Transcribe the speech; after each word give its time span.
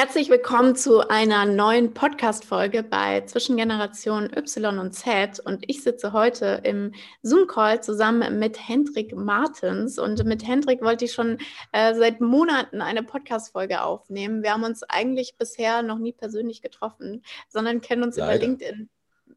Herzlich 0.00 0.30
willkommen 0.30 0.76
zu 0.76 1.06
einer 1.10 1.44
neuen 1.44 1.92
Podcast-Folge 1.92 2.82
bei 2.82 3.20
Zwischengeneration 3.20 4.30
Y 4.34 4.78
und 4.78 4.92
Z. 4.92 5.40
Und 5.40 5.62
ich 5.66 5.82
sitze 5.82 6.14
heute 6.14 6.62
im 6.64 6.94
Zoom-Call 7.20 7.82
zusammen 7.82 8.38
mit 8.38 8.66
Hendrik 8.66 9.14
Martens. 9.14 9.98
Und 9.98 10.24
mit 10.24 10.48
Hendrik 10.48 10.80
wollte 10.80 11.04
ich 11.04 11.12
schon 11.12 11.36
äh, 11.72 11.94
seit 11.94 12.22
Monaten 12.22 12.80
eine 12.80 13.02
Podcast-Folge 13.02 13.82
aufnehmen. 13.82 14.42
Wir 14.42 14.54
haben 14.54 14.64
uns 14.64 14.82
eigentlich 14.84 15.34
bisher 15.36 15.82
noch 15.82 15.98
nie 15.98 16.14
persönlich 16.14 16.62
getroffen, 16.62 17.22
sondern 17.50 17.82
kennen 17.82 18.02
uns 18.02 18.16
Leider. 18.16 18.36
über 18.36 18.46
LinkedIn 18.46 18.88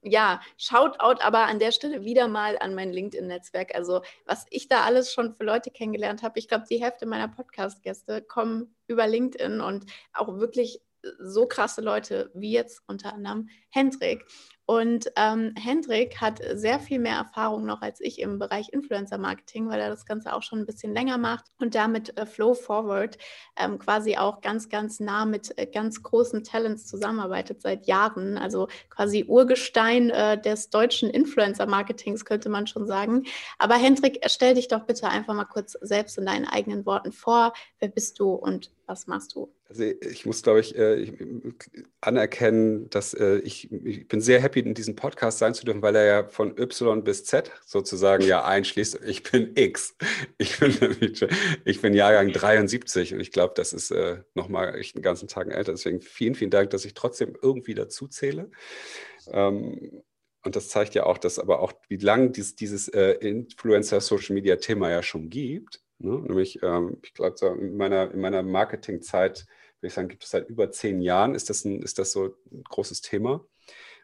ja, 0.04 0.42
Shoutout 0.58 1.22
aber 1.22 1.46
an 1.46 1.60
der 1.60 1.72
Stelle 1.72 2.04
wieder 2.04 2.28
mal 2.28 2.58
an 2.60 2.76
mein 2.76 2.92
LinkedIn-Netzwerk. 2.92 3.74
Also, 3.76 4.02
was 4.26 4.46
ich 4.50 4.68
da 4.68 4.84
alles 4.84 5.14
schon 5.14 5.34
für 5.34 5.44
Leute 5.44 5.72
kennengelernt 5.72 6.24
habe, 6.24 6.40
ich 6.40 6.48
glaube, 6.48 6.66
die 6.70 6.82
Hälfte 6.82 7.06
meiner 7.06 7.28
Podcast-Gäste 7.28 8.22
kommen 8.22 8.76
über 8.88 9.08
LinkedIn 9.08 9.62
und 9.62 9.86
auch 10.14 10.38
wirklich 10.40 10.82
so 11.20 11.46
krasse 11.46 11.82
Leute 11.82 12.32
wie 12.34 12.52
jetzt 12.52 12.82
unter 12.88 13.14
anderem 13.14 13.50
Hendrik. 13.70 14.26
Und 14.66 15.12
ähm, 15.18 15.54
Hendrik 15.62 16.22
hat 16.22 16.40
sehr 16.54 16.80
viel 16.80 16.98
mehr 16.98 17.18
Erfahrung 17.18 17.66
noch 17.66 17.82
als 17.82 18.00
ich 18.00 18.20
im 18.20 18.40
Bereich 18.40 18.70
Influencer 18.72 19.18
Marketing, 19.18 19.68
weil 19.68 19.82
er 19.82 19.90
das 19.90 20.06
Ganze 20.06 20.34
auch 20.34 20.42
schon 20.42 20.60
ein 20.60 20.66
bisschen 20.66 20.94
länger 20.94 21.18
macht 21.18 21.46
und 21.60 21.76
damit 21.76 22.18
äh, 22.18 22.26
Flow 22.26 22.54
Forward 22.54 23.18
ähm, 23.58 23.78
quasi 23.78 24.16
auch 24.16 24.40
ganz, 24.40 24.70
ganz 24.70 25.02
nah 25.02 25.26
mit 25.26 25.58
äh, 25.58 25.66
ganz 25.66 26.02
großen 26.02 26.46
Talents 26.46 26.88
zusammenarbeitet 26.88 27.62
seit 27.62 27.88
Jahren. 27.88 28.38
Also 28.38 28.70
quasi 28.90 29.26
Urgestein 29.28 30.10
äh, 30.12 30.40
des 30.40 30.70
deutschen 30.70 31.10
Influencer 31.10 31.66
Marketings, 31.66 32.24
könnte 32.24 32.48
man 32.48 32.66
schon 32.66 32.88
sagen. 32.88 33.24
Aber 33.60 33.76
Hendrik, 33.76 34.22
stell 34.28 34.56
dich 34.56 34.70
doch 34.70 34.86
bitte 34.86 35.10
einfach 35.10 35.34
mal 35.34 35.44
kurz 35.44 35.74
selbst 35.82 36.18
in 36.18 36.26
deinen 36.26 36.48
eigenen 36.48 36.86
Worten 36.86 37.12
vor. 37.12 37.52
Wer 37.80 37.90
bist 37.90 38.18
du 38.18 38.32
und 38.32 38.72
was 38.86 39.08
machst 39.08 39.36
du? 39.36 39.54
Also 39.74 39.86
ich 39.86 40.26
muss, 40.28 40.44
glaube 40.44 40.60
ich, 40.60 40.78
äh, 40.78 41.12
anerkennen, 42.00 42.92
dass 42.92 43.16
äh, 43.16 43.40
ich, 43.40 43.72
ich 43.72 44.08
bin 44.08 44.22
sehr 44.22 44.40
happy, 44.40 44.60
in 44.60 44.76
diesem 44.76 44.96
Podcast 44.96 45.40
sein 45.40 45.56
zu 45.56 45.66
dürfen, 45.66 45.82
weil 45.82 45.96
er 45.96 46.06
ja 46.06 46.28
von 46.28 46.56
Y 46.60 47.04
bis 47.04 47.26
Z 47.26 47.52
sozusagen 47.66 48.24
ja 48.24 48.46
einschließt. 48.46 49.00
Ich 49.04 49.24
bin 49.24 49.54
X. 49.56 49.98
Ich 50.38 50.60
bin, 50.60 50.78
ich 51.66 51.82
bin 51.82 51.96
Jahrgang 51.96 52.32
73 52.32 53.16
und 53.16 53.20
ich 53.20 53.32
glaube, 53.32 53.56
das 53.56 53.74
ist 53.74 53.90
äh, 53.90 54.20
nochmal 54.36 54.76
echt 54.76 54.96
einen 54.96 55.02
ganzen 55.02 55.28
Tag 55.28 55.52
älter. 55.52 55.72
Deswegen 55.72 56.02
vielen, 56.02 56.36
vielen 56.36 56.52
Dank, 56.52 56.70
dass 56.70 56.86
ich 56.86 56.94
trotzdem 56.94 57.36
irgendwie 57.42 57.74
dazu 57.74 58.08
zähle. 58.08 58.52
Ähm, 59.32 60.04
und 60.46 60.56
das 60.56 60.70
zeigt 60.70 60.94
ja 60.94 61.08
auch, 61.08 61.18
dass 61.18 61.40
aber 61.40 61.62
auch, 61.62 61.74
wie 61.88 61.98
lange 61.98 62.30
dies, 62.30 62.56
dieses 62.56 62.90
Influencer-Social-Media-Thema 62.90 64.92
ja 64.92 65.02
schon 65.02 65.30
gibt. 65.30 65.82
Ne? 65.98 66.20
Nämlich, 66.20 66.62
ähm, 66.62 66.98
ich 67.02 67.14
glaube, 67.14 67.38
so 67.38 67.48
in 67.48 67.78
meiner, 67.78 68.12
in 68.12 68.20
meiner 68.20 68.44
Marketingzeit, 68.44 69.48
würde 69.84 69.90
ich 69.90 69.94
sagen, 69.96 70.08
gibt 70.08 70.24
es 70.24 70.30
seit 70.30 70.50
über 70.50 70.72
zehn 70.72 71.02
Jahren, 71.02 71.36
ist 71.36 71.50
das, 71.50 71.66
ein, 71.66 71.82
ist 71.82 72.00
das 72.00 72.14
so 72.14 72.38
ein 72.52 72.64
großes 72.64 73.02
Thema. 73.02 73.46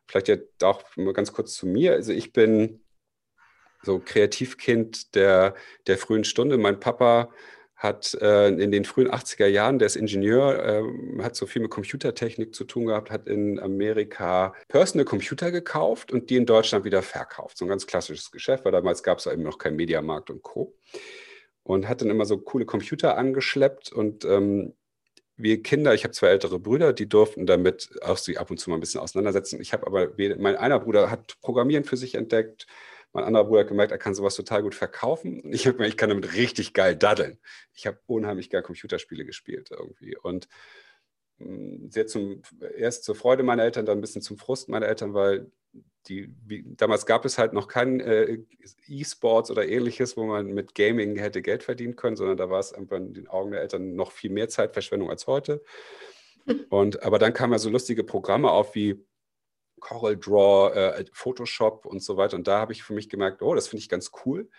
Vielleicht 0.07 0.27
ja 0.27 0.37
auch 0.61 0.83
mal 0.97 1.13
ganz 1.13 1.31
kurz 1.31 1.53
zu 1.53 1.67
mir. 1.67 1.93
Also 1.93 2.11
ich 2.11 2.33
bin 2.33 2.83
so 3.81 3.99
Kreativkind 3.99 5.15
der, 5.15 5.55
der 5.87 5.97
frühen 5.97 6.25
Stunde. 6.25 6.57
Mein 6.57 6.81
Papa 6.81 7.31
hat 7.77 8.13
äh, 8.15 8.49
in 8.49 8.71
den 8.71 8.83
frühen 8.83 9.09
80er 9.09 9.45
Jahren, 9.45 9.79
der 9.79 9.85
ist 9.85 9.95
Ingenieur, 9.95 10.65
äh, 10.65 11.23
hat 11.23 11.37
so 11.37 11.45
viel 11.45 11.61
mit 11.61 11.71
Computertechnik 11.71 12.53
zu 12.53 12.65
tun 12.65 12.87
gehabt, 12.87 13.09
hat 13.09 13.27
in 13.27 13.57
Amerika 13.57 14.53
Personal 14.67 15.05
Computer 15.05 15.49
gekauft 15.49 16.11
und 16.11 16.29
die 16.29 16.35
in 16.35 16.45
Deutschland 16.45 16.83
wieder 16.83 17.01
verkauft. 17.01 17.57
So 17.57 17.63
ein 17.63 17.69
ganz 17.69 17.87
klassisches 17.87 18.31
Geschäft, 18.31 18.65
weil 18.65 18.73
damals 18.73 19.01
gab 19.01 19.19
es 19.19 19.27
eben 19.27 19.43
noch 19.43 19.57
keinen 19.57 19.77
Mediamarkt 19.77 20.29
und 20.29 20.43
Co 20.43 20.75
und 21.63 21.87
hat 21.87 22.01
dann 22.01 22.09
immer 22.09 22.25
so 22.25 22.37
coole 22.37 22.65
Computer 22.65 23.17
angeschleppt 23.17 23.93
und 23.93 24.25
ähm, 24.25 24.73
wir 25.39 25.63
Kinder, 25.63 25.93
ich 25.93 26.03
habe 26.03 26.13
zwei 26.13 26.27
ältere 26.27 26.59
Brüder, 26.59 26.93
die 26.93 27.07
durften 27.07 27.45
damit 27.45 27.89
auch 28.01 28.17
sich 28.17 28.39
ab 28.39 28.51
und 28.51 28.57
zu 28.59 28.69
mal 28.69 28.75
ein 28.77 28.81
bisschen 28.81 28.99
auseinandersetzen. 28.99 29.61
Ich 29.61 29.71
habe 29.73 29.87
aber, 29.87 30.09
mein 30.37 30.57
einer 30.57 30.79
Bruder 30.79 31.09
hat 31.09 31.39
Programmieren 31.41 31.85
für 31.85 31.97
sich 31.97 32.15
entdeckt, 32.15 32.67
mein 33.13 33.23
anderer 33.23 33.45
Bruder 33.45 33.61
hat 33.61 33.69
gemerkt, 33.69 33.91
er 33.91 33.97
kann 33.97 34.13
sowas 34.13 34.35
total 34.35 34.61
gut 34.61 34.75
verkaufen. 34.75 35.41
Ich 35.51 35.65
habe 35.65 35.77
gemerkt, 35.77 35.93
ich 35.93 35.97
kann 35.97 36.09
damit 36.09 36.33
richtig 36.35 36.73
geil 36.73 36.95
daddeln. 36.95 37.39
Ich 37.73 37.87
habe 37.87 37.99
unheimlich 38.05 38.49
geil 38.49 38.61
Computerspiele 38.61 39.25
gespielt 39.25 39.69
irgendwie. 39.71 40.15
Und 40.17 40.47
hm, 41.39 41.89
sehr 41.89 42.05
zum, 42.05 42.41
erst 42.75 43.05
zur 43.05 43.15
Freude 43.15 43.43
meiner 43.43 43.63
Eltern, 43.63 43.85
dann 43.85 43.97
ein 43.97 44.01
bisschen 44.01 44.21
zum 44.21 44.37
Frust 44.37 44.69
meiner 44.69 44.87
Eltern, 44.87 45.13
weil 45.13 45.51
die, 46.07 46.33
wie, 46.45 46.63
damals 46.65 47.05
gab 47.05 47.25
es 47.25 47.37
halt 47.37 47.53
noch 47.53 47.67
kein 47.67 47.99
äh, 47.99 48.39
E-Sports 48.87 49.51
oder 49.51 49.67
ähnliches, 49.67 50.17
wo 50.17 50.23
man 50.25 50.47
mit 50.47 50.73
Gaming 50.73 51.17
hätte 51.17 51.41
Geld 51.41 51.63
verdienen 51.63 51.95
können, 51.95 52.15
sondern 52.15 52.37
da 52.37 52.49
war 52.49 52.59
es 52.59 52.73
einfach 52.73 52.97
in 52.97 53.13
den 53.13 53.27
Augen 53.27 53.51
der 53.51 53.61
Eltern 53.61 53.95
noch 53.95 54.11
viel 54.11 54.31
mehr 54.31 54.49
Zeitverschwendung 54.49 55.09
als 55.09 55.27
heute. 55.27 55.63
Und, 56.69 57.03
aber 57.03 57.19
dann 57.19 57.33
kamen 57.33 57.53
ja 57.53 57.59
so 57.59 57.69
lustige 57.69 58.03
Programme 58.03 58.51
auf 58.51 58.75
wie 58.75 59.05
Coral 59.79 60.17
Draw, 60.17 60.73
äh, 60.73 61.05
Photoshop 61.13 61.85
und 61.85 62.03
so 62.03 62.17
weiter. 62.17 62.35
Und 62.35 62.47
da 62.47 62.59
habe 62.59 62.73
ich 62.73 62.83
für 62.83 62.93
mich 62.93 63.09
gemerkt, 63.09 63.41
oh, 63.41 63.55
das 63.55 63.67
finde 63.67 63.81
ich 63.81 63.89
ganz 63.89 64.11
cool, 64.25 64.49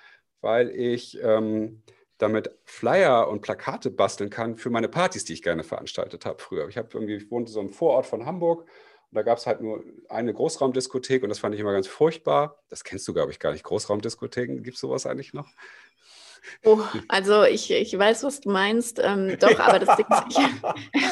weil 0.41 0.71
ich 0.71 1.19
ähm, 1.23 1.83
damit 2.19 2.51
Flyer 2.65 3.29
und 3.29 3.41
Plakate 3.41 3.91
basteln 3.91 4.31
kann 4.31 4.57
für 4.57 4.71
meine 4.71 4.89
Partys, 4.89 5.25
die 5.25 5.33
ich 5.33 5.43
gerne 5.43 5.63
veranstaltet 5.63 6.27
habe 6.27 6.39
früher. 6.39 6.69
Ich 6.69 6.77
habe 6.77 6.89
irgendwie, 6.93 7.17
ich 7.17 7.31
wohnte 7.31 7.53
so 7.53 7.61
im 7.61 7.71
Vorort 7.71 8.07
von 8.07 8.27
Hamburg 8.27 8.67
und 9.11 9.17
da 9.17 9.23
gab 9.23 9.39
es 9.39 9.47
halt 9.47 9.61
nur 9.61 9.83
eine 10.09 10.33
Großraumdiskothek 10.33 11.23
und 11.25 11.31
das 11.31 11.41
fand 11.41 11.55
ich 11.55 11.61
immer 11.61 11.73
ganz 11.73 11.89
furchtbar. 11.89 12.63
Das 12.69 12.85
kennst 12.85 13.09
du, 13.09 13.13
glaube 13.13 13.33
ich, 13.33 13.41
gar 13.41 13.53
nicht. 13.53 13.65
Großraumdiskotheken, 13.65 14.63
gibt 14.63 14.77
es 14.77 14.81
sowas 14.81 15.05
eigentlich 15.05 15.35
noch? 15.35 15.49
Oh, 16.65 16.81
also 17.09 17.43
ich, 17.43 17.71
ich 17.71 17.97
weiß, 17.99 18.23
was 18.25 18.41
du 18.41 18.51
meinst. 18.51 19.01
Ähm, 19.03 19.37
doch, 19.39 19.59
aber 19.59 19.79
das 19.79 19.97
Ding 19.97 20.07
ist, 20.09 20.25
ich, 20.31 21.03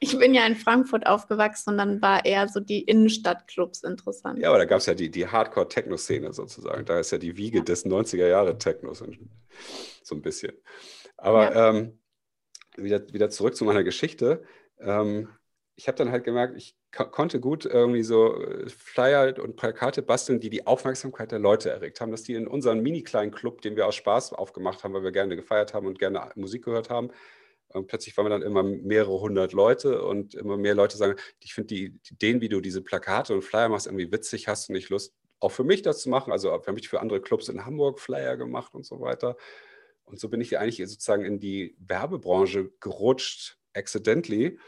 ich, 0.12 0.18
bin 0.18 0.34
ja 0.34 0.46
in 0.46 0.54
Frankfurt 0.54 1.06
aufgewachsen 1.06 1.70
und 1.70 1.78
dann 1.78 2.02
war 2.02 2.24
eher 2.24 2.46
so 2.46 2.60
die 2.60 2.82
Innenstadtclubs 2.82 3.82
interessant. 3.82 4.38
Ja, 4.38 4.50
aber 4.50 4.58
da 4.58 4.66
gab 4.66 4.78
es 4.78 4.86
ja 4.86 4.94
die, 4.94 5.10
die 5.10 5.26
Hardcore-Techno-Szene 5.26 6.32
sozusagen. 6.32 6.84
Da 6.84 7.00
ist 7.00 7.10
ja 7.10 7.18
die 7.18 7.36
Wiege 7.36 7.58
ja. 7.58 7.64
des 7.64 7.86
90er-Jahre-Technos 7.86 9.02
so 10.02 10.14
ein 10.14 10.22
bisschen. 10.22 10.52
Aber 11.16 11.54
ja. 11.54 11.70
ähm, 11.70 11.98
wieder, 12.76 13.12
wieder 13.12 13.30
zurück 13.30 13.56
zu 13.56 13.64
meiner 13.64 13.82
Geschichte. 13.82 14.44
Ähm, 14.78 15.28
ich 15.76 15.88
habe 15.88 15.96
dann 15.96 16.10
halt 16.10 16.24
gemerkt, 16.24 16.56
ich 16.56 16.76
konnte 16.90 17.40
gut 17.40 17.64
irgendwie 17.64 18.02
so 18.02 18.40
äh, 18.42 18.68
Flyer 18.68 19.42
und 19.42 19.56
Plakate 19.56 20.02
basteln, 20.02 20.40
die 20.40 20.50
die 20.50 20.66
Aufmerksamkeit 20.66 21.32
der 21.32 21.38
Leute 21.38 21.70
erregt 21.70 22.00
haben, 22.00 22.10
dass 22.10 22.22
die 22.22 22.34
in 22.34 22.46
unseren 22.46 22.80
mini 22.80 23.02
kleinen 23.02 23.30
Club, 23.30 23.62
den 23.62 23.76
wir 23.76 23.86
aus 23.86 23.94
Spaß 23.94 24.32
aufgemacht 24.32 24.84
haben, 24.84 24.94
weil 24.94 25.04
wir 25.04 25.12
gerne 25.12 25.36
gefeiert 25.36 25.72
haben 25.72 25.86
und 25.86 25.98
gerne 25.98 26.30
Musik 26.34 26.64
gehört 26.64 26.90
haben, 26.90 27.10
und 27.72 27.86
plötzlich 27.86 28.16
waren 28.16 28.26
wir 28.26 28.30
dann 28.30 28.42
immer 28.42 28.62
mehrere 28.62 29.20
hundert 29.20 29.52
Leute 29.52 30.02
und 30.02 30.34
immer 30.34 30.56
mehr 30.56 30.74
Leute 30.74 30.96
sagen, 30.96 31.16
ich 31.38 31.54
finde 31.54 31.68
die, 31.68 32.00
Ideen, 32.10 32.40
wie 32.40 32.48
du 32.48 32.60
diese 32.60 32.82
Plakate 32.82 33.32
und 33.32 33.42
Flyer 33.42 33.68
machst, 33.68 33.86
irgendwie 33.86 34.10
witzig, 34.10 34.48
hast 34.48 34.68
du 34.68 34.72
nicht 34.72 34.88
Lust, 34.88 35.14
auch 35.38 35.50
für 35.50 35.64
mich 35.64 35.82
das 35.82 36.00
zu 36.00 36.08
machen? 36.08 36.32
Also 36.32 36.48
wir 36.48 36.66
haben 36.66 36.74
mich 36.74 36.88
für 36.88 37.00
andere 37.00 37.20
Clubs 37.20 37.48
in 37.48 37.64
Hamburg 37.64 38.00
Flyer 38.00 38.36
gemacht 38.36 38.74
und 38.74 38.84
so 38.84 39.00
weiter. 39.00 39.36
Und 40.04 40.18
so 40.18 40.28
bin 40.28 40.40
ich 40.40 40.58
eigentlich 40.58 40.78
sozusagen 40.78 41.24
in 41.24 41.38
die 41.38 41.76
Werbebranche 41.78 42.70
gerutscht, 42.80 43.58
accidentally 43.72 44.58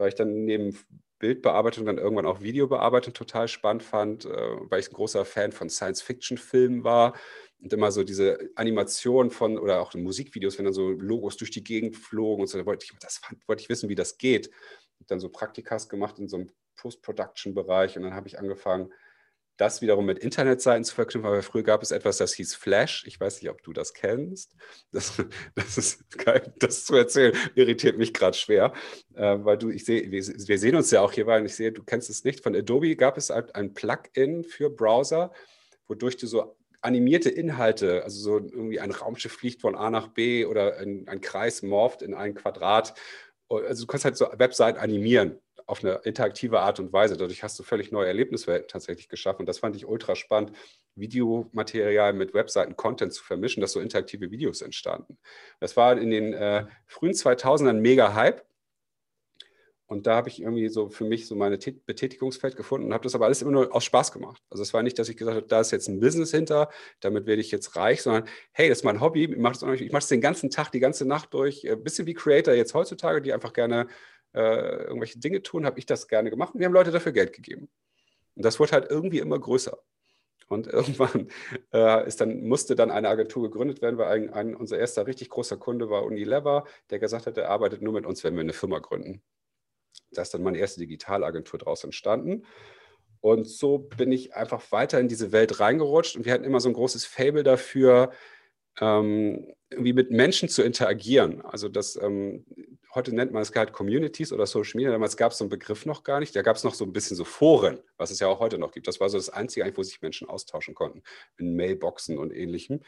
weil 0.00 0.08
ich 0.08 0.14
dann 0.14 0.44
neben 0.44 0.76
Bildbearbeitung 1.18 1.84
dann 1.84 1.98
irgendwann 1.98 2.26
auch 2.26 2.40
Videobearbeitung 2.40 3.12
total 3.12 3.46
spannend 3.46 3.82
fand, 3.82 4.24
äh, 4.24 4.30
weil 4.30 4.80
ich 4.80 4.88
ein 4.88 4.94
großer 4.94 5.24
Fan 5.24 5.52
von 5.52 5.68
Science-Fiction-Filmen 5.68 6.82
war 6.82 7.14
und 7.60 7.72
immer 7.72 7.92
so 7.92 8.02
diese 8.02 8.38
Animation 8.56 9.30
von 9.30 9.58
oder 9.58 9.80
auch 9.80 9.94
Musikvideos, 9.94 10.56
wenn 10.56 10.64
dann 10.64 10.74
so 10.74 10.88
Logos 10.88 11.36
durch 11.36 11.50
die 11.50 11.62
Gegend 11.62 11.96
flogen 11.96 12.40
und 12.40 12.46
so, 12.48 12.58
da 12.58 12.64
wollte 12.64 12.86
ich, 12.86 12.98
das 12.98 13.18
fand, 13.18 13.46
wollte 13.46 13.62
ich 13.62 13.68
wissen, 13.68 13.90
wie 13.90 13.94
das 13.94 14.16
geht. 14.16 14.50
Und 14.98 15.10
dann 15.10 15.20
so 15.20 15.28
Praktikas 15.28 15.88
gemacht 15.90 16.18
in 16.18 16.28
so 16.28 16.38
einem 16.38 16.50
Post-Production-Bereich 16.76 17.96
und 17.98 18.04
dann 18.04 18.14
habe 18.14 18.28
ich 18.28 18.38
angefangen, 18.38 18.90
das 19.60 19.82
wiederum 19.82 20.06
mit 20.06 20.18
Internetseiten 20.18 20.84
zu 20.84 20.94
verknüpfen, 20.94 21.30
weil 21.30 21.42
früher 21.42 21.62
gab 21.62 21.82
es 21.82 21.90
etwas, 21.90 22.16
das 22.16 22.32
hieß 22.32 22.54
Flash. 22.54 23.04
Ich 23.06 23.20
weiß 23.20 23.42
nicht, 23.42 23.50
ob 23.50 23.62
du 23.62 23.74
das 23.74 23.92
kennst. 23.92 24.56
Das, 24.90 25.22
das 25.54 25.76
ist 25.76 26.18
geil, 26.18 26.52
das 26.58 26.86
zu 26.86 26.96
erzählen, 26.96 27.36
irritiert 27.54 27.98
mich 27.98 28.14
gerade 28.14 28.36
schwer, 28.36 28.72
äh, 29.14 29.36
weil 29.40 29.58
du, 29.58 29.68
ich 29.68 29.84
sehe, 29.84 30.10
wir, 30.10 30.26
wir, 30.26 30.58
sehen 30.58 30.76
uns 30.76 30.90
ja 30.90 31.02
auch 31.02 31.12
hier, 31.12 31.26
weil 31.26 31.44
ich 31.44 31.54
sehe, 31.54 31.72
du 31.72 31.82
kennst 31.82 32.08
es 32.08 32.24
nicht. 32.24 32.42
Von 32.42 32.56
Adobe 32.56 32.96
gab 32.96 33.18
es 33.18 33.28
halt 33.28 33.54
ein 33.54 33.74
Plugin 33.74 34.44
für 34.44 34.70
Browser, 34.70 35.32
wodurch 35.88 36.16
du 36.16 36.26
so 36.26 36.56
animierte 36.80 37.28
Inhalte, 37.28 38.02
also 38.04 38.20
so 38.20 38.38
irgendwie 38.38 38.80
ein 38.80 38.90
Raumschiff 38.90 39.32
fliegt 39.32 39.60
von 39.60 39.74
A 39.74 39.90
nach 39.90 40.08
B 40.08 40.46
oder 40.46 40.78
ein, 40.78 41.06
ein 41.06 41.20
Kreis 41.20 41.62
morpht 41.62 42.00
in 42.00 42.14
ein 42.14 42.34
Quadrat. 42.34 42.94
Also 43.50 43.84
du 43.84 43.86
kannst 43.86 44.04
halt 44.04 44.16
so 44.16 44.28
Webseiten 44.36 44.78
animieren 44.78 45.38
auf 45.66 45.84
eine 45.84 46.00
interaktive 46.04 46.60
Art 46.60 46.80
und 46.80 46.92
Weise. 46.92 47.16
Dadurch 47.16 47.42
hast 47.42 47.58
du 47.58 47.62
völlig 47.62 47.92
neue 47.92 48.08
Erlebniswelten 48.08 48.68
tatsächlich 48.68 49.08
geschaffen. 49.08 49.46
Das 49.46 49.60
fand 49.60 49.76
ich 49.76 49.86
ultra 49.86 50.16
spannend, 50.16 50.52
Videomaterial 50.96 52.12
mit 52.12 52.34
Webseiten-Content 52.34 53.12
zu 53.12 53.22
vermischen, 53.22 53.60
dass 53.60 53.72
so 53.72 53.80
interaktive 53.80 54.30
Videos 54.30 54.62
entstanden. 54.62 55.18
Das 55.60 55.76
war 55.76 55.96
in 55.96 56.10
den 56.10 56.32
äh, 56.32 56.66
frühen 56.86 57.12
2000ern 57.12 57.74
mega 57.74 58.14
Hype. 58.14 58.44
Und 59.90 60.06
da 60.06 60.14
habe 60.14 60.28
ich 60.28 60.40
irgendwie 60.40 60.68
so 60.68 60.88
für 60.88 61.04
mich 61.04 61.26
so 61.26 61.34
meine 61.34 61.58
Betätigungsfeld 61.58 62.54
gefunden 62.54 62.86
und 62.86 62.94
habe 62.94 63.02
das 63.02 63.16
aber 63.16 63.24
alles 63.24 63.42
immer 63.42 63.50
nur 63.50 63.74
aus 63.74 63.82
Spaß 63.82 64.12
gemacht. 64.12 64.40
Also 64.48 64.62
es 64.62 64.72
war 64.72 64.84
nicht, 64.84 64.96
dass 65.00 65.08
ich 65.08 65.16
gesagt 65.16 65.36
habe, 65.36 65.48
da 65.48 65.60
ist 65.60 65.72
jetzt 65.72 65.88
ein 65.88 65.98
Business 65.98 66.30
hinter, 66.30 66.70
damit 67.00 67.26
werde 67.26 67.40
ich 67.40 67.50
jetzt 67.50 67.74
reich, 67.74 68.00
sondern 68.00 68.28
hey, 68.52 68.68
das 68.68 68.78
ist 68.78 68.84
mein 68.84 69.00
Hobby, 69.00 69.24
ich 69.24 69.36
mache 69.36 69.58
das, 69.58 69.80
ich 69.80 69.90
mache 69.90 70.00
das 70.02 70.06
den 70.06 70.20
ganzen 70.20 70.48
Tag, 70.48 70.70
die 70.70 70.78
ganze 70.78 71.08
Nacht 71.08 71.34
durch. 71.34 71.64
Ein 71.64 71.72
äh, 71.72 71.76
bisschen 71.76 72.06
wie 72.06 72.14
Creator 72.14 72.54
jetzt 72.54 72.72
heutzutage, 72.72 73.20
die 73.20 73.32
einfach 73.32 73.52
gerne 73.52 73.88
äh, 74.32 74.84
irgendwelche 74.84 75.18
Dinge 75.18 75.42
tun, 75.42 75.66
habe 75.66 75.80
ich 75.80 75.86
das 75.86 76.06
gerne 76.06 76.30
gemacht 76.30 76.54
und 76.54 76.60
wir 76.60 76.66
haben 76.66 76.72
Leute 76.72 76.92
dafür 76.92 77.10
Geld 77.10 77.32
gegeben. 77.32 77.68
Und 78.36 78.44
das 78.44 78.60
wurde 78.60 78.70
halt 78.70 78.90
irgendwie 78.92 79.18
immer 79.18 79.40
größer. 79.40 79.76
Und 80.46 80.66
irgendwann 80.72 81.26
äh, 81.72 82.06
ist 82.06 82.20
dann, 82.20 82.44
musste 82.46 82.76
dann 82.76 82.92
eine 82.92 83.08
Agentur 83.08 83.42
gegründet 83.42 83.82
werden, 83.82 83.98
weil 83.98 84.06
ein, 84.06 84.30
ein, 84.32 84.54
unser 84.54 84.78
erster 84.78 85.08
richtig 85.08 85.30
großer 85.30 85.56
Kunde 85.56 85.90
war 85.90 86.04
Unilever, 86.04 86.64
der 86.90 87.00
gesagt 87.00 87.26
hat, 87.26 87.36
er 87.36 87.50
arbeitet 87.50 87.82
nur 87.82 87.92
mit 87.92 88.06
uns, 88.06 88.22
wenn 88.22 88.34
wir 88.34 88.42
eine 88.42 88.52
Firma 88.52 88.78
gründen. 88.78 89.20
Da 90.12 90.22
ist 90.22 90.34
dann 90.34 90.42
meine 90.42 90.58
erste 90.58 90.80
Digitalagentur 90.80 91.58
daraus 91.58 91.84
entstanden. 91.84 92.44
Und 93.20 93.46
so 93.46 93.78
bin 93.78 94.12
ich 94.12 94.34
einfach 94.34 94.72
weiter 94.72 94.98
in 94.98 95.08
diese 95.08 95.32
Welt 95.32 95.60
reingerutscht 95.60 96.16
und 96.16 96.24
wir 96.24 96.32
hatten 96.32 96.44
immer 96.44 96.60
so 96.60 96.68
ein 96.70 96.74
großes 96.74 97.04
Fable 97.04 97.42
dafür, 97.42 98.12
ähm, 98.80 99.52
irgendwie 99.68 99.92
mit 99.92 100.10
Menschen 100.10 100.48
zu 100.48 100.62
interagieren. 100.62 101.42
Also 101.42 101.68
das, 101.68 101.96
ähm, 101.96 102.46
heute 102.94 103.14
nennt 103.14 103.32
man 103.32 103.42
es 103.42 103.54
halt 103.54 103.72
Communities 103.72 104.32
oder 104.32 104.46
Social 104.46 104.78
Media. 104.78 104.90
Damals 104.90 105.16
gab 105.16 105.32
es 105.32 105.38
so 105.38 105.44
einen 105.44 105.50
Begriff 105.50 105.86
noch 105.86 106.02
gar 106.02 106.18
nicht. 106.18 106.34
Da 106.34 106.42
gab 106.42 106.56
es 106.56 106.64
noch 106.64 106.74
so 106.74 106.84
ein 106.84 106.92
bisschen 106.92 107.16
so 107.16 107.24
Foren, 107.24 107.80
was 107.98 108.10
es 108.10 108.20
ja 108.20 108.26
auch 108.28 108.40
heute 108.40 108.58
noch 108.58 108.72
gibt. 108.72 108.88
Das 108.88 109.00
war 109.00 109.08
so 109.10 109.18
das 109.18 109.30
Einzige, 109.30 109.70
wo 109.76 109.82
sich 109.82 110.00
Menschen 110.02 110.28
austauschen 110.28 110.74
konnten, 110.74 111.02
in 111.36 111.56
Mailboxen 111.56 112.18
und 112.18 112.32
ähnlichem. 112.32 112.80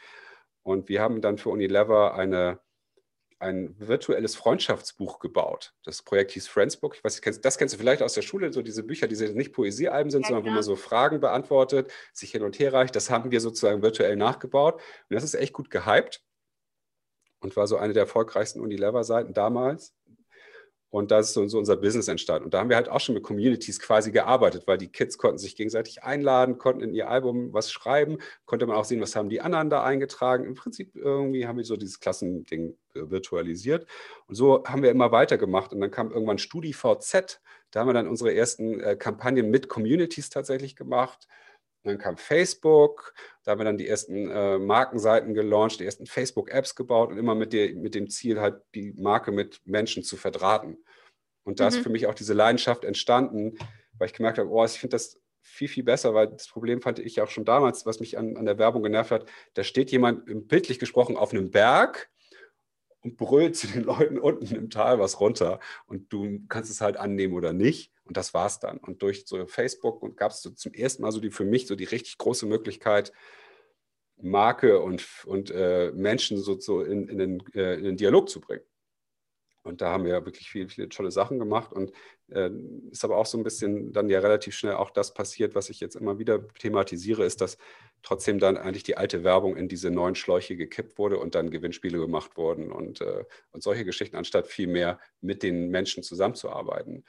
Und 0.63 0.89
wir 0.89 1.01
haben 1.01 1.21
dann 1.21 1.37
für 1.37 1.49
Unilever 1.49 2.15
eine 2.15 2.59
ein 3.39 3.75
virtuelles 3.79 4.35
Freundschaftsbuch 4.35 5.19
gebaut. 5.19 5.73
Das 5.83 6.01
Projekt 6.01 6.31
hieß 6.31 6.47
Friendsbook. 6.47 6.95
Ich 6.95 7.03
weiß, 7.03 7.21
das 7.41 7.57
kennst 7.57 7.73
du 7.73 7.77
vielleicht 7.77 8.01
aus 8.01 8.13
der 8.13 8.21
Schule, 8.21 8.51
so 8.53 8.61
diese 8.61 8.83
Bücher, 8.83 9.07
die 9.07 9.15
nicht 9.33 9.53
Poesiealben 9.53 10.11
sind, 10.11 10.23
ja, 10.23 10.27
sondern 10.29 10.45
wo 10.45 10.51
man 10.51 10.63
so 10.63 10.75
Fragen 10.75 11.19
beantwortet, 11.19 11.91
sich 12.13 12.31
hin 12.31 12.43
und 12.43 12.59
her 12.59 12.73
reicht. 12.73 12.95
Das 12.95 13.09
haben 13.09 13.31
wir 13.31 13.41
sozusagen 13.41 13.81
virtuell 13.81 14.15
nachgebaut. 14.15 14.75
Und 14.75 15.15
das 15.15 15.23
ist 15.23 15.35
echt 15.35 15.53
gut 15.53 15.69
gehypt 15.69 16.23
und 17.39 17.55
war 17.55 17.67
so 17.67 17.77
eine 17.77 17.93
der 17.93 18.03
erfolgreichsten 18.03 18.61
Unilever-Seiten 18.61 19.33
damals. 19.33 19.93
Und 20.93 21.09
da 21.09 21.17
ist 21.17 21.33
so, 21.33 21.41
unser 21.41 21.75
Business 21.75 22.07
entstanden. 22.07 22.45
Und 22.45 22.53
da 22.53 22.59
haben 22.59 22.69
wir 22.69 22.75
halt 22.75 22.87
auch 22.87 22.99
schon 22.99 23.15
mit 23.15 23.23
Communities 23.23 23.79
quasi 23.79 24.11
gearbeitet, 24.11 24.67
weil 24.67 24.77
die 24.77 24.89
Kids 24.91 25.17
konnten 25.17 25.39
sich 25.39 25.55
gegenseitig 25.55 26.03
einladen, 26.03 26.59
konnten 26.59 26.83
in 26.83 26.93
ihr 26.93 27.09
Album 27.09 27.51
was 27.51 27.71
schreiben, 27.71 28.19
konnte 28.45 28.67
man 28.67 28.75
auch 28.77 28.85
sehen, 28.85 29.01
was 29.01 29.15
haben 29.15 29.27
die 29.27 29.41
anderen 29.41 29.71
da 29.71 29.83
eingetragen. 29.83 30.45
Im 30.45 30.53
Prinzip 30.53 30.95
irgendwie 30.95 31.47
haben 31.47 31.57
wir 31.57 31.65
so 31.65 31.77
dieses 31.77 31.99
Klassending 31.99 32.77
äh, 32.93 33.09
virtualisiert. 33.09 33.87
Und 34.27 34.35
so 34.35 34.63
haben 34.65 34.83
wir 34.83 34.91
immer 34.91 35.11
weitergemacht. 35.11 35.73
Und 35.73 35.81
dann 35.81 35.89
kam 35.89 36.11
irgendwann 36.11 36.37
StudiVZ. 36.37 37.41
Da 37.71 37.79
haben 37.79 37.87
wir 37.87 37.93
dann 37.93 38.07
unsere 38.07 38.31
ersten 38.31 38.79
äh, 38.79 38.95
Kampagnen 38.95 39.49
mit 39.49 39.69
Communities 39.69 40.29
tatsächlich 40.29 40.75
gemacht. 40.75 41.27
Dann 41.83 41.97
kam 41.97 42.17
Facebook, 42.17 43.13
da 43.43 43.51
haben 43.51 43.59
wir 43.59 43.65
dann 43.65 43.77
die 43.77 43.87
ersten 43.87 44.29
äh, 44.29 44.57
Markenseiten 44.57 45.33
gelauncht, 45.33 45.79
die 45.79 45.85
ersten 45.85 46.05
Facebook-Apps 46.05 46.75
gebaut 46.75 47.11
und 47.11 47.17
immer 47.17 47.35
mit, 47.35 47.51
der, 47.51 47.73
mit 47.75 47.93
dem 47.93 48.09
Ziel, 48.09 48.39
halt 48.39 48.61
die 48.73 48.93
Marke 48.93 49.31
mit 49.31 49.59
Menschen 49.65 50.03
zu 50.03 50.15
verdrahten. 50.15 50.77
Und 51.43 51.59
da 51.59 51.65
mhm. 51.65 51.69
ist 51.69 51.77
für 51.79 51.89
mich 51.89 52.07
auch 52.07 52.15
diese 52.15 52.33
Leidenschaft 52.33 52.85
entstanden, 52.85 53.57
weil 53.97 54.07
ich 54.07 54.13
gemerkt 54.13 54.37
habe, 54.37 54.49
oh, 54.49 54.63
ich 54.63 54.79
finde 54.79 54.95
das 54.95 55.19
viel, 55.41 55.67
viel 55.67 55.83
besser, 55.83 56.13
weil 56.13 56.27
das 56.27 56.47
Problem 56.47 56.81
fand 56.81 56.99
ich 56.99 57.19
auch 57.21 57.29
schon 57.29 57.43
damals, 57.43 57.85
was 57.85 57.99
mich 57.99 58.17
an, 58.17 58.37
an 58.37 58.45
der 58.45 58.57
Werbung 58.57 58.81
genervt 58.81 59.11
hat, 59.11 59.29
da 59.53 59.63
steht 59.63 59.91
jemand, 59.91 60.47
bildlich 60.47 60.79
gesprochen, 60.79 61.17
auf 61.17 61.31
einem 61.31 61.51
Berg 61.51 62.09
und 63.03 63.17
brüllt 63.17 63.55
zu 63.55 63.67
den 63.73 63.83
Leuten 63.83 64.17
unten 64.17 64.55
im 64.55 64.69
Tal 64.69 64.99
was 64.99 65.19
runter 65.19 65.59
und 65.85 66.11
du 66.11 66.39
kannst 66.47 66.71
es 66.71 66.81
halt 66.81 66.97
annehmen 66.97 67.33
oder 67.33 67.53
nicht 67.53 67.91
und 68.05 68.17
das 68.17 68.33
war's 68.33 68.59
dann. 68.59 68.77
Und 68.77 69.01
durch 69.01 69.25
so 69.25 69.45
Facebook 69.45 70.17
gab 70.17 70.31
es 70.31 70.41
so 70.41 70.49
zum 70.49 70.73
ersten 70.73 71.03
Mal 71.03 71.11
so 71.11 71.19
die 71.19 71.31
für 71.31 71.45
mich 71.45 71.67
so 71.67 71.75
die 71.75 71.83
richtig 71.83 72.17
große 72.17 72.45
Möglichkeit, 72.45 73.11
Marke 74.21 74.79
und, 74.79 75.05
und 75.25 75.51
äh, 75.51 75.91
Menschen 75.93 76.37
so, 76.37 76.59
so 76.59 76.81
in, 76.81 77.07
in, 77.09 77.17
den, 77.17 77.43
äh, 77.53 77.75
in 77.75 77.83
den 77.83 77.97
Dialog 77.97 78.29
zu 78.29 78.39
bringen. 78.39 78.63
Und 79.63 79.81
da 79.81 79.91
haben 79.91 80.05
wir 80.05 80.25
wirklich 80.25 80.49
viele, 80.49 80.67
viele 80.67 80.89
tolle 80.89 81.11
Sachen 81.11 81.39
gemacht 81.39 81.71
und 81.71 81.91
äh, 82.29 82.49
ist 82.91 83.03
aber 83.05 83.17
auch 83.17 83.25
so 83.25 83.37
ein 83.37 83.43
bisschen 83.43 83.93
dann 83.93 84.09
ja 84.09 84.19
relativ 84.19 84.55
schnell 84.55 84.73
auch 84.73 84.89
das 84.91 85.13
passiert, 85.13 85.55
was 85.55 85.69
ich 85.69 85.79
jetzt 85.79 85.95
immer 85.95 86.19
wieder 86.19 86.47
thematisiere, 86.59 87.23
ist, 87.23 87.41
dass 87.41 87.57
trotzdem 88.01 88.39
dann 88.39 88.57
eigentlich 88.57 88.83
die 88.83 88.97
alte 88.97 89.23
Werbung 89.23 89.55
in 89.55 89.69
diese 89.69 89.89
neuen 89.89 90.15
Schläuche 90.15 90.57
gekippt 90.57 90.97
wurde 90.97 91.17
und 91.17 91.35
dann 91.35 91.49
Gewinnspiele 91.49 91.97
gemacht 91.97 92.35
wurden 92.35 92.71
und, 92.71 93.01
äh, 93.01 93.23
und 93.51 93.63
solche 93.63 93.85
Geschichten, 93.85 94.17
anstatt 94.17 94.47
viel 94.47 94.67
mehr 94.67 94.99
mit 95.21 95.43
den 95.43 95.69
Menschen 95.69 96.03
zusammenzuarbeiten. 96.03 97.05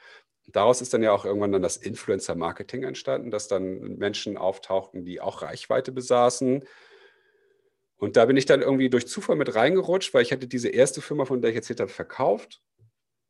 Daraus 0.47 0.81
ist 0.81 0.93
dann 0.93 1.03
ja 1.03 1.11
auch 1.11 1.25
irgendwann 1.25 1.51
dann 1.51 1.61
das 1.63 1.77
Influencer-Marketing 1.77 2.83
entstanden, 2.83 3.31
dass 3.31 3.47
dann 3.47 3.97
Menschen 3.97 4.37
auftauchten, 4.37 5.03
die 5.03 5.19
auch 5.19 5.41
Reichweite 5.41 5.91
besaßen, 5.91 6.63
und 7.97 8.17
da 8.17 8.25
bin 8.25 8.37
ich 8.37 8.45
dann 8.45 8.61
irgendwie 8.61 8.89
durch 8.89 9.07
Zufall 9.07 9.35
mit 9.35 9.55
reingerutscht, 9.55 10.13
weil 10.13 10.21
ich 10.21 10.31
hatte 10.31 10.47
diese 10.47 10.69
erste 10.69 11.01
Firma, 11.01 11.25
von 11.25 11.41
der 11.41 11.51
ich 11.51 11.55
erzählt 11.55 11.79
habe, 11.79 11.89
verkauft. 11.89 12.61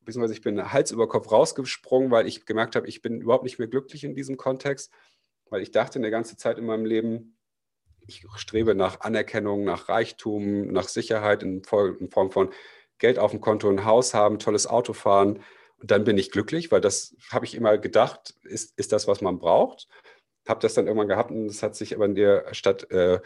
Beziehungsweise 0.02 0.34
ich 0.34 0.42
bin 0.42 0.72
Hals 0.72 0.92
über 0.92 1.08
Kopf 1.08 1.32
rausgesprungen, 1.32 2.12
weil 2.12 2.28
ich 2.28 2.46
gemerkt 2.46 2.76
habe, 2.76 2.88
ich 2.88 3.02
bin 3.02 3.22
überhaupt 3.22 3.44
nicht 3.44 3.60
mehr 3.60 3.68
glücklich 3.68 4.04
in 4.04 4.16
diesem 4.16 4.38
Kontext, 4.38 4.92
weil 5.50 5.62
ich 5.62 5.72
dachte 5.72 6.00
eine 6.00 6.12
ganze 6.12 6.38
Zeit 6.38 6.58
in 6.58 6.66
meinem 6.66 6.86
Leben, 6.86 7.38
ich 8.08 8.24
strebe 8.36 8.76
nach 8.76 9.02
Anerkennung, 9.02 9.64
nach 9.64 9.90
Reichtum, 9.90 10.68
nach 10.68 10.88
Sicherheit 10.88 11.42
in 11.42 11.64
Form 11.64 12.32
von 12.32 12.52
Geld 13.00 13.20
auf 13.20 13.32
dem 13.32 13.42
Konto, 13.42 13.70
ein 13.70 13.86
Haus 13.86 14.14
haben, 14.14 14.40
tolles 14.40 14.68
Auto 14.68 14.94
fahren. 14.94 15.42
Und 15.80 15.92
dann 15.92 16.04
bin 16.04 16.18
ich 16.18 16.32
glücklich, 16.32 16.72
weil 16.72 16.82
das 16.82 17.16
habe 17.32 17.46
ich 17.46 17.56
immer 17.56 17.78
gedacht, 17.78 18.36
ist, 18.44 18.78
ist 18.78 18.92
das, 18.92 19.08
was 19.08 19.22
man 19.22 19.40
braucht. 19.40 19.88
Habe 20.48 20.62
das 20.62 20.76
dann 20.76 20.86
irgendwann 20.86 21.08
gehabt 21.08 21.32
und 21.32 21.48
das 21.48 21.64
hat 21.64 21.76
sich 21.76 21.96
aber 21.96 22.06
in 22.06 22.16
der 22.16 22.54
Stadt 22.54 22.90
äh, 22.92 23.20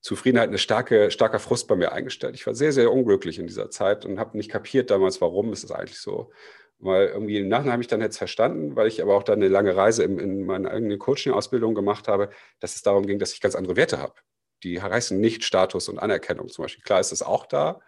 Zufriedenheit, 0.00 0.48
eine 0.48 0.58
starke, 0.58 1.10
starker 1.10 1.38
Frust 1.38 1.68
bei 1.68 1.76
mir 1.76 1.92
eingestellt. 1.92 2.34
Ich 2.34 2.46
war 2.46 2.54
sehr, 2.54 2.72
sehr 2.72 2.90
unglücklich 2.90 3.38
in 3.38 3.46
dieser 3.46 3.70
Zeit 3.70 4.04
und 4.04 4.18
habe 4.18 4.36
nicht 4.36 4.50
kapiert 4.50 4.90
damals, 4.90 5.20
warum 5.20 5.52
ist 5.52 5.64
es 5.64 5.70
eigentlich 5.70 5.98
so. 5.98 6.30
Weil 6.78 7.08
irgendwie 7.08 7.38
im 7.38 7.48
Nachhinein 7.48 7.72
habe 7.72 7.82
ich 7.82 7.88
dann 7.88 8.00
jetzt 8.00 8.16
verstanden, 8.16 8.74
weil 8.76 8.86
ich 8.86 9.02
aber 9.02 9.14
auch 9.14 9.22
dann 9.22 9.38
eine 9.40 9.48
lange 9.48 9.76
Reise 9.76 10.02
in, 10.02 10.18
in 10.18 10.46
meiner 10.46 10.70
eigenen 10.70 10.98
Coaching-Ausbildung 10.98 11.74
gemacht 11.74 12.08
habe, 12.08 12.30
dass 12.60 12.74
es 12.74 12.82
darum 12.82 13.06
ging, 13.06 13.18
dass 13.18 13.34
ich 13.34 13.42
ganz 13.42 13.54
andere 13.54 13.76
Werte 13.76 13.98
habe. 13.98 14.14
Die 14.62 14.80
heißen 14.80 15.20
nicht 15.20 15.44
Status 15.44 15.88
und 15.90 15.98
Anerkennung 15.98 16.48
zum 16.48 16.64
Beispiel. 16.64 16.82
Klar 16.82 17.00
ist 17.00 17.12
es 17.12 17.22
auch 17.22 17.44
da, 17.44 17.80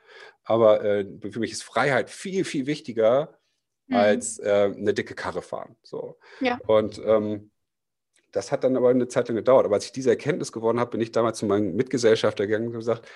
aber 0.45 0.85
äh, 0.85 1.07
für 1.31 1.41
mich 1.41 1.53
ist 1.53 1.63
Freiheit 1.63 2.11
viel, 2.11 2.45
viel 2.45 2.67
wichtiger 2.67 3.39
mhm. 3.87 3.97
als 3.97 4.39
äh, 4.39 4.73
eine 4.77 4.93
dicke 4.93 5.15
Karre 5.15 5.41
fahren. 5.41 5.77
So. 5.83 6.19
Ja. 6.41 6.59
Und 6.67 7.01
ähm, 7.05 7.52
das 8.33 8.51
hat 8.51 8.65
dann 8.65 8.77
aber 8.77 8.89
eine 8.89 9.09
Zeit 9.09 9.29
lang 9.29 9.37
gedauert. 9.37 9.67
Aber 9.67 9.75
als 9.77 9.85
ich 9.85 9.93
diese 9.93 10.11
Erkenntnis 10.11 10.53
gewonnen 10.53 10.81
habe, 10.81 10.93
bin 10.93 11.01
ich 11.01 11.13
damals 11.13 11.39
zu 11.39 11.47
meinem 11.47 11.77
Mitgesellschafter 11.77 12.47
gegangen 12.47 12.69
und 12.69 12.73
gesagt, 12.73 13.07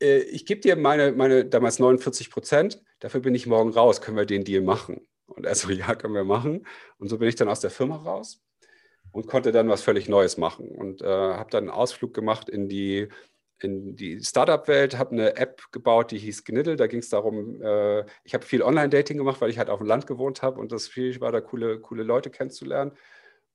äh, 0.00 0.18
ich 0.18 0.46
gebe 0.46 0.60
dir 0.60 0.76
meine, 0.76 1.12
meine 1.12 1.46
damals 1.46 1.78
49 1.78 2.30
Prozent, 2.30 2.82
dafür 3.00 3.20
bin 3.20 3.34
ich 3.34 3.46
morgen 3.46 3.70
raus, 3.70 4.00
können 4.00 4.16
wir 4.16 4.26
den 4.26 4.44
Deal 4.44 4.62
machen? 4.62 5.06
Und 5.26 5.46
er 5.46 5.54
so, 5.54 5.70
ja, 5.70 5.94
können 5.94 6.14
wir 6.14 6.24
machen. 6.24 6.66
Und 6.98 7.08
so 7.08 7.18
bin 7.18 7.28
ich 7.28 7.34
dann 7.34 7.48
aus 7.48 7.60
der 7.60 7.70
Firma 7.70 7.96
raus 7.96 8.42
und 9.10 9.26
konnte 9.26 9.52
dann 9.52 9.68
was 9.68 9.82
völlig 9.82 10.08
Neues 10.08 10.36
machen. 10.36 10.68
Und 10.68 11.00
äh, 11.00 11.06
habe 11.06 11.50
dann 11.50 11.64
einen 11.64 11.70
Ausflug 11.70 12.12
gemacht 12.12 12.50
in 12.50 12.68
die, 12.68 13.08
in 13.58 13.96
die 13.96 14.22
Startup-Welt, 14.22 14.98
habe 14.98 15.12
eine 15.12 15.36
App 15.36 15.62
gebaut, 15.72 16.10
die 16.10 16.18
hieß 16.18 16.44
Gniddle. 16.44 16.76
Da 16.76 16.88
ging 16.88 17.00
es 17.00 17.08
darum, 17.08 17.62
äh, 17.62 18.04
ich 18.24 18.34
habe 18.34 18.44
viel 18.44 18.62
Online-Dating 18.62 19.16
gemacht, 19.16 19.40
weil 19.40 19.48
ich 19.48 19.58
halt 19.58 19.70
auf 19.70 19.78
dem 19.78 19.86
Land 19.86 20.06
gewohnt 20.06 20.42
habe 20.42 20.60
und 20.60 20.72
das 20.72 20.90
schwierig 20.90 21.22
war, 21.22 21.32
da 21.32 21.40
coole, 21.40 21.80
coole 21.80 22.02
Leute 22.02 22.28
kennenzulernen 22.28 22.92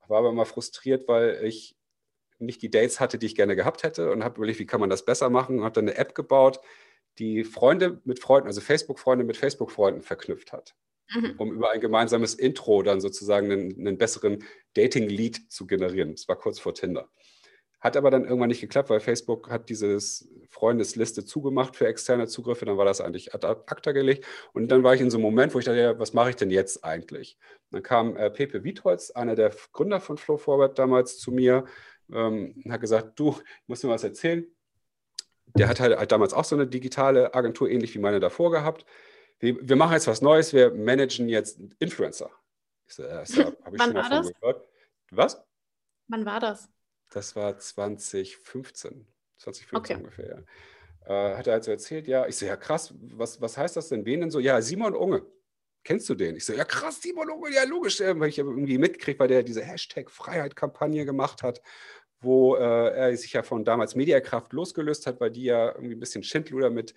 war 0.10 0.20
aber 0.20 0.30
immer 0.30 0.46
frustriert, 0.46 1.08
weil 1.08 1.44
ich 1.44 1.76
nicht 2.40 2.62
die 2.62 2.70
Dates 2.70 3.00
hatte, 3.00 3.18
die 3.18 3.26
ich 3.26 3.36
gerne 3.36 3.56
gehabt 3.56 3.84
hätte 3.84 4.12
und 4.12 4.24
habe 4.24 4.38
überlegt, 4.38 4.60
wie 4.60 4.66
kann 4.66 4.80
man 4.80 4.90
das 4.90 5.06
besser 5.06 5.30
machen 5.30 5.60
und 5.60 5.66
habe 5.66 5.74
dann 5.74 5.88
eine 5.88 5.98
App 5.98 6.14
gebaut, 6.16 6.60
die 7.18 7.44
Freunde 7.44 8.02
mit 8.06 8.20
Freunden, 8.20 8.48
also 8.48 8.62
Facebook-Freunde 8.62 9.24
mit 9.24 9.38
Facebook-Freunden 9.38 10.04
verknüpft 10.04 10.54
hat, 10.54 10.76
mhm. 11.14 11.34
um 11.38 11.52
über 11.52 11.72
ein 11.72 11.82
gemeinsames 11.82 12.36
Intro 12.36 12.84
dann 12.84 13.02
sozusagen 13.02 13.52
einen, 13.52 13.80
einen 13.80 13.98
besseren 13.98 14.44
Dating-Lead 14.76 15.52
zu 15.52 15.66
generieren. 15.66 16.12
Das 16.12 16.28
war 16.28 16.36
kurz 16.36 16.60
vor 16.60 16.74
Tinder. 16.74 17.10
Hat 17.80 17.96
aber 17.96 18.10
dann 18.10 18.24
irgendwann 18.26 18.50
nicht 18.50 18.62
geklappt, 18.62 18.90
weil 18.90 19.00
Facebook 19.00 19.52
hat 19.52 19.70
dieses 19.70 20.28
Freundesliste 20.50 21.26
zugemacht 21.26 21.76
für 21.76 21.88
externe 21.88 22.28
Zugriffe. 22.28 22.66
Dann 22.66 22.78
war 22.78 22.86
das 22.86 23.02
eigentlich 23.02 23.36
ad 23.36 23.46
acta 23.46 23.92
gelegt. 23.92 24.26
Und 24.54 24.70
dann 24.70 24.84
war 24.84 24.96
ich 24.96 25.02
in 25.02 25.12
so 25.12 25.18
einem 25.18 25.26
Moment, 25.26 25.54
wo 25.54 25.60
ich 25.60 25.66
dachte, 25.66 25.80
ja, 25.80 26.00
was 26.00 26.14
mache 26.14 26.32
ich 26.32 26.36
denn 26.36 26.50
jetzt 26.50 26.84
eigentlich? 26.84 27.38
dann 27.72 27.84
kam 27.84 28.16
äh, 28.16 28.30
Pepe 28.30 28.64
Wietholz, 28.64 29.12
einer 29.12 29.36
der 29.36 29.54
Gründer 29.74 30.00
von 30.00 30.18
Flow 30.18 30.38
Forward 30.38 30.80
damals 30.80 31.20
zu 31.20 31.32
mir 31.32 31.66
ähm, 32.12 32.62
und 32.64 32.72
hat 32.72 32.82
gesagt, 32.82 33.20
du, 33.20 33.32
ich 33.32 33.68
muss 33.68 33.82
dir 33.82 33.90
was 33.90 34.04
erzählen. 34.04 34.46
Der 35.56 35.68
hat 35.68 35.80
halt, 35.80 35.98
halt 35.98 36.12
damals 36.12 36.34
auch 36.34 36.44
so 36.44 36.56
eine 36.56 36.68
digitale 36.68 37.34
Agentur, 37.34 37.70
ähnlich 37.70 37.94
wie 37.96 38.00
meine 38.00 38.20
davor 38.20 38.52
gehabt. 38.52 38.86
Wir, 39.40 39.58
wir 39.68 39.76
machen 39.76 39.94
jetzt 39.94 40.08
was 40.08 40.22
Neues, 40.22 40.54
wir 40.54 40.74
managen 40.74 41.30
jetzt 41.30 41.60
Influencer. 41.80 42.30
Ich 42.86 42.96
so, 42.96 43.04
äh, 43.04 43.10
das 43.10 43.30
ich 43.30 43.36
schon 43.36 43.94
mal 43.94 44.04
von 44.04 44.34
gehört. 44.34 44.68
Was? 45.12 45.44
Wann 46.08 46.26
war 46.26 46.40
das? 46.40 46.70
Das 47.10 47.36
war 47.36 47.58
2015, 47.58 49.08
2015 49.38 49.78
okay. 49.78 49.96
ungefähr, 49.96 50.28
ja. 50.28 50.44
Äh, 51.08 51.38
hat 51.38 51.48
er 51.48 51.54
also 51.54 51.72
erzählt, 51.72 52.08
ja, 52.08 52.28
ich 52.28 52.36
so, 52.36 52.46
ja 52.46 52.58
krass, 52.58 52.94
was, 53.00 53.40
was 53.40 53.58
heißt 53.58 53.78
das 53.78 53.90
denn? 53.90 54.06
Wen 54.06 54.22
denn 54.22 54.32
so? 54.32 54.40
Ja, 54.40 54.62
Simon 54.62 54.94
Unge. 54.94 55.26
kennst 55.84 56.10
du 56.10 56.16
den? 56.16 56.36
Ich 56.36 56.46
so, 56.46 56.54
ja 56.54 56.66
krass, 56.66 57.02
Simon 57.02 57.30
Unge, 57.30 57.54
ja 57.54 57.64
logisch, 57.64 58.02
weil 58.02 58.30
ich 58.30 58.40
irgendwie 58.40 58.78
mitgekriegt, 58.78 59.20
weil 59.20 59.30
der 59.30 59.44
diese 59.44 59.64
Hashtag-Freiheit-Kampagne 59.64 61.06
gemacht 61.06 61.44
hat, 61.44 61.62
wo 62.20 62.56
äh, 62.56 62.60
er 62.60 63.16
sich 63.16 63.34
ja 63.34 63.44
von 63.44 63.64
damals 63.64 63.96
Mediakraft 63.96 64.52
losgelöst 64.52 65.08
hat, 65.08 65.22
weil 65.22 65.32
die 65.32 65.44
ja 65.44 65.68
irgendwie 65.74 65.96
ein 65.96 66.00
bisschen 66.00 66.24
Schindluder 66.24 66.70
mit 66.70 66.94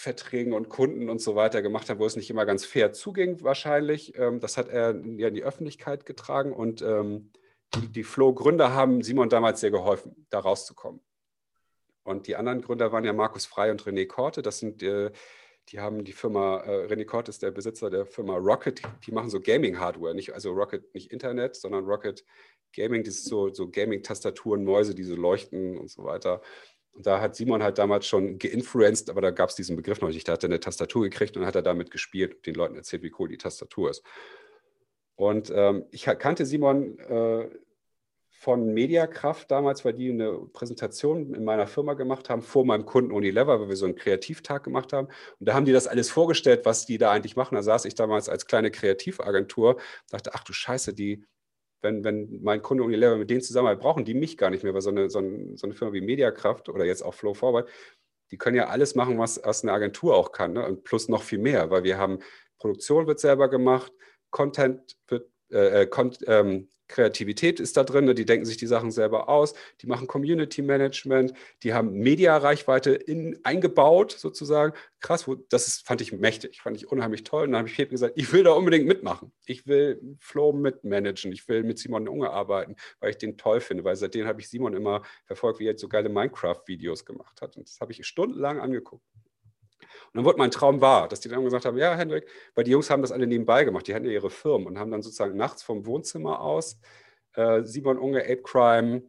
Managementverträgen 0.00 0.52
und 0.52 0.68
Kunden 0.68 1.08
und 1.08 1.20
so 1.20 1.34
weiter 1.36 1.62
gemacht 1.62 1.90
haben, 1.90 1.98
wo 1.98 2.06
es 2.06 2.16
nicht 2.16 2.30
immer 2.30 2.46
ganz 2.46 2.64
fair 2.64 2.92
zuging 2.92 3.42
wahrscheinlich. 3.42 4.16
Ähm, 4.18 4.40
das 4.40 4.56
hat 4.56 4.68
er 4.68 4.94
ja 5.16 5.28
in 5.28 5.34
die 5.34 5.44
Öffentlichkeit 5.44 6.06
getragen 6.06 6.52
und 6.52 6.82
ähm, 6.82 7.30
die, 7.74 7.88
die 7.88 8.04
Flow-Gründer 8.04 8.72
haben 8.74 9.02
Simon 9.02 9.28
damals 9.28 9.60
sehr 9.60 9.70
geholfen, 9.70 10.26
da 10.30 10.40
rauszukommen. 10.40 11.00
Und 12.02 12.26
die 12.26 12.36
anderen 12.36 12.62
Gründer 12.62 12.92
waren 12.92 13.04
ja 13.04 13.12
Markus 13.12 13.46
Frei 13.46 13.70
und 13.70 13.82
René 13.82 14.06
Korte. 14.06 14.42
Das 14.42 14.58
sind, 14.58 14.82
äh, 14.82 15.12
die 15.68 15.78
haben 15.78 16.02
die 16.02 16.12
Firma, 16.12 16.62
äh, 16.64 16.86
René 16.86 17.04
Korte 17.04 17.30
ist 17.30 17.42
der 17.42 17.52
Besitzer 17.52 17.90
der 17.90 18.06
Firma 18.06 18.36
Rocket. 18.36 18.82
Die 19.06 19.12
machen 19.12 19.30
so 19.30 19.40
Gaming-Hardware, 19.40 20.14
nicht 20.14 20.32
also 20.32 20.52
Rocket, 20.52 20.92
nicht 20.94 21.12
Internet, 21.12 21.54
sondern 21.54 21.84
Rocket 21.84 22.24
Gaming. 22.74 23.04
Das 23.04 23.14
ist 23.14 23.26
so, 23.26 23.52
so 23.52 23.70
Gaming-Tastaturen, 23.70 24.64
Mäuse, 24.64 24.94
die 24.94 25.04
so 25.04 25.14
leuchten 25.14 25.78
und 25.78 25.90
so 25.90 26.04
weiter. 26.04 26.40
Da 26.94 27.20
hat 27.20 27.36
Simon 27.36 27.62
halt 27.62 27.78
damals 27.78 28.06
schon 28.06 28.38
geinfluenced, 28.38 29.10
aber 29.10 29.20
da 29.20 29.30
gab 29.30 29.48
es 29.48 29.54
diesen 29.54 29.76
Begriff 29.76 30.00
noch 30.00 30.08
nicht. 30.08 30.28
Da 30.28 30.32
hat 30.32 30.42
er 30.42 30.48
eine 30.48 30.60
Tastatur 30.60 31.02
gekriegt 31.02 31.36
und 31.36 31.46
hat 31.46 31.54
er 31.54 31.62
damit 31.62 31.90
gespielt 31.90 32.34
und 32.34 32.46
den 32.46 32.54
Leuten 32.54 32.76
erzählt, 32.76 33.02
wie 33.02 33.12
cool 33.18 33.28
die 33.28 33.38
Tastatur 33.38 33.90
ist. 33.90 34.04
Und 35.14 35.52
ähm, 35.54 35.84
ich 35.90 36.04
kannte 36.04 36.46
Simon 36.46 36.98
äh, 36.98 37.48
von 38.40 38.72
Mediakraft 38.72 39.50
damals, 39.50 39.84
weil 39.84 39.92
die 39.92 40.10
eine 40.10 40.32
Präsentation 40.52 41.34
in 41.34 41.44
meiner 41.44 41.66
Firma 41.66 41.92
gemacht 41.92 42.30
haben, 42.30 42.40
vor 42.40 42.64
meinem 42.64 42.86
Kunden 42.86 43.12
Unilever, 43.12 43.60
weil 43.60 43.68
wir 43.68 43.76
so 43.76 43.84
einen 43.84 43.96
Kreativtag 43.96 44.64
gemacht 44.64 44.94
haben. 44.94 45.08
Und 45.38 45.46
da 45.46 45.52
haben 45.52 45.66
die 45.66 45.72
das 45.72 45.86
alles 45.86 46.10
vorgestellt, 46.10 46.64
was 46.64 46.86
die 46.86 46.96
da 46.96 47.10
eigentlich 47.10 47.36
machen. 47.36 47.54
Da 47.54 47.62
saß 47.62 47.84
ich 47.84 47.94
damals 47.94 48.30
als 48.30 48.46
kleine 48.46 48.70
Kreativagentur, 48.70 49.78
dachte, 50.08 50.30
ach 50.32 50.42
du 50.42 50.54
Scheiße, 50.54 50.94
die, 50.94 51.22
wenn, 51.82 52.04
wenn 52.04 52.40
mein 52.42 52.62
Kunde 52.62 52.84
Unilever 52.84 53.16
mit 53.16 53.30
denen 53.30 53.40
zusammenarbeitet, 53.40 53.82
brauchen 53.82 54.04
die 54.04 54.14
mich 54.14 54.36
gar 54.36 54.50
nicht 54.50 54.64
mehr, 54.64 54.74
weil 54.74 54.80
so 54.80 54.90
eine, 54.90 55.10
so 55.10 55.18
eine, 55.18 55.56
so 55.56 55.66
eine 55.66 55.74
Firma 55.74 55.92
wie 55.92 56.00
Mediakraft 56.00 56.68
oder 56.68 56.84
jetzt 56.84 57.02
auch 57.02 57.14
Flow 57.14 57.34
Forward, 57.34 57.68
die 58.30 58.38
können 58.38 58.56
ja 58.56 58.68
alles 58.68 58.94
machen, 58.94 59.18
was, 59.18 59.40
was 59.42 59.62
eine 59.62 59.72
Agentur 59.72 60.14
auch 60.14 60.32
kann. 60.32 60.52
Ne? 60.52 60.64
Und 60.64 60.84
plus 60.84 61.08
noch 61.08 61.22
viel 61.22 61.38
mehr, 61.38 61.70
weil 61.70 61.84
wir 61.84 61.98
haben, 61.98 62.20
Produktion 62.58 63.06
wird 63.06 63.20
selber 63.20 63.48
gemacht, 63.48 63.92
Content 64.30 64.96
wird, 65.08 65.28
äh, 65.50 65.82
äh 65.84 66.10
ähm, 66.26 66.68
Kreativität 66.90 67.60
ist 67.60 67.76
da 67.76 67.84
drin, 67.84 68.04
ne? 68.04 68.14
die 68.14 68.26
denken 68.26 68.44
sich 68.44 68.56
die 68.56 68.66
Sachen 68.66 68.90
selber 68.90 69.28
aus, 69.28 69.54
die 69.80 69.86
machen 69.86 70.06
Community 70.06 70.60
Management, 70.60 71.32
die 71.62 71.72
haben 71.72 71.92
Media-Reichweite 71.92 72.98
eingebaut 73.42 74.12
sozusagen. 74.12 74.74
Krass, 75.00 75.26
wo, 75.26 75.36
das 75.36 75.68
ist, 75.68 75.86
fand 75.86 76.00
ich 76.00 76.12
mächtig, 76.12 76.60
fand 76.60 76.76
ich 76.76 76.88
unheimlich 76.88 77.24
toll. 77.24 77.44
Und 77.44 77.52
dann 77.52 77.60
habe 77.60 77.68
ich 77.68 77.76
Pepe 77.76 77.92
gesagt, 77.92 78.14
ich 78.16 78.32
will 78.32 78.42
da 78.42 78.52
unbedingt 78.52 78.86
mitmachen. 78.86 79.32
Ich 79.46 79.66
will 79.66 80.00
Flow 80.18 80.52
mitmanagen, 80.52 81.32
ich 81.32 81.48
will 81.48 81.62
mit 81.62 81.78
Simon 81.78 82.08
Unge 82.08 82.30
arbeiten, 82.30 82.76
weil 82.98 83.10
ich 83.10 83.18
den 83.18 83.38
toll 83.38 83.60
finde, 83.60 83.84
weil 83.84 83.96
seitdem 83.96 84.26
habe 84.26 84.40
ich 84.40 84.48
Simon 84.48 84.74
immer 84.74 85.02
verfolgt, 85.24 85.60
wie 85.60 85.64
er 85.64 85.70
jetzt 85.70 85.80
so 85.80 85.88
geile 85.88 86.08
Minecraft-Videos 86.08 87.04
gemacht 87.04 87.40
hat. 87.40 87.56
Und 87.56 87.68
das 87.68 87.80
habe 87.80 87.92
ich 87.92 88.04
stundenlang 88.06 88.60
angeguckt. 88.60 89.04
Und 90.06 90.16
dann 90.18 90.24
wurde 90.24 90.38
mein 90.38 90.50
Traum 90.50 90.80
wahr, 90.80 91.08
dass 91.08 91.20
die 91.20 91.28
dann 91.28 91.44
gesagt 91.44 91.64
haben, 91.64 91.78
ja, 91.78 91.94
Hendrik, 91.94 92.28
weil 92.54 92.64
die 92.64 92.70
Jungs 92.72 92.90
haben 92.90 93.02
das 93.02 93.12
alle 93.12 93.26
nebenbei 93.26 93.64
gemacht, 93.64 93.86
die 93.86 93.94
hatten 93.94 94.06
ja 94.06 94.12
ihre 94.12 94.30
Firmen 94.30 94.66
und 94.66 94.78
haben 94.78 94.90
dann 94.90 95.02
sozusagen 95.02 95.36
nachts 95.36 95.62
vom 95.62 95.86
Wohnzimmer 95.86 96.40
aus 96.40 96.78
äh, 97.34 97.62
Simon 97.64 97.98
Unge, 97.98 98.22
Ape 98.22 98.42
Crime, 98.42 99.02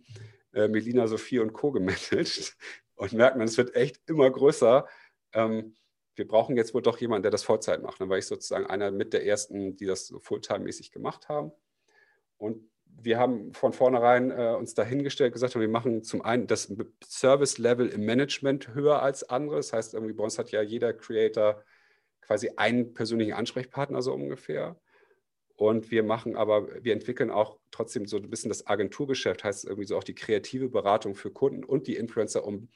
äh, 0.53 0.67
Melina 0.67 1.07
Sophie 1.07 1.39
und 1.39 1.53
Co. 1.53 1.71
gemanagt 1.71 2.55
und 2.95 3.13
merken 3.13 3.39
dann, 3.39 3.48
es 3.48 3.57
wird 3.57 3.75
echt 3.75 4.01
immer 4.07 4.29
größer. 4.29 4.88
Ähm, 5.33 5.75
wir 6.15 6.27
brauchen 6.27 6.57
jetzt 6.57 6.74
wohl 6.74 6.81
doch 6.81 7.00
jemanden, 7.00 7.24
der 7.24 7.31
das 7.31 7.43
Vollzeit 7.43 7.81
macht. 7.81 8.00
Dann 8.00 8.10
war 8.10 8.17
ich 8.17 8.27
sozusagen 8.27 8.67
einer 8.67 8.91
mit 8.91 9.13
der 9.13 9.25
ersten, 9.25 9.75
die 9.77 9.86
das 9.86 10.07
so 10.07 10.19
Fulltime-mäßig 10.19 10.91
gemacht 10.91 11.29
haben. 11.29 11.51
Und 12.38 12.69
wir 13.03 13.17
haben 13.17 13.53
von 13.53 13.74
vornherein 13.74 14.31
äh, 14.31 14.55
uns 14.57 14.74
dahingestellt, 14.74 15.33
gesagt, 15.33 15.60
wir 15.60 15.67
machen 15.67 16.03
zum 16.03 16.21
einen 16.21 16.48
das 16.48 16.74
Service-Level 17.03 17.89
im 17.89 18.05
Management 18.05 18.74
höher 18.74 19.01
als 19.01 19.24
andere. 19.24 19.57
Das 19.57 19.74
heißt, 19.74 19.93
irgendwie 19.93 20.13
bei 20.13 20.24
uns 20.24 20.38
hat 20.38 20.51
ja 20.51 20.62
jeder 20.62 20.93
Creator 20.93 21.63
quasi 22.21 22.51
einen 22.55 22.93
persönlichen 22.93 23.33
Ansprechpartner 23.33 24.01
so 24.01 24.13
ungefähr. 24.13 24.79
Und 25.55 25.91
wir 25.91 26.03
machen 26.03 26.36
aber, 26.36 26.83
wir 26.83 26.93
entwickeln 26.93 27.29
auch 27.29 27.60
trotzdem 27.69 28.07
so 28.07 28.17
ein 28.17 28.29
bisschen 28.29 28.50
das 28.50 28.65
Agenturgeschäft, 28.65 29.43
heißt 29.43 29.65
irgendwie 29.65 29.86
so 29.86 29.98
auch 29.98 30.03
die 30.03 30.15
kreative 30.15 30.69
Beratung 30.69 31.13
für 31.13 31.31
Kunden 31.31 31.63
und 31.63 31.88
die 31.88 31.98
Influencer, 31.98 32.45
um 32.45 32.69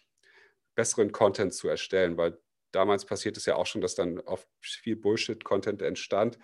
besseren 0.76 1.12
Content 1.12 1.54
zu 1.54 1.68
erstellen, 1.68 2.18
weil 2.18 2.38
damals 2.72 3.06
passiert 3.06 3.38
es 3.38 3.46
ja 3.46 3.56
auch 3.56 3.66
schon, 3.66 3.82
dass 3.82 3.96
dann 3.96 4.20
oft 4.20 4.48
viel 4.62 4.96
Bullshit-Content 4.98 5.82
entstand 5.82 6.38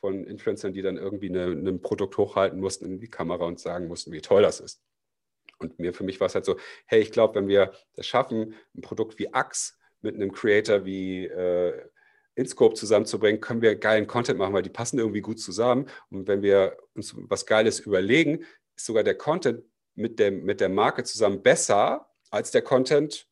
von 0.00 0.24
Influencern, 0.24 0.72
die 0.72 0.82
dann 0.82 0.96
irgendwie 0.96 1.28
ein 1.28 1.80
Produkt 1.82 2.16
hochhalten 2.16 2.58
mussten 2.58 2.86
in 2.86 3.00
die 3.00 3.08
Kamera 3.08 3.44
und 3.44 3.60
sagen 3.60 3.86
mussten, 3.86 4.12
wie 4.12 4.20
toll 4.20 4.42
das 4.42 4.60
ist. 4.60 4.82
Und 5.58 5.78
mir 5.78 5.92
für 5.92 6.04
mich 6.04 6.18
war 6.20 6.26
es 6.26 6.34
halt 6.34 6.46
so, 6.46 6.56
hey, 6.86 7.00
ich 7.00 7.12
glaube, 7.12 7.34
wenn 7.34 7.48
wir 7.48 7.72
das 7.94 8.06
schaffen, 8.06 8.54
ein 8.74 8.80
Produkt 8.80 9.18
wie 9.18 9.32
Axe 9.32 9.74
mit 10.00 10.14
einem 10.14 10.32
Creator 10.32 10.86
wie 10.86 11.26
äh, 11.26 11.74
InScope 12.34 12.74
zusammenzubringen, 12.74 13.40
können 13.40 13.60
wir 13.60 13.76
geilen 13.76 14.06
Content 14.06 14.38
machen, 14.38 14.54
weil 14.54 14.62
die 14.62 14.70
passen 14.70 14.98
irgendwie 14.98 15.20
gut 15.20 15.38
zusammen. 15.38 15.86
Und 16.10 16.26
wenn 16.28 16.42
wir 16.42 16.78
uns 16.94 17.14
was 17.16 17.44
Geiles 17.44 17.80
überlegen, 17.80 18.44
ist 18.74 18.86
sogar 18.86 19.04
der 19.04 19.16
Content 19.16 19.62
mit, 19.94 20.18
dem, 20.18 20.44
mit 20.44 20.60
der 20.60 20.70
Marke 20.70 21.04
zusammen 21.04 21.42
besser 21.42 22.08
als 22.30 22.50
der 22.50 22.62
Content, 22.62 23.28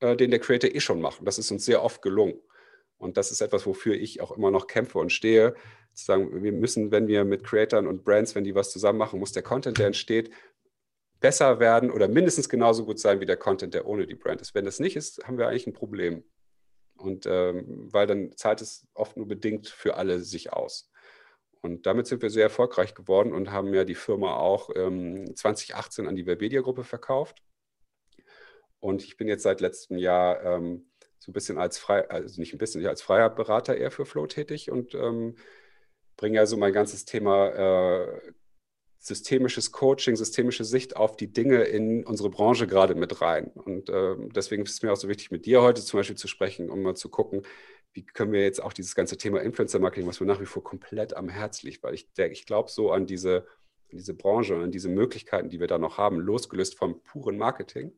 äh, 0.00 0.16
den 0.16 0.30
der 0.30 0.40
Creator 0.40 0.70
eh 0.70 0.80
schon 0.80 1.02
macht. 1.02 1.20
Und 1.20 1.26
das 1.26 1.38
ist 1.38 1.50
uns 1.50 1.66
sehr 1.66 1.82
oft 1.82 2.00
gelungen. 2.00 2.40
Und 2.96 3.18
das 3.18 3.30
ist 3.30 3.42
etwas, 3.42 3.66
wofür 3.66 3.94
ich 3.94 4.22
auch 4.22 4.32
immer 4.34 4.50
noch 4.50 4.66
kämpfe 4.66 4.98
und 4.98 5.12
stehe, 5.12 5.54
zu 5.96 6.04
sagen, 6.04 6.42
wir 6.42 6.52
müssen, 6.52 6.90
wenn 6.90 7.08
wir 7.08 7.24
mit 7.24 7.44
Creatern 7.44 7.86
und 7.86 8.04
Brands, 8.04 8.34
wenn 8.34 8.44
die 8.44 8.54
was 8.54 8.70
zusammen 8.70 8.98
machen, 8.98 9.18
muss 9.18 9.32
der 9.32 9.42
Content, 9.42 9.78
der 9.78 9.86
entsteht, 9.86 10.30
besser 11.20 11.58
werden 11.58 11.90
oder 11.90 12.08
mindestens 12.08 12.48
genauso 12.48 12.84
gut 12.84 12.98
sein 12.98 13.20
wie 13.20 13.26
der 13.26 13.36
Content, 13.36 13.74
der 13.74 13.86
ohne 13.86 14.06
die 14.06 14.14
Brand 14.14 14.40
ist. 14.40 14.54
Wenn 14.54 14.64
das 14.64 14.80
nicht 14.80 14.96
ist, 14.96 15.26
haben 15.26 15.38
wir 15.38 15.48
eigentlich 15.48 15.66
ein 15.66 15.72
Problem. 15.72 16.24
Und 16.96 17.26
ähm, 17.26 17.88
weil 17.92 18.06
dann 18.06 18.36
zahlt 18.36 18.60
es 18.60 18.86
oft 18.94 19.16
nur 19.16 19.26
bedingt 19.26 19.68
für 19.68 19.96
alle 19.96 20.20
sich 20.20 20.52
aus. 20.52 20.90
Und 21.60 21.86
damit 21.86 22.06
sind 22.06 22.22
wir 22.22 22.30
sehr 22.30 22.44
erfolgreich 22.44 22.94
geworden 22.94 23.32
und 23.32 23.50
haben 23.50 23.74
ja 23.74 23.84
die 23.84 23.94
Firma 23.94 24.36
auch 24.36 24.70
ähm, 24.76 25.34
2018 25.34 26.06
an 26.06 26.16
die 26.16 26.24
Verbedia-Gruppe 26.24 26.84
verkauft. 26.84 27.42
Und 28.78 29.02
ich 29.02 29.16
bin 29.16 29.26
jetzt 29.26 29.42
seit 29.42 29.60
letztem 29.60 29.98
Jahr 29.98 30.42
ähm, 30.42 30.90
so 31.18 31.30
ein 31.30 31.32
bisschen 31.32 31.58
als 31.58 31.78
frei, 31.78 32.08
also 32.08 32.40
nicht 32.40 32.54
ein 32.54 32.58
bisschen, 32.58 32.86
als 32.86 33.02
freier 33.02 33.30
Berater 33.30 33.76
eher 33.76 33.90
für 33.90 34.06
Flow 34.06 34.26
tätig 34.26 34.70
und 34.70 34.94
ähm, 34.94 35.36
bringe 36.16 36.36
ja 36.36 36.46
so 36.46 36.56
mein 36.56 36.72
ganzes 36.72 37.04
Thema 37.04 37.48
äh, 37.48 38.32
systemisches 38.98 39.70
Coaching, 39.70 40.16
systemische 40.16 40.64
Sicht 40.64 40.96
auf 40.96 41.16
die 41.16 41.32
Dinge 41.32 41.62
in 41.62 42.04
unsere 42.04 42.30
Branche 42.30 42.66
gerade 42.66 42.94
mit 42.94 43.20
rein. 43.20 43.52
Und 43.54 43.88
äh, 43.88 44.16
deswegen 44.34 44.64
ist 44.64 44.72
es 44.72 44.82
mir 44.82 44.92
auch 44.92 44.96
so 44.96 45.08
wichtig, 45.08 45.30
mit 45.30 45.46
dir 45.46 45.62
heute 45.62 45.82
zum 45.82 46.00
Beispiel 46.00 46.16
zu 46.16 46.26
sprechen, 46.26 46.70
um 46.70 46.82
mal 46.82 46.96
zu 46.96 47.08
gucken, 47.08 47.42
wie 47.92 48.04
können 48.04 48.32
wir 48.32 48.42
jetzt 48.42 48.62
auch 48.62 48.72
dieses 48.72 48.94
ganze 48.94 49.16
Thema 49.16 49.40
Influencer-Marketing, 49.40 50.06
was 50.06 50.20
mir 50.20 50.26
nach 50.26 50.40
wie 50.40 50.46
vor 50.46 50.62
komplett 50.62 51.16
am 51.16 51.28
Herz 51.28 51.62
liegt, 51.62 51.82
weil 51.82 51.94
ich, 51.94 52.08
ich 52.16 52.46
glaube 52.46 52.70
so 52.70 52.90
an 52.90 53.06
diese, 53.06 53.46
an 53.90 53.98
diese 53.98 54.12
Branche 54.12 54.54
und 54.54 54.64
an 54.64 54.70
diese 54.70 54.88
Möglichkeiten, 54.88 55.48
die 55.48 55.60
wir 55.60 55.66
da 55.66 55.78
noch 55.78 55.98
haben, 55.98 56.18
losgelöst 56.18 56.76
vom 56.76 57.02
puren 57.02 57.38
Marketing, 57.38 57.92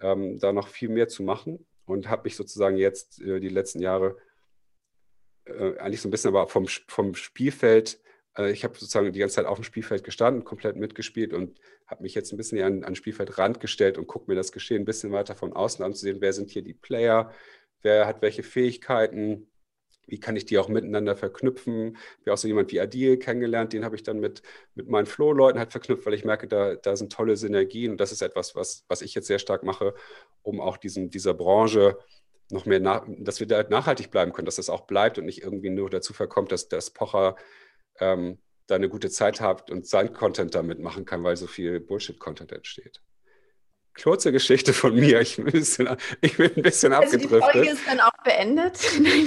ähm, 0.00 0.38
da 0.38 0.52
noch 0.52 0.68
viel 0.68 0.88
mehr 0.88 1.08
zu 1.08 1.22
machen 1.22 1.64
und 1.84 2.08
habe 2.08 2.24
mich 2.24 2.36
sozusagen 2.36 2.76
jetzt 2.76 3.20
äh, 3.20 3.38
die 3.38 3.48
letzten 3.48 3.80
Jahre 3.80 4.16
äh, 5.46 5.78
eigentlich 5.78 6.00
so 6.00 6.08
ein 6.08 6.10
bisschen 6.10 6.28
aber 6.28 6.48
vom, 6.48 6.66
vom 6.66 7.14
Spielfeld, 7.14 8.00
äh, 8.36 8.50
ich 8.52 8.64
habe 8.64 8.74
sozusagen 8.74 9.12
die 9.12 9.18
ganze 9.18 9.36
Zeit 9.36 9.46
auf 9.46 9.58
dem 9.58 9.64
Spielfeld 9.64 10.04
gestanden, 10.04 10.44
komplett 10.44 10.76
mitgespielt 10.76 11.32
und 11.32 11.60
habe 11.86 12.02
mich 12.02 12.14
jetzt 12.14 12.32
ein 12.32 12.36
bisschen 12.36 12.62
an, 12.62 12.84
an 12.84 12.94
Spielfeldrand 12.94 13.60
gestellt 13.60 13.98
und 13.98 14.06
gucke 14.06 14.30
mir 14.30 14.36
das 14.36 14.52
Geschehen 14.52 14.82
ein 14.82 14.86
bisschen 14.86 15.12
weiter 15.12 15.34
von 15.34 15.52
außen 15.52 15.84
an, 15.84 15.94
zu 15.94 16.02
sehen, 16.02 16.20
wer 16.20 16.32
sind 16.32 16.50
hier 16.50 16.62
die 16.62 16.74
Player, 16.74 17.32
wer 17.82 18.06
hat 18.06 18.22
welche 18.22 18.42
Fähigkeiten, 18.42 19.48
wie 20.06 20.20
kann 20.20 20.36
ich 20.36 20.44
die 20.44 20.58
auch 20.58 20.68
miteinander 20.68 21.16
verknüpfen? 21.16 21.96
Ich 21.96 22.26
habe 22.26 22.34
auch 22.34 22.38
so 22.38 22.48
jemand 22.48 22.72
wie 22.72 22.80
Adil 22.80 23.18
kennengelernt, 23.18 23.72
den 23.72 23.84
habe 23.84 23.96
ich 23.96 24.02
dann 24.02 24.20
mit, 24.20 24.42
mit 24.74 24.88
meinen 24.88 25.06
Flow-Leuten 25.06 25.58
halt 25.58 25.70
verknüpft, 25.70 26.06
weil 26.06 26.14
ich 26.14 26.24
merke, 26.24 26.48
da, 26.48 26.74
da 26.74 26.96
sind 26.96 27.12
tolle 27.12 27.36
Synergien 27.36 27.92
und 27.92 28.00
das 28.00 28.12
ist 28.12 28.22
etwas, 28.22 28.54
was, 28.54 28.84
was 28.88 29.02
ich 29.02 29.14
jetzt 29.14 29.26
sehr 29.26 29.38
stark 29.38 29.62
mache, 29.62 29.94
um 30.42 30.60
auch 30.60 30.76
diesen, 30.76 31.10
dieser 31.10 31.34
Branche 31.34 31.98
noch 32.50 32.66
mehr, 32.66 32.80
nach, 32.80 33.06
dass 33.08 33.40
wir 33.40 33.46
da 33.46 33.56
halt 33.56 33.70
nachhaltig 33.70 34.10
bleiben 34.10 34.32
können, 34.32 34.46
dass 34.46 34.56
das 34.56 34.70
auch 34.70 34.82
bleibt 34.82 35.18
und 35.18 35.24
nicht 35.24 35.42
irgendwie 35.42 35.70
nur 35.70 35.90
dazu 35.90 36.12
verkommt, 36.12 36.52
dass, 36.52 36.68
dass 36.68 36.90
Pocher 36.90 37.36
ähm, 37.98 38.38
da 38.66 38.76
eine 38.76 38.88
gute 38.88 39.10
Zeit 39.10 39.40
hat 39.40 39.70
und 39.70 39.86
sein 39.86 40.12
Content 40.12 40.54
damit 40.54 40.78
machen 40.78 41.04
kann, 41.04 41.24
weil 41.24 41.36
so 41.36 41.46
viel 41.46 41.80
Bullshit-Content 41.80 42.52
entsteht. 42.52 43.02
Kurze 44.00 44.32
Geschichte 44.32 44.72
von 44.72 44.94
mir. 44.94 45.20
Ich 45.20 45.36
bin 45.36 45.46
ein 45.46 45.52
bisschen, 45.52 45.96
ich 46.20 46.36
bin 46.36 46.50
ein 46.56 46.62
bisschen 46.62 46.92
also 46.92 47.14
abgedriftet. 47.14 47.54
Die 47.54 47.58
Folge 47.58 47.70
ist 47.70 47.86
dann 47.86 48.00
auch 48.00 48.12
beendet. 48.24 48.78
Nein, 49.00 49.26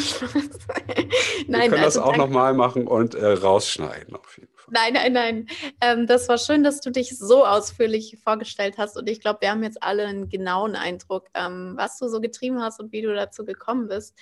Nein, 1.48 1.62
Wir 1.62 1.70
können 1.70 1.84
also 1.84 2.00
das 2.00 2.08
auch 2.10 2.18
nochmal 2.18 2.54
machen 2.54 2.88
und 2.88 3.16
äh, 3.16 3.26
rausschneiden 3.26 4.16
auf 4.16 4.38
jeden 4.38 4.50
Fall. 4.56 4.66
Nein, 4.72 4.94
nein, 4.94 5.14
nein. 5.14 5.48
Ähm, 5.82 6.08
das 6.08 6.28
war 6.28 6.40
schön, 6.40 6.64
dass 6.64 6.82
du 6.82 6.90
dich 6.90 7.18
so 7.18 7.46
ausführlich 7.46 8.18
vorgestellt 8.24 8.80
hast. 8.80 8.98
Und 8.98 9.08
ich 9.08 9.20
glaube, 9.22 9.42
wir 9.42 9.52
haben 9.52 9.64
jetzt 9.64 9.84
alle 9.84 10.06
einen 10.08 10.30
genauen 10.30 10.76
Eindruck, 10.76 11.28
ähm, 11.36 11.74
was 11.78 12.00
du 12.00 12.08
so 12.08 12.20
getrieben 12.20 12.62
hast 12.62 12.80
und 12.80 12.92
wie 12.92 13.04
du 13.04 13.14
dazu 13.14 13.46
gekommen 13.46 13.88
bist. 13.88 14.18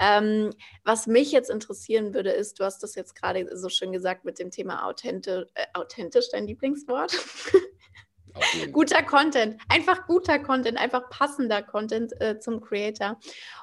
Ähm, 0.00 0.50
was 0.82 1.06
mich 1.06 1.30
jetzt 1.30 1.50
interessieren 1.50 2.14
würde, 2.14 2.30
ist, 2.30 2.58
du 2.58 2.64
hast 2.64 2.82
das 2.82 2.96
jetzt 2.96 3.14
gerade 3.14 3.56
so 3.56 3.68
schön 3.68 3.92
gesagt 3.92 4.24
mit 4.24 4.40
dem 4.40 4.50
Thema 4.50 4.86
authentisch, 4.86 5.46
äh, 5.54 5.66
authentisch 5.74 6.26
dein 6.32 6.46
Lieblingswort. 6.46 7.16
guter 8.72 9.02
Content, 9.02 9.60
einfach 9.68 10.06
guter 10.06 10.38
Content, 10.38 10.78
einfach 10.78 11.08
passender 11.10 11.62
Content 11.62 12.18
äh, 12.20 12.38
zum 12.38 12.60
Creator. 12.60 13.18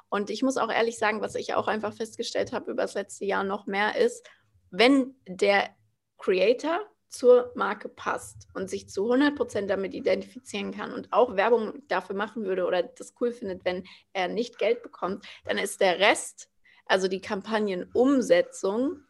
Und 0.09 0.29
ich 0.29 0.43
muss 0.43 0.57
auch 0.57 0.71
ehrlich 0.71 0.97
sagen, 0.97 1.21
was 1.21 1.35
ich 1.35 1.53
auch 1.53 1.67
einfach 1.67 1.93
festgestellt 1.93 2.51
habe 2.53 2.71
über 2.71 2.83
das 2.83 2.93
letzte 2.93 3.25
Jahr 3.25 3.43
noch 3.43 3.67
mehr 3.67 3.95
ist, 3.95 4.27
wenn 4.69 5.15
der 5.27 5.69
Creator 6.17 6.81
zur 7.11 7.51
Marke 7.55 7.89
passt 7.89 8.47
und 8.53 8.69
sich 8.69 8.87
zu 8.89 9.11
100% 9.11 9.67
damit 9.67 9.93
identifizieren 9.93 10.71
kann 10.71 10.93
und 10.93 11.11
auch 11.11 11.35
Werbung 11.35 11.73
dafür 11.89 12.15
machen 12.15 12.45
würde 12.45 12.65
oder 12.65 12.83
das 12.83 13.13
cool 13.19 13.33
findet, 13.33 13.65
wenn 13.65 13.83
er 14.13 14.29
nicht 14.29 14.57
Geld 14.57 14.81
bekommt, 14.81 15.25
dann 15.43 15.57
ist 15.57 15.81
der 15.81 15.99
Rest, 15.99 16.49
also 16.85 17.09
die 17.09 17.19
Kampagnenumsetzung, 17.19 19.03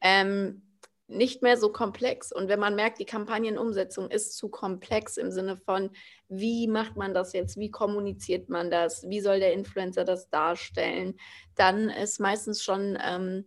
ähm, 0.00 0.63
nicht 1.06 1.42
mehr 1.42 1.56
so 1.56 1.70
komplex. 1.70 2.32
Und 2.32 2.48
wenn 2.48 2.60
man 2.60 2.74
merkt, 2.74 2.98
die 2.98 3.04
Kampagnenumsetzung 3.04 4.10
ist 4.10 4.36
zu 4.36 4.48
komplex 4.48 5.16
im 5.16 5.30
Sinne 5.30 5.56
von, 5.56 5.90
wie 6.28 6.66
macht 6.66 6.96
man 6.96 7.12
das 7.12 7.32
jetzt, 7.32 7.58
wie 7.58 7.70
kommuniziert 7.70 8.48
man 8.48 8.70
das, 8.70 9.08
wie 9.08 9.20
soll 9.20 9.38
der 9.38 9.52
Influencer 9.52 10.04
das 10.04 10.30
darstellen, 10.30 11.18
dann 11.54 11.90
ist 11.90 12.20
meistens 12.20 12.62
schon 12.62 12.98
ähm, 13.04 13.44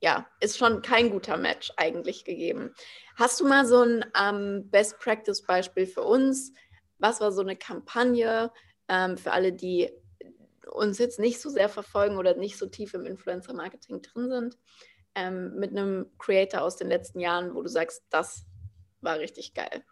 ja, 0.00 0.28
ist 0.40 0.58
schon 0.58 0.82
kein 0.82 1.10
guter 1.10 1.36
Match 1.36 1.72
eigentlich 1.76 2.24
gegeben. 2.24 2.72
Hast 3.16 3.40
du 3.40 3.48
mal 3.48 3.66
so 3.66 3.82
ein 3.82 4.04
ähm, 4.20 4.70
Best 4.70 4.98
Practice 4.98 5.42
Beispiel 5.42 5.86
für 5.86 6.02
uns? 6.02 6.52
Was 6.98 7.20
war 7.20 7.32
so 7.32 7.40
eine 7.40 7.56
Kampagne 7.56 8.52
ähm, 8.88 9.16
für 9.16 9.32
alle, 9.32 9.52
die 9.52 9.90
uns 10.70 10.98
jetzt 10.98 11.18
nicht 11.18 11.40
so 11.40 11.50
sehr 11.50 11.68
verfolgen 11.68 12.16
oder 12.16 12.36
nicht 12.36 12.58
so 12.58 12.66
tief 12.66 12.94
im 12.94 13.06
Influencer 13.06 13.54
Marketing 13.54 14.02
drin 14.02 14.28
sind, 14.28 14.58
ähm, 15.18 15.58
mit 15.58 15.70
einem 15.70 16.06
Creator 16.18 16.62
aus 16.62 16.76
den 16.76 16.88
letzten 16.88 17.20
Jahren, 17.20 17.54
wo 17.54 17.62
du 17.62 17.68
sagst, 17.68 18.04
das 18.10 18.46
war 19.00 19.18
richtig 19.18 19.54
geil? 19.54 19.82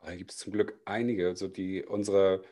Da 0.00 0.14
gibt 0.14 0.30
es 0.30 0.36
zum 0.36 0.52
Glück 0.52 0.78
einige, 0.84 1.28
also 1.28 1.48
die 1.48 1.84
unsere, 1.84 2.42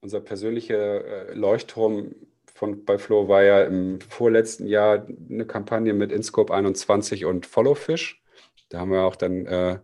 unser 0.00 0.20
persönlicher 0.20 1.28
äh, 1.30 1.34
Leuchtturm 1.34 2.14
von, 2.52 2.84
bei 2.84 2.98
Flo 2.98 3.28
war 3.28 3.42
ja 3.42 3.62
im 3.62 4.00
vorletzten 4.00 4.66
Jahr 4.66 5.06
eine 5.06 5.46
Kampagne 5.46 5.94
mit 5.94 6.12
InScope 6.12 6.52
21 6.52 7.24
und 7.24 7.46
Followfish. 7.46 8.22
Da 8.68 8.80
haben 8.80 8.92
wir 8.92 9.02
auch 9.02 9.16
dann 9.16 9.46
äh, 9.46 9.78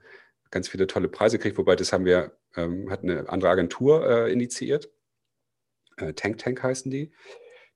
ganz 0.51 0.69
viele 0.69 0.87
tolle 0.87 1.09
Preise 1.09 1.39
gekriegt, 1.39 1.59
wobei 1.59 1.77
das 1.77 1.93
haben 1.93 2.05
wir, 2.05 2.37
ähm, 2.57 2.91
hat 2.91 3.03
eine 3.03 3.29
andere 3.29 3.51
Agentur 3.51 4.07
äh, 4.09 4.33
initiiert. 4.33 4.91
Äh, 5.97 6.13
Tank 6.13 6.39
Tank 6.39 6.63
heißen 6.63 6.91
die. 6.91 7.13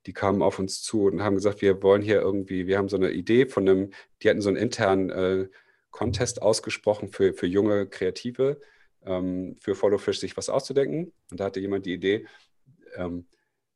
Die 0.06 0.12
kamen 0.12 0.42
auf 0.42 0.58
uns 0.58 0.82
zu 0.82 1.04
und 1.04 1.22
haben 1.22 1.34
gesagt, 1.34 1.60
wir 1.60 1.82
wollen 1.82 2.02
hier 2.02 2.20
irgendwie, 2.20 2.66
wir 2.66 2.78
haben 2.78 2.88
so 2.88 2.96
eine 2.96 3.10
Idee 3.10 3.46
von 3.46 3.68
einem, 3.68 3.90
die 4.22 4.30
hatten 4.30 4.40
so 4.40 4.48
einen 4.48 4.56
internen 4.56 5.10
äh, 5.10 5.48
Contest 5.90 6.42
ausgesprochen 6.42 7.10
für, 7.10 7.34
für 7.34 7.46
junge 7.46 7.86
Kreative, 7.86 8.60
ähm, 9.04 9.56
für 9.60 9.74
Followfish 9.74 10.18
sich 10.18 10.36
was 10.36 10.48
auszudenken. 10.48 11.12
Und 11.30 11.40
da 11.40 11.44
hatte 11.44 11.60
jemand 11.60 11.86
die 11.86 11.94
Idee, 11.94 12.26
ähm, 12.96 13.26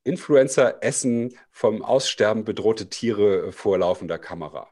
Influencer 0.04 0.82
essen 0.82 1.36
vom 1.50 1.82
Aussterben 1.82 2.44
bedrohte 2.44 2.88
Tiere 2.88 3.52
vor 3.52 3.78
laufender 3.78 4.18
Kamera. 4.18 4.68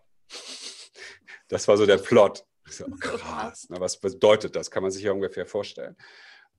Das 1.49 1.69
war 1.69 1.77
so 1.77 1.87
der 1.87 1.99
Plot. 1.99 2.45
So, 2.67 2.87
krass, 3.01 3.67
na, 3.69 3.81
was 3.81 3.99
bedeutet 3.99 4.57
das? 4.57 4.71
Kann 4.71 4.83
man 4.83 4.93
sich 4.93 5.03
ja 5.03 5.13
ungefähr 5.13 5.47
vorstellen. 5.47 5.97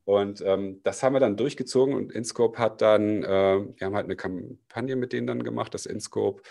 Und 0.05 0.41
ähm, 0.41 0.81
das 0.83 1.01
haben 1.01 1.13
wir 1.13 1.19
dann 1.19 1.38
durchgezogen 1.38 1.95
und 1.95 2.12
InScope 2.12 2.57
hat 2.60 2.81
dann, 2.81 3.24
äh, 3.24 3.27
wir 3.27 3.86
haben 3.86 3.95
halt 3.95 4.05
eine 4.05 4.17
Kampagne 4.17 4.95
mit 4.95 5.13
denen 5.13 5.27
dann 5.27 5.43
gemacht, 5.43 5.74
dass 5.74 5.86
InScope 5.86 6.41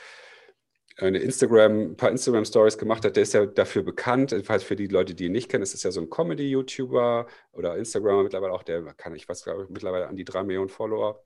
eine 0.96 1.18
Instagram, 1.18 1.92
ein 1.92 1.96
paar 1.96 2.10
Instagram-Stories 2.10 2.78
gemacht 2.78 3.04
hat. 3.04 3.16
Der 3.16 3.22
ist 3.22 3.34
ja 3.34 3.46
dafür 3.46 3.82
bekannt, 3.82 4.32
jedenfalls 4.32 4.62
für 4.62 4.76
die 4.76 4.86
Leute, 4.86 5.14
die 5.14 5.26
ihn 5.26 5.32
nicht 5.32 5.50
kennen, 5.50 5.62
ist 5.62 5.74
es 5.74 5.82
ja 5.82 5.90
so 5.90 6.00
ein 6.00 6.10
Comedy-YouTuber 6.10 7.26
oder 7.52 7.76
Instagramer 7.76 8.22
mittlerweile 8.22 8.52
auch, 8.52 8.62
der 8.62 8.82
kann, 8.94 9.14
ich 9.14 9.28
weiß, 9.28 9.44
glaube 9.44 9.64
ich, 9.64 9.70
mittlerweile 9.70 10.08
an 10.08 10.16
die 10.16 10.24
drei 10.24 10.42
Millionen 10.42 10.68
Follower 10.68 11.22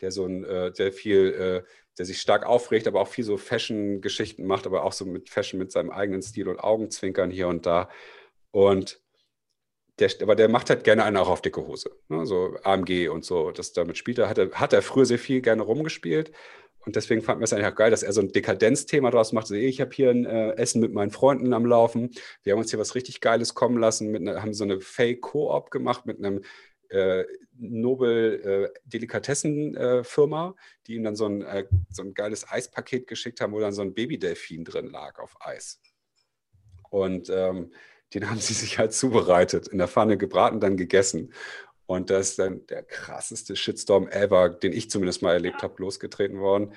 der 0.00 0.10
so 0.10 0.26
ein, 0.26 0.44
äh, 0.44 0.72
der 0.72 0.92
viel, 0.92 1.32
äh, 1.32 1.70
der 1.96 2.06
sich 2.06 2.20
stark 2.20 2.46
aufregt, 2.46 2.86
aber 2.86 3.00
auch 3.00 3.08
viel 3.08 3.24
so 3.24 3.36
Fashion-Geschichten 3.36 4.46
macht, 4.46 4.66
aber 4.66 4.84
auch 4.84 4.92
so 4.92 5.04
mit 5.04 5.28
Fashion 5.28 5.58
mit 5.58 5.72
seinem 5.72 5.90
eigenen 5.90 6.22
Stil 6.22 6.48
und 6.48 6.60
Augenzwinkern 6.60 7.30
hier 7.30 7.48
und 7.48 7.66
da. 7.66 7.88
Und 8.50 9.00
der, 9.98 10.10
aber 10.22 10.36
der 10.36 10.48
macht 10.48 10.70
halt 10.70 10.84
gerne 10.84 11.04
einen 11.04 11.16
auch 11.16 11.28
auf 11.28 11.42
dicke 11.42 11.66
Hose. 11.66 11.90
Ne? 12.08 12.24
So 12.26 12.56
AMG 12.62 13.08
und 13.08 13.24
so. 13.24 13.50
Das 13.50 13.72
damit 13.72 13.98
spielt 13.98 14.18
er, 14.18 14.28
hat 14.28 14.38
er, 14.38 14.52
hat 14.52 14.72
er 14.72 14.82
früher 14.82 15.06
sehr 15.06 15.18
viel 15.18 15.40
gerne 15.40 15.62
rumgespielt. 15.62 16.30
Und 16.80 16.96
deswegen 16.96 17.22
fanden 17.22 17.40
wir 17.40 17.44
es 17.44 17.52
eigentlich 17.52 17.66
auch 17.66 17.74
geil, 17.74 17.90
dass 17.90 18.02
er 18.02 18.12
so 18.12 18.20
ein 18.20 18.32
Dekadenzthema 18.32 19.10
draus 19.10 19.32
macht. 19.32 19.46
So, 19.48 19.54
ich 19.54 19.80
habe 19.80 19.90
hier 19.92 20.10
ein 20.10 20.24
äh, 20.24 20.52
Essen 20.52 20.80
mit 20.80 20.94
meinen 20.94 21.10
Freunden 21.10 21.52
am 21.52 21.66
Laufen. 21.66 22.10
Wir 22.42 22.52
haben 22.52 22.60
uns 22.60 22.70
hier 22.70 22.78
was 22.78 22.94
richtig 22.94 23.20
Geiles 23.20 23.54
kommen 23.54 23.78
lassen, 23.78 24.12
ne, 24.12 24.40
haben 24.40 24.54
so 24.54 24.64
eine 24.64 24.80
Fake-Koop 24.80 25.70
gemacht 25.70 26.06
mit 26.06 26.16
einem 26.18 26.42
äh, 26.88 27.24
Nobel-Delikatessen-Firma, 27.58 30.48
äh, 30.48 30.52
die 30.86 30.94
ihm 30.94 31.04
dann 31.04 31.16
so 31.16 31.26
ein, 31.26 31.42
äh, 31.42 31.66
so 31.90 32.02
ein 32.02 32.14
geiles 32.14 32.50
Eispaket 32.50 33.06
geschickt 33.06 33.42
haben, 33.42 33.52
wo 33.52 33.60
dann 33.60 33.74
so 33.74 33.82
ein 33.82 33.92
Babydelfin 33.92 34.64
drin 34.64 34.86
lag 34.86 35.18
auf 35.18 35.36
Eis. 35.40 35.82
Und 36.88 37.28
ähm, 37.28 37.74
den 38.14 38.30
haben 38.30 38.38
sie 38.38 38.54
sich 38.54 38.78
halt 38.78 38.92
zubereitet, 38.92 39.68
in 39.68 39.78
der 39.78 39.88
Pfanne 39.88 40.16
gebraten, 40.16 40.60
dann 40.60 40.76
gegessen. 40.76 41.32
Und 41.86 42.10
das 42.10 42.30
ist 42.30 42.38
dann 42.38 42.66
der 42.66 42.82
krasseste 42.82 43.56
Shitstorm 43.56 44.08
ever, 44.08 44.50
den 44.50 44.72
ich 44.72 44.90
zumindest 44.90 45.22
mal 45.22 45.32
erlebt 45.32 45.62
habe, 45.62 45.82
losgetreten 45.82 46.38
worden. 46.38 46.74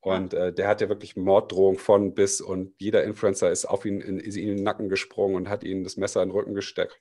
Und 0.00 0.34
äh, 0.34 0.52
der 0.52 0.68
hat 0.68 0.80
ja 0.80 0.88
wirklich 0.88 1.16
Morddrohung 1.16 1.78
von 1.78 2.14
bis 2.14 2.40
und 2.40 2.74
jeder 2.78 3.04
Influencer 3.04 3.50
ist 3.52 3.64
auf 3.64 3.84
ihn 3.84 4.00
in, 4.00 4.18
in, 4.18 4.32
den 4.32 4.62
Nacken 4.62 4.88
gesprungen 4.88 5.36
und 5.36 5.48
hat 5.48 5.62
ihm 5.62 5.84
das 5.84 5.96
Messer 5.96 6.22
in 6.22 6.28
den 6.28 6.36
Rücken 6.36 6.54
gesteckt. 6.54 7.00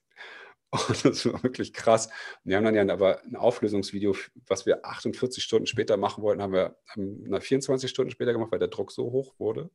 Und 0.87 1.03
das 1.03 1.25
war 1.25 1.43
wirklich 1.43 1.73
krass. 1.73 2.05
Und 2.05 2.13
wir 2.45 2.55
haben 2.55 2.63
dann 2.63 2.75
ja 2.75 2.87
aber 2.87 3.21
ein 3.23 3.35
Auflösungsvideo, 3.35 4.15
was 4.47 4.65
wir 4.65 4.85
48 4.85 5.43
Stunden 5.43 5.65
später 5.65 5.97
machen 5.97 6.23
wollten, 6.23 6.41
haben 6.41 6.53
wir 6.53 6.77
haben 6.87 7.41
24 7.41 7.89
Stunden 7.89 8.09
später 8.09 8.31
gemacht, 8.31 8.53
weil 8.53 8.59
der 8.59 8.69
Druck 8.69 8.93
so 8.93 9.11
hoch 9.11 9.33
wurde. 9.37 9.69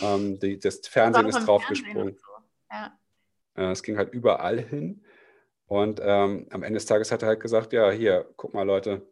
Ähm, 0.00 0.40
die, 0.40 0.58
das 0.58 0.80
Fernsehen 0.88 1.28
ist 1.28 1.46
draufgesprungen. 1.46 2.16
So. 2.16 2.26
Ja. 2.72 2.99
Äh, 3.60 3.72
es 3.72 3.82
ging 3.82 3.98
halt 3.98 4.12
überall 4.12 4.58
hin. 4.58 5.04
Und 5.66 6.00
ähm, 6.02 6.46
am 6.50 6.62
Ende 6.62 6.78
des 6.78 6.86
Tages 6.86 7.12
hat 7.12 7.22
er 7.22 7.28
halt 7.28 7.40
gesagt, 7.40 7.72
ja, 7.72 7.90
hier, 7.90 8.28
guck 8.36 8.54
mal, 8.54 8.64
Leute. 8.64 9.02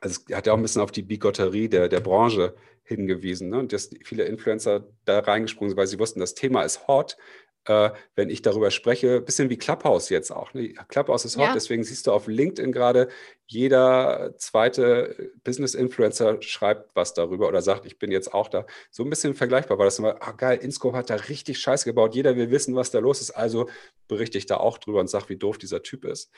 Also 0.00 0.20
er 0.28 0.38
hat 0.38 0.46
ja 0.46 0.52
auch 0.52 0.56
ein 0.56 0.62
bisschen 0.62 0.82
auf 0.82 0.92
die 0.92 1.02
Bigotterie 1.02 1.68
der, 1.68 1.88
der 1.88 2.00
Branche 2.00 2.54
hingewiesen. 2.84 3.50
Ne? 3.50 3.58
Und 3.58 3.72
dass 3.72 3.90
viele 4.02 4.24
Influencer 4.24 4.86
da 5.04 5.18
reingesprungen 5.18 5.70
sind, 5.70 5.78
weil 5.78 5.86
sie 5.86 5.98
wussten, 5.98 6.20
das 6.20 6.34
Thema 6.34 6.62
ist 6.62 6.86
hot 6.88 7.16
äh, 7.66 7.90
wenn 8.14 8.30
ich 8.30 8.42
darüber 8.42 8.70
spreche, 8.70 9.20
bisschen 9.20 9.50
wie 9.50 9.56
Clubhouse 9.56 10.08
jetzt 10.10 10.30
auch. 10.30 10.52
Ne? 10.54 10.74
Clubhouse 10.88 11.24
ist 11.24 11.36
hot, 11.36 11.46
ja. 11.46 11.54
deswegen 11.54 11.84
siehst 11.84 12.06
du 12.06 12.12
auf 12.12 12.26
LinkedIn 12.26 12.72
gerade, 12.72 13.08
jeder 13.46 14.34
zweite 14.36 15.32
Business-Influencer 15.44 16.42
schreibt 16.42 16.94
was 16.94 17.14
darüber 17.14 17.48
oder 17.48 17.62
sagt, 17.62 17.86
ich 17.86 17.98
bin 17.98 18.10
jetzt 18.10 18.32
auch 18.32 18.48
da. 18.48 18.66
So 18.90 19.02
ein 19.02 19.10
bisschen 19.10 19.34
vergleichbar 19.34 19.78
war 19.78 19.86
das 19.86 19.98
immer, 19.98 20.16
ah 20.20 20.32
geil, 20.32 20.58
Inscope 20.62 20.96
hat 20.96 21.10
da 21.10 21.16
richtig 21.16 21.58
Scheiße 21.58 21.84
gebaut, 21.84 22.14
jeder 22.14 22.36
will 22.36 22.50
wissen, 22.50 22.74
was 22.74 22.90
da 22.90 22.98
los 22.98 23.20
ist, 23.20 23.30
also 23.30 23.68
berichte 24.08 24.38
ich 24.38 24.46
da 24.46 24.58
auch 24.58 24.78
drüber 24.78 25.00
und 25.00 25.08
sage, 25.08 25.28
wie 25.28 25.36
doof 25.36 25.58
dieser 25.58 25.82
Typ 25.82 26.04
ist 26.04 26.30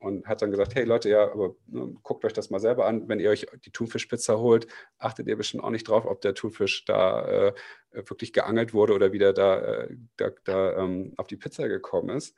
und 0.00 0.26
hat 0.26 0.42
dann 0.42 0.50
gesagt, 0.50 0.74
hey 0.74 0.84
Leute, 0.84 1.08
ja, 1.08 1.30
aber 1.30 1.56
ne, 1.66 1.96
guckt 2.02 2.24
euch 2.24 2.32
das 2.32 2.50
mal 2.50 2.60
selber 2.60 2.86
an. 2.86 3.08
Wenn 3.08 3.20
ihr 3.20 3.30
euch 3.30 3.46
die 3.64 3.70
Thunfischpizza 3.70 4.36
holt, 4.38 4.68
achtet 4.98 5.26
ihr 5.26 5.36
bestimmt 5.36 5.64
auch 5.64 5.70
nicht 5.70 5.88
drauf, 5.88 6.06
ob 6.06 6.20
der 6.20 6.34
Thunfisch 6.34 6.84
da 6.84 7.48
äh, 7.48 7.54
wirklich 7.92 8.32
geangelt 8.32 8.74
wurde 8.74 8.92
oder 8.94 9.12
wieder 9.12 9.32
da, 9.32 9.60
äh, 9.60 9.96
da, 10.16 10.30
da 10.44 10.76
ähm, 10.78 11.14
auf 11.16 11.26
die 11.26 11.36
Pizza 11.36 11.68
gekommen 11.68 12.16
ist. 12.16 12.36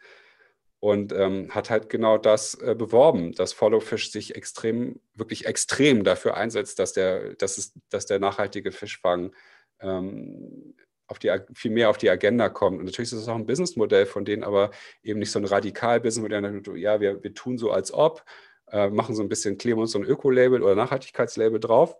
Und 0.83 1.13
ähm, 1.13 1.55
hat 1.55 1.69
halt 1.69 1.91
genau 1.91 2.17
das 2.17 2.55
äh, 2.55 2.75
beworben, 2.75 3.33
dass 3.33 3.53
Followfish 3.53 4.11
sich 4.11 4.35
extrem, 4.35 4.99
wirklich 5.15 5.45
extrem 5.45 6.05
dafür 6.05 6.39
einsetzt, 6.39 6.79
dass 6.79 6.95
der, 6.95 7.35
dass 7.35 7.59
es, 7.59 7.75
dass 7.91 8.07
der 8.07 8.19
nachhaltige 8.19 8.73
Fischfang 8.73 9.35
ähm, 9.81 10.75
auf 11.11 11.19
die, 11.19 11.31
viel 11.55 11.71
mehr 11.71 11.91
auf 11.91 11.99
die 11.99 12.11
Agenda 12.11 12.49
kommt. 12.49 12.79
Und 12.79 12.85
natürlich 12.85 13.13
ist 13.13 13.19
es 13.19 13.29
auch 13.29 13.35
ein 13.35 13.47
Businessmodell 13.47 14.07
von 14.07 14.25
denen, 14.25 14.45
aber 14.45 14.71
eben 15.03 15.19
nicht 15.19 15.33
so 15.33 15.39
ein 15.39 15.45
radikal 15.45 16.01
Businessmodell. 16.01 16.79
Ja, 16.79 17.01
wir, 17.01 17.23
wir 17.23 17.35
tun 17.35 17.59
so 17.59 17.71
als 17.71 17.93
ob, 17.93 18.25
äh, 18.71 18.89
machen 18.89 19.15
so 19.15 19.23
ein 19.23 19.29
bisschen, 19.29 19.59
kleben 19.59 19.81
uns 19.81 19.93
so 19.93 19.99
ein 19.99 20.05
Öko-Label 20.05 20.63
oder 20.63 20.75
Nachhaltigkeitslabel 20.75 21.61
drauf, 21.61 21.97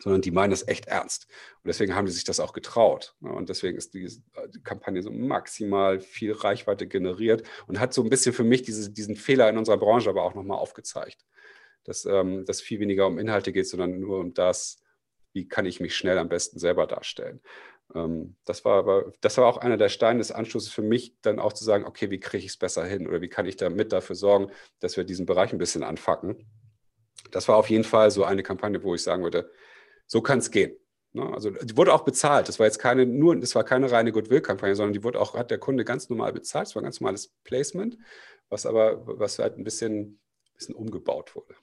sondern 0.00 0.22
die 0.22 0.30
meinen 0.30 0.50
das 0.50 0.66
echt 0.68 0.86
ernst. 0.86 1.26
Und 1.62 1.68
deswegen 1.68 1.94
haben 1.94 2.06
die 2.06 2.12
sich 2.12 2.24
das 2.24 2.40
auch 2.40 2.52
getraut. 2.52 3.14
Und 3.20 3.48
deswegen 3.48 3.76
ist 3.76 3.94
die, 3.94 4.08
die 4.54 4.62
Kampagne 4.62 5.02
so 5.02 5.10
maximal 5.10 6.00
viel 6.00 6.32
Reichweite 6.32 6.86
generiert 6.86 7.42
und 7.66 7.80
hat 7.80 7.92
so 7.92 8.02
ein 8.02 8.10
bisschen 8.10 8.32
für 8.32 8.44
mich 8.44 8.62
diese, 8.62 8.90
diesen 8.90 9.16
Fehler 9.16 9.48
in 9.48 9.58
unserer 9.58 9.78
Branche 9.78 10.10
aber 10.10 10.22
auch 10.22 10.34
nochmal 10.34 10.58
aufgezeigt. 10.58 11.24
Dass 11.84 12.04
ähm, 12.04 12.44
das 12.44 12.60
viel 12.60 12.80
weniger 12.80 13.06
um 13.06 13.18
Inhalte 13.18 13.52
geht, 13.52 13.66
sondern 13.66 13.98
nur 13.98 14.20
um 14.20 14.34
das, 14.34 14.82
wie 15.32 15.48
kann 15.48 15.66
ich 15.66 15.80
mich 15.80 15.96
schnell 15.96 16.18
am 16.18 16.28
besten 16.28 16.58
selber 16.58 16.86
darstellen. 16.86 17.40
Ähm, 17.94 18.36
das, 18.44 18.64
war 18.64 18.78
aber, 18.78 19.12
das 19.20 19.36
war 19.38 19.46
auch 19.46 19.58
einer 19.58 19.76
der 19.76 19.88
Steine 19.88 20.18
des 20.18 20.32
Anschlusses 20.32 20.70
für 20.70 20.82
mich, 20.82 21.16
dann 21.22 21.38
auch 21.38 21.52
zu 21.52 21.64
sagen, 21.64 21.84
okay, 21.84 22.10
wie 22.10 22.20
kriege 22.20 22.44
ich 22.44 22.50
es 22.50 22.56
besser 22.56 22.84
hin 22.84 23.06
oder 23.06 23.20
wie 23.20 23.28
kann 23.28 23.46
ich 23.46 23.56
damit 23.56 23.92
dafür 23.92 24.16
sorgen, 24.16 24.50
dass 24.80 24.96
wir 24.96 25.04
diesen 25.04 25.26
Bereich 25.26 25.52
ein 25.52 25.58
bisschen 25.58 25.82
anfacken. 25.82 26.46
Das 27.30 27.48
war 27.48 27.56
auf 27.56 27.70
jeden 27.70 27.84
Fall 27.84 28.10
so 28.10 28.24
eine 28.24 28.42
Kampagne, 28.42 28.82
wo 28.82 28.94
ich 28.94 29.02
sagen 29.02 29.22
würde, 29.22 29.50
So 30.06 30.22
kann 30.22 30.38
es 30.38 30.50
gehen. 30.50 30.76
Ne? 31.12 31.32
Also 31.32 31.50
die 31.50 31.76
wurde 31.76 31.92
auch 31.94 32.04
bezahlt. 32.04 32.48
Das 32.48 32.58
war 32.58 32.66
jetzt 32.66 32.78
keine 32.78 33.06
nur, 33.06 33.36
das 33.36 33.54
war 33.54 33.64
keine 33.64 33.90
reine 33.90 34.12
Goodwill-Kampagne, 34.12 34.76
sondern 34.76 34.92
die 34.94 35.04
wurde 35.04 35.20
auch, 35.20 35.34
hat 35.34 35.50
der 35.50 35.58
Kunde 35.58 35.84
ganz 35.84 36.08
normal 36.08 36.32
bezahlt. 36.32 36.68
Es 36.68 36.74
war 36.74 36.82
ein 36.82 36.84
ganz 36.84 37.00
normales 37.00 37.34
Placement, 37.44 37.98
was 38.48 38.66
aber, 38.66 39.06
was 39.18 39.38
halt 39.38 39.58
ein 39.58 39.64
bisschen, 39.64 40.20
bisschen 40.54 40.74
umgebaut 40.74 41.34
wurde. 41.36 41.54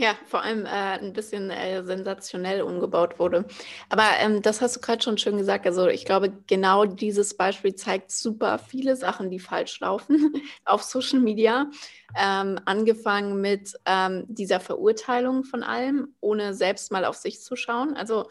Ja, 0.00 0.14
vor 0.26 0.42
allem 0.42 0.64
äh, 0.64 0.68
ein 0.68 1.12
bisschen 1.12 1.50
äh, 1.50 1.82
sensationell 1.82 2.62
umgebaut 2.62 3.18
wurde. 3.18 3.46
Aber 3.88 4.04
ähm, 4.20 4.42
das 4.42 4.60
hast 4.60 4.76
du 4.76 4.80
gerade 4.80 5.02
schon 5.02 5.18
schön 5.18 5.36
gesagt. 5.38 5.66
Also 5.66 5.88
ich 5.88 6.04
glaube, 6.04 6.32
genau 6.46 6.84
dieses 6.84 7.36
Beispiel 7.36 7.74
zeigt 7.74 8.12
super 8.12 8.60
viele 8.60 8.94
Sachen, 8.94 9.28
die 9.28 9.40
falsch 9.40 9.80
laufen 9.80 10.32
auf 10.64 10.84
Social 10.84 11.18
Media. 11.18 11.68
Ähm, 12.16 12.60
angefangen 12.64 13.40
mit 13.40 13.72
ähm, 13.86 14.24
dieser 14.28 14.60
Verurteilung 14.60 15.42
von 15.42 15.64
allem, 15.64 16.14
ohne 16.20 16.54
selbst 16.54 16.92
mal 16.92 17.04
auf 17.04 17.16
sich 17.16 17.40
zu 17.42 17.56
schauen. 17.56 17.96
Also 17.96 18.28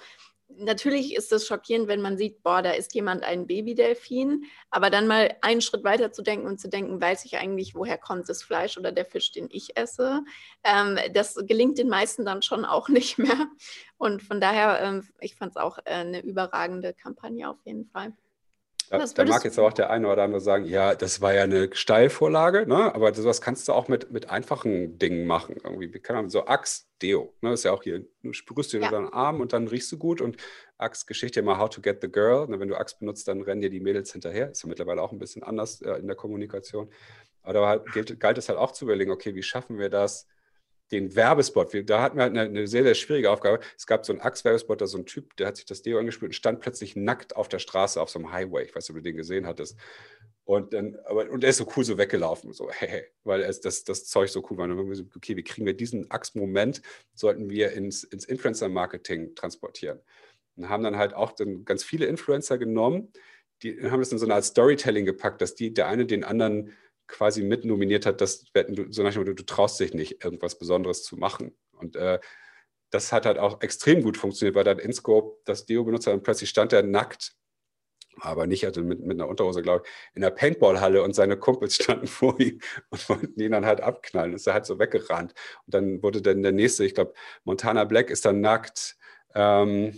natürlich 0.57 1.15
ist 1.15 1.31
es 1.31 1.47
schockierend, 1.47 1.87
wenn 1.87 2.01
man 2.01 2.17
sieht, 2.17 2.43
boah, 2.43 2.61
da 2.61 2.71
ist 2.71 2.93
jemand 2.95 3.23
ein 3.23 3.47
Babydelfin, 3.47 4.45
aber 4.69 4.89
dann 4.89 5.07
mal 5.07 5.35
einen 5.41 5.61
Schritt 5.61 5.83
weiter 5.83 6.11
zu 6.11 6.21
denken 6.21 6.47
und 6.47 6.59
zu 6.59 6.69
denken, 6.69 6.99
weiß 7.01 7.25
ich 7.25 7.37
eigentlich, 7.37 7.75
woher 7.75 7.97
kommt 7.97 8.29
das 8.29 8.43
Fleisch 8.43 8.77
oder 8.77 8.91
der 8.91 9.05
Fisch, 9.05 9.31
den 9.31 9.47
ich 9.51 9.77
esse? 9.77 10.23
Ähm, 10.63 10.97
das 11.13 11.35
gelingt 11.47 11.77
den 11.77 11.89
meisten 11.89 12.25
dann 12.25 12.41
schon 12.41 12.65
auch 12.65 12.89
nicht 12.89 13.17
mehr. 13.17 13.47
Und 13.97 14.21
von 14.21 14.41
daher, 14.41 14.81
ähm, 14.81 15.07
ich 15.19 15.35
fand 15.35 15.51
es 15.51 15.57
auch 15.57 15.77
äh, 15.79 15.91
eine 15.91 16.21
überragende 16.21 16.93
Kampagne 16.93 17.49
auf 17.49 17.57
jeden 17.65 17.85
Fall. 17.85 18.13
Da, 18.89 19.05
da 19.05 19.25
mag 19.25 19.43
jetzt 19.43 19.59
auch 19.59 19.73
der 19.73 19.89
eine 19.89 20.07
oder 20.07 20.23
andere 20.23 20.39
sagen, 20.39 20.65
ja, 20.65 20.95
das 20.95 21.19
war 21.19 21.33
ja 21.33 21.43
eine 21.43 21.69
Steilvorlage, 21.73 22.65
ne? 22.67 22.93
aber 22.95 23.13
sowas 23.13 23.41
kannst 23.41 23.67
du 23.67 23.73
auch 23.73 23.87
mit, 23.87 24.11
mit 24.11 24.29
einfachen 24.29 24.97
Dingen 24.97 25.27
machen. 25.27 25.57
Irgendwie, 25.63 25.93
wie 25.93 25.99
kann 25.99 26.15
man 26.15 26.29
so 26.29 26.45
Axe, 26.45 26.85
Deo, 27.01 27.33
ne? 27.41 27.51
das 27.51 27.61
ist 27.61 27.63
ja 27.65 27.73
auch 27.73 27.83
hier, 27.83 28.05
du 28.23 28.33
sprühst 28.33 28.71
dir 28.73 28.79
ja. 28.79 28.89
deinen 28.89 29.11
Arm 29.11 29.41
und 29.41 29.51
dann 29.51 29.67
riechst 29.67 29.91
du 29.91 29.97
gut 29.97 30.21
und 30.21 30.37
Axe, 30.77 31.05
Geschichte 31.05 31.41
mal 31.41 31.57
How 31.57 31.69
to 31.69 31.81
Get 31.81 32.01
the 32.01 32.11
Girl. 32.11 32.47
Ne? 32.47 32.59
Wenn 32.59 32.69
du 32.69 32.75
Axe 32.75 32.95
benutzt, 32.99 33.27
dann 33.27 33.41
rennen 33.41 33.61
dir 33.61 33.69
die 33.69 33.79
Mädels 33.79 34.11
hinterher. 34.11 34.51
Ist 34.51 34.63
ja 34.63 34.69
mittlerweile 34.69 35.01
auch 35.01 35.11
ein 35.11 35.19
bisschen 35.19 35.43
anders 35.43 35.81
äh, 35.81 35.93
in 35.93 36.07
der 36.07 36.15
Kommunikation. 36.15 36.89
Aber 37.41 37.53
da 37.53 37.67
halt, 37.67 37.91
gilt, 37.93 38.19
galt 38.19 38.37
es 38.37 38.49
halt 38.49 38.59
auch 38.59 38.71
zu 38.71 38.85
überlegen, 38.85 39.11
okay, 39.11 39.33
wie 39.35 39.43
schaffen 39.43 39.79
wir 39.79 39.89
das, 39.89 40.27
den 40.91 41.15
Werbespot. 41.15 41.73
Da 41.89 42.01
hatten 42.01 42.17
wir 42.17 42.23
halt 42.23 42.37
eine, 42.37 42.41
eine, 42.41 42.67
sehr, 42.67 42.83
sehr 42.83 42.95
schwierige 42.95 43.31
Aufgabe. 43.31 43.59
Es 43.75 43.87
gab 43.87 44.05
so 44.05 44.13
einen 44.13 44.21
Axe-Werbespot, 44.21 44.81
da 44.81 44.87
so 44.87 44.97
ein 44.97 45.05
Typ, 45.05 45.35
der 45.37 45.47
hat 45.47 45.57
sich 45.57 45.65
das 45.65 45.81
Deo 45.81 45.99
angespielt 45.99 46.29
und 46.29 46.33
stand 46.33 46.61
plötzlich 46.61 46.95
nackt 46.95 47.35
auf 47.35 47.49
der 47.49 47.59
Straße 47.59 48.01
auf 48.01 48.09
so 48.09 48.19
einem 48.19 48.31
Highway. 48.31 48.63
Ich 48.63 48.75
weiß 48.75 48.87
nicht, 48.87 48.97
ob 48.97 49.03
du 49.03 49.09
den 49.09 49.17
gesehen 49.17 49.45
hattest. 49.45 49.77
Und 50.45 50.73
dann, 50.73 50.95
aber, 51.03 51.29
und 51.29 51.43
er 51.43 51.49
ist 51.49 51.57
so 51.57 51.67
cool 51.75 51.83
so 51.83 51.97
weggelaufen, 51.97 52.53
so, 52.53 52.69
hey, 52.71 52.87
hey, 52.87 53.03
weil 53.23 53.41
es, 53.41 53.59
das, 53.59 53.83
das 53.83 54.05
Zeug 54.05 54.29
so 54.29 54.45
cool 54.49 54.57
war. 54.57 54.63
Und 54.63 54.71
dann 54.71 54.79
haben 54.79 54.89
wir 54.89 54.95
so, 54.95 55.03
okay, 55.15 55.35
wie 55.35 55.43
kriegen 55.43 55.65
wir 55.65 55.75
diesen 55.75 56.09
Axe-Moment, 56.09 56.81
sollten 57.13 57.49
wir 57.49 57.73
ins, 57.73 58.03
ins 58.03 58.25
Influencer-Marketing 58.25 59.35
transportieren. 59.35 59.99
Und 60.55 60.69
haben 60.69 60.83
dann 60.83 60.97
halt 60.97 61.13
auch 61.13 61.33
dann 61.33 61.65
ganz 61.65 61.83
viele 61.83 62.05
Influencer 62.05 62.57
genommen, 62.57 63.11
die 63.63 63.89
haben 63.89 63.99
das 63.99 64.11
in 64.11 64.19
so 64.19 64.25
eine 64.25 64.35
Art 64.35 64.45
Storytelling 64.45 65.05
gepackt, 65.05 65.41
dass 65.41 65.55
die, 65.55 65.73
der 65.73 65.87
eine 65.87 66.05
den 66.05 66.23
anderen 66.23 66.73
quasi 67.07 67.43
mit 67.43 67.65
nominiert 67.65 68.05
hat, 68.05 68.21
dass 68.21 68.45
du, 68.51 68.91
so 68.91 69.03
nach 69.03 69.13
du 69.13 69.33
traust 69.45 69.79
dich 69.79 69.93
nicht, 69.93 70.23
irgendwas 70.23 70.57
Besonderes 70.57 71.03
zu 71.03 71.17
machen. 71.17 71.55
Und 71.71 71.95
äh, 71.95 72.19
das 72.89 73.11
hat 73.11 73.25
halt 73.25 73.37
auch 73.37 73.61
extrem 73.61 74.01
gut 74.01 74.17
funktioniert, 74.17 74.55
weil 74.55 74.63
dann 74.63 74.79
InScope 74.79 75.41
das 75.45 75.65
Deo 75.65 75.83
benutzt 75.83 76.07
hat 76.07 76.13
und 76.13 76.23
plötzlich 76.23 76.49
stand 76.49 76.73
er 76.73 76.83
nackt, 76.83 77.35
aber 78.19 78.47
nicht 78.47 78.65
also 78.65 78.81
mit, 78.81 78.99
mit 79.01 79.19
einer 79.19 79.29
Unterhose, 79.29 79.61
glaube 79.61 79.83
ich, 79.85 79.91
in 80.15 80.21
der 80.21 80.31
Paintballhalle 80.31 81.03
und 81.03 81.13
seine 81.13 81.37
Kumpels 81.37 81.75
standen 81.75 82.07
vor 82.07 82.39
ihm 82.39 82.59
und 82.89 83.09
wollten 83.09 83.39
ihn 83.39 83.51
dann 83.51 83.65
halt 83.65 83.81
abknallen. 83.81 84.33
Ist 84.33 84.47
er 84.47 84.53
halt 84.53 84.65
so 84.65 84.79
weggerannt. 84.79 85.33
Und 85.65 85.73
dann 85.73 86.01
wurde 86.01 86.21
dann 86.21 86.41
der 86.43 86.51
nächste, 86.51 86.85
ich 86.85 86.95
glaube, 86.95 87.13
Montana 87.43 87.83
Black 87.83 88.09
ist 88.09 88.25
dann 88.25 88.41
nackt 88.41 88.96
ähm, 89.37 89.93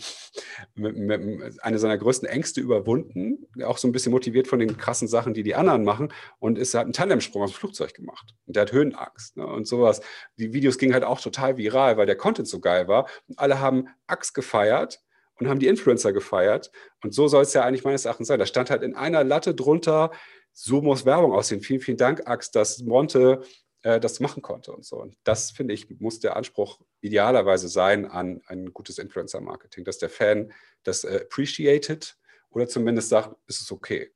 eine 1.62 1.80
seiner 1.80 1.98
größten 1.98 2.28
Ängste 2.28 2.60
überwunden, 2.60 3.48
auch 3.64 3.78
so 3.78 3.88
ein 3.88 3.94
bisschen 3.94 4.12
motiviert 4.12 4.48
von 4.48 4.60
den 4.60 4.76
krassen 4.76 5.08
Sachen, 5.08 5.34
die 5.34 5.44
die 5.44 5.56
anderen 5.56 5.86
machen 5.86 6.12
und 6.40 6.58
ist, 6.58 6.74
hat 6.74 6.84
einen 6.84 6.94
Tandemsprung 6.94 7.44
aus 7.44 7.52
dem 7.52 7.56
Flugzeug 7.56 7.94
gemacht 7.94 8.36
und 8.46 8.58
der 8.58 8.64
hat 8.64 8.74
Höhenangst 8.74 9.38
ne, 9.38 9.48
und 9.48 9.66
sowas. 9.66 10.02
Die 10.38 10.52
Videos 10.54 10.78
gingen 10.78 10.94
halt 10.94 11.06
auch 11.06 11.22
total 11.22 11.58
viral, 11.58 11.98
weil 11.98 12.06
der 12.06 12.18
Content 12.18 12.50
so 12.50 12.60
geil 12.60 12.90
war 12.90 13.08
und 13.28 13.40
alle 13.40 13.62
haben 13.62 13.88
Axt 14.08 14.34
gefeiert 14.34 15.00
und 15.40 15.48
haben 15.48 15.60
die 15.60 15.68
Influencer 15.68 16.12
gefeiert 16.12 16.70
und 17.02 17.14
so 17.14 17.30
soll 17.30 17.44
es 17.44 17.54
ja 17.54 17.64
eigentlich 17.64 17.86
meines 17.86 18.04
Erachtens 18.04 18.28
sein. 18.28 18.40
Da 18.40 18.46
stand 18.46 18.70
halt 18.70 18.84
in 18.84 18.94
einer 18.94 19.24
Latte 19.24 19.56
drunter, 19.56 20.12
so 20.52 20.82
muss 20.82 21.06
Werbung 21.06 21.32
aussehen. 21.32 21.62
Vielen, 21.62 21.80
vielen 21.80 21.98
Dank, 21.98 22.28
Axt, 22.28 22.56
dass 22.56 22.80
Monte 22.80 23.42
äh, 23.82 24.00
das 24.00 24.20
machen 24.20 24.42
konnte 24.42 24.72
und 24.72 24.86
so. 24.86 24.98
Und 24.98 25.16
das, 25.24 25.52
finde 25.52 25.74
ich, 25.74 25.90
muss 26.00 26.20
der 26.20 26.36
Anspruch 26.36 26.80
idealerweise 27.02 27.70
sein 27.70 28.06
an 28.06 28.42
ein 28.48 28.74
gutes 28.74 28.98
Influencer-Marketing, 28.98 29.86
dass 29.86 29.98
der 29.98 30.10
Fan 30.10 30.52
das 30.84 31.04
äh, 31.04 31.22
appreciated 31.24 32.18
oder 32.50 32.68
zumindest 32.68 33.10
sagt, 33.10 33.36
ist 33.48 33.62
es 33.62 33.72
okay. 33.72 34.12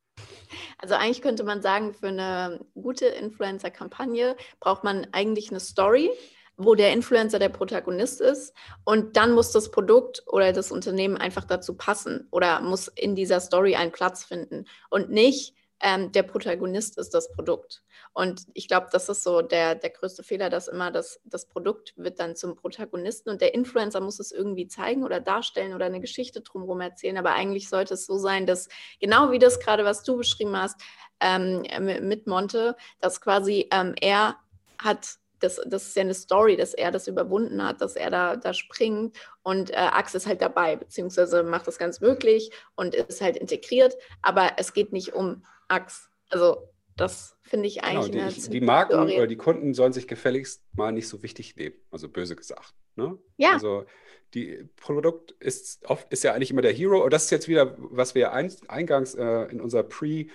Also 0.77 0.95
eigentlich 0.95 1.21
könnte 1.21 1.43
man 1.43 1.61
sagen, 1.61 1.93
für 1.93 2.07
eine 2.07 2.59
gute 2.73 3.05
Influencer-Kampagne 3.05 4.35
braucht 4.59 4.83
man 4.83 5.07
eigentlich 5.11 5.49
eine 5.49 5.59
Story, 5.59 6.11
wo 6.57 6.75
der 6.75 6.93
Influencer 6.93 7.39
der 7.39 7.49
Protagonist 7.49 8.21
ist 8.21 8.53
und 8.83 9.17
dann 9.17 9.31
muss 9.31 9.51
das 9.51 9.71
Produkt 9.71 10.23
oder 10.27 10.53
das 10.53 10.71
Unternehmen 10.71 11.17
einfach 11.17 11.45
dazu 11.45 11.75
passen 11.75 12.27
oder 12.31 12.61
muss 12.61 12.89
in 12.89 13.15
dieser 13.15 13.39
Story 13.39 13.75
einen 13.75 13.91
Platz 13.91 14.23
finden 14.23 14.65
und 14.89 15.09
nicht 15.09 15.55
ähm, 15.83 16.13
der 16.13 16.23
Protagonist 16.23 16.97
ist 16.97 17.13
das 17.13 17.29
Produkt. 17.33 17.83
Und 18.13 18.45
ich 18.53 18.69
glaube, 18.69 18.87
das 18.91 19.09
ist 19.09 19.21
so 19.21 19.41
der, 19.41 19.75
der 19.75 19.89
größte 19.89 20.23
Fehler, 20.23 20.49
dass 20.49 20.69
immer 20.69 20.91
das, 20.91 21.19
das 21.25 21.45
Produkt 21.45 21.93
wird 21.97 22.19
dann 22.21 22.37
zum 22.37 22.55
Protagonisten 22.55 23.29
und 23.29 23.41
der 23.41 23.53
Influencer 23.53 23.99
muss 23.99 24.19
es 24.19 24.31
irgendwie 24.31 24.67
zeigen 24.67 25.03
oder 25.03 25.19
darstellen 25.19 25.73
oder 25.73 25.85
eine 25.85 25.99
Geschichte 25.99 26.39
drumherum 26.39 26.79
erzählen. 26.79 27.17
Aber 27.17 27.33
eigentlich 27.33 27.67
sollte 27.67 27.95
es 27.95 28.05
so 28.05 28.17
sein, 28.17 28.45
dass 28.45 28.69
genau 29.01 29.31
wie 29.31 29.39
das 29.39 29.59
gerade, 29.59 29.83
was 29.83 30.03
du 30.03 30.15
beschrieben 30.15 30.55
hast 30.55 30.79
ähm, 31.19 31.63
mit 31.79 32.27
Monte, 32.27 32.77
dass 33.01 33.19
quasi 33.19 33.67
ähm, 33.71 33.93
er 33.99 34.37
hat 34.77 35.17
das, 35.39 35.59
das 35.65 35.87
ist 35.87 35.95
ja 35.97 36.03
eine 36.03 36.13
Story, 36.13 36.55
dass 36.55 36.73
er 36.73 36.91
das 36.91 37.09
überwunden 37.09 37.61
hat, 37.61 37.81
dass 37.81 37.97
er 37.97 38.09
da, 38.09 38.37
da 38.37 38.53
springt 38.53 39.17
und 39.41 39.71
äh, 39.71 39.75
Axe 39.75 40.15
ist 40.15 40.25
halt 40.25 40.41
dabei, 40.41 40.77
beziehungsweise 40.77 41.43
macht 41.43 41.67
das 41.67 41.77
ganz 41.77 41.99
möglich 41.99 42.51
und 42.75 42.95
ist 42.95 43.19
halt 43.19 43.35
integriert, 43.35 43.97
aber 44.21 44.53
es 44.55 44.71
geht 44.71 44.93
nicht 44.93 45.13
um 45.13 45.43
Axe. 45.73 46.09
Also 46.29 46.69
das 46.95 47.37
finde 47.41 47.67
ich 47.67 47.75
genau, 47.81 47.87
eigentlich 47.87 48.11
genau, 48.11 48.29
die, 48.29 48.49
die 48.49 48.61
Marken 48.61 48.93
Story. 48.93 49.17
oder 49.17 49.27
die 49.27 49.35
Kunden 49.35 49.73
sollen 49.73 49.93
sich 49.93 50.07
gefälligst 50.07 50.63
mal 50.73 50.91
nicht 50.91 51.07
so 51.07 51.23
wichtig 51.23 51.55
nehmen, 51.55 51.75
also 51.91 52.07
böse 52.07 52.35
gesagt. 52.35 52.73
Ne? 52.95 53.17
Ja. 53.37 53.53
Also 53.53 53.85
die 54.33 54.67
Produkt 54.75 55.31
ist 55.39 55.85
oft 55.89 56.11
ist 56.11 56.23
ja 56.23 56.33
eigentlich 56.33 56.51
immer 56.51 56.61
der 56.61 56.73
Hero. 56.73 57.03
Und 57.03 57.11
das 57.13 57.25
ist 57.25 57.31
jetzt 57.31 57.47
wieder, 57.47 57.75
was 57.77 58.15
wir 58.15 58.31
ein, 58.33 58.51
eingangs 58.67 59.15
äh, 59.15 59.43
in 59.51 59.61
unserer 59.61 59.83
Pre- 59.83 60.27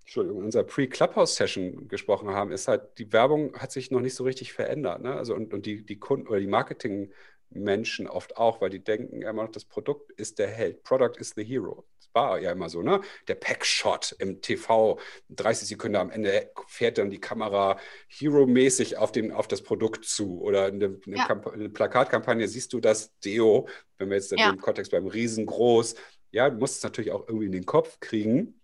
Entschuldigung, 0.00 0.44
unserer 0.44 0.62
Pre-Clubhouse-Session 0.64 1.88
gesprochen 1.88 2.28
haben, 2.28 2.52
ist 2.52 2.68
halt, 2.68 2.96
die 2.98 3.12
Werbung 3.12 3.54
hat 3.58 3.72
sich 3.72 3.90
noch 3.90 4.00
nicht 4.00 4.14
so 4.14 4.22
richtig 4.22 4.52
verändert. 4.52 5.02
Ne? 5.02 5.12
Also 5.12 5.34
und, 5.34 5.52
und 5.52 5.66
die, 5.66 5.84
die 5.84 5.98
Kunden 5.98 6.28
oder 6.28 6.40
die 6.40 6.46
Marketing- 6.46 7.12
Menschen 7.50 8.08
oft 8.08 8.36
auch, 8.36 8.60
weil 8.60 8.70
die 8.70 8.82
denken 8.82 9.22
immer 9.22 9.44
noch, 9.44 9.52
das 9.52 9.64
Produkt 9.64 10.10
ist 10.12 10.40
der 10.40 10.48
Held. 10.48 10.82
Product 10.82 11.12
is 11.20 11.32
the 11.36 11.44
hero. 11.44 11.84
War 12.16 12.40
ja 12.40 12.50
immer 12.52 12.70
so, 12.70 12.80
ne? 12.80 13.02
Der 13.28 13.34
Packshot 13.34 14.16
im 14.18 14.40
TV, 14.40 14.98
30 15.28 15.68
Sekunden 15.68 15.96
am 15.96 16.10
Ende 16.10 16.50
fährt 16.66 16.96
dann 16.96 17.10
die 17.10 17.20
Kamera 17.20 17.78
hero-mäßig 18.08 18.96
auf, 18.96 19.12
auf 19.34 19.48
das 19.48 19.62
Produkt 19.62 20.06
zu. 20.06 20.40
Oder 20.40 20.68
in 20.68 20.80
der, 20.80 20.92
ja. 21.04 21.28
eine 21.28 21.68
Plakatkampagne 21.68 22.48
siehst 22.48 22.72
du 22.72 22.80
das 22.80 23.14
Deo, 23.18 23.68
wenn 23.98 24.08
wir 24.08 24.16
jetzt 24.16 24.32
ja. 24.32 24.48
im 24.48 24.58
Kontext 24.58 24.92
beim 24.92 25.06
riesengroß, 25.06 25.94
ja, 26.30 26.48
du 26.48 26.56
musst 26.56 26.78
es 26.78 26.82
natürlich 26.82 27.12
auch 27.12 27.28
irgendwie 27.28 27.46
in 27.46 27.52
den 27.52 27.66
Kopf 27.66 28.00
kriegen. 28.00 28.60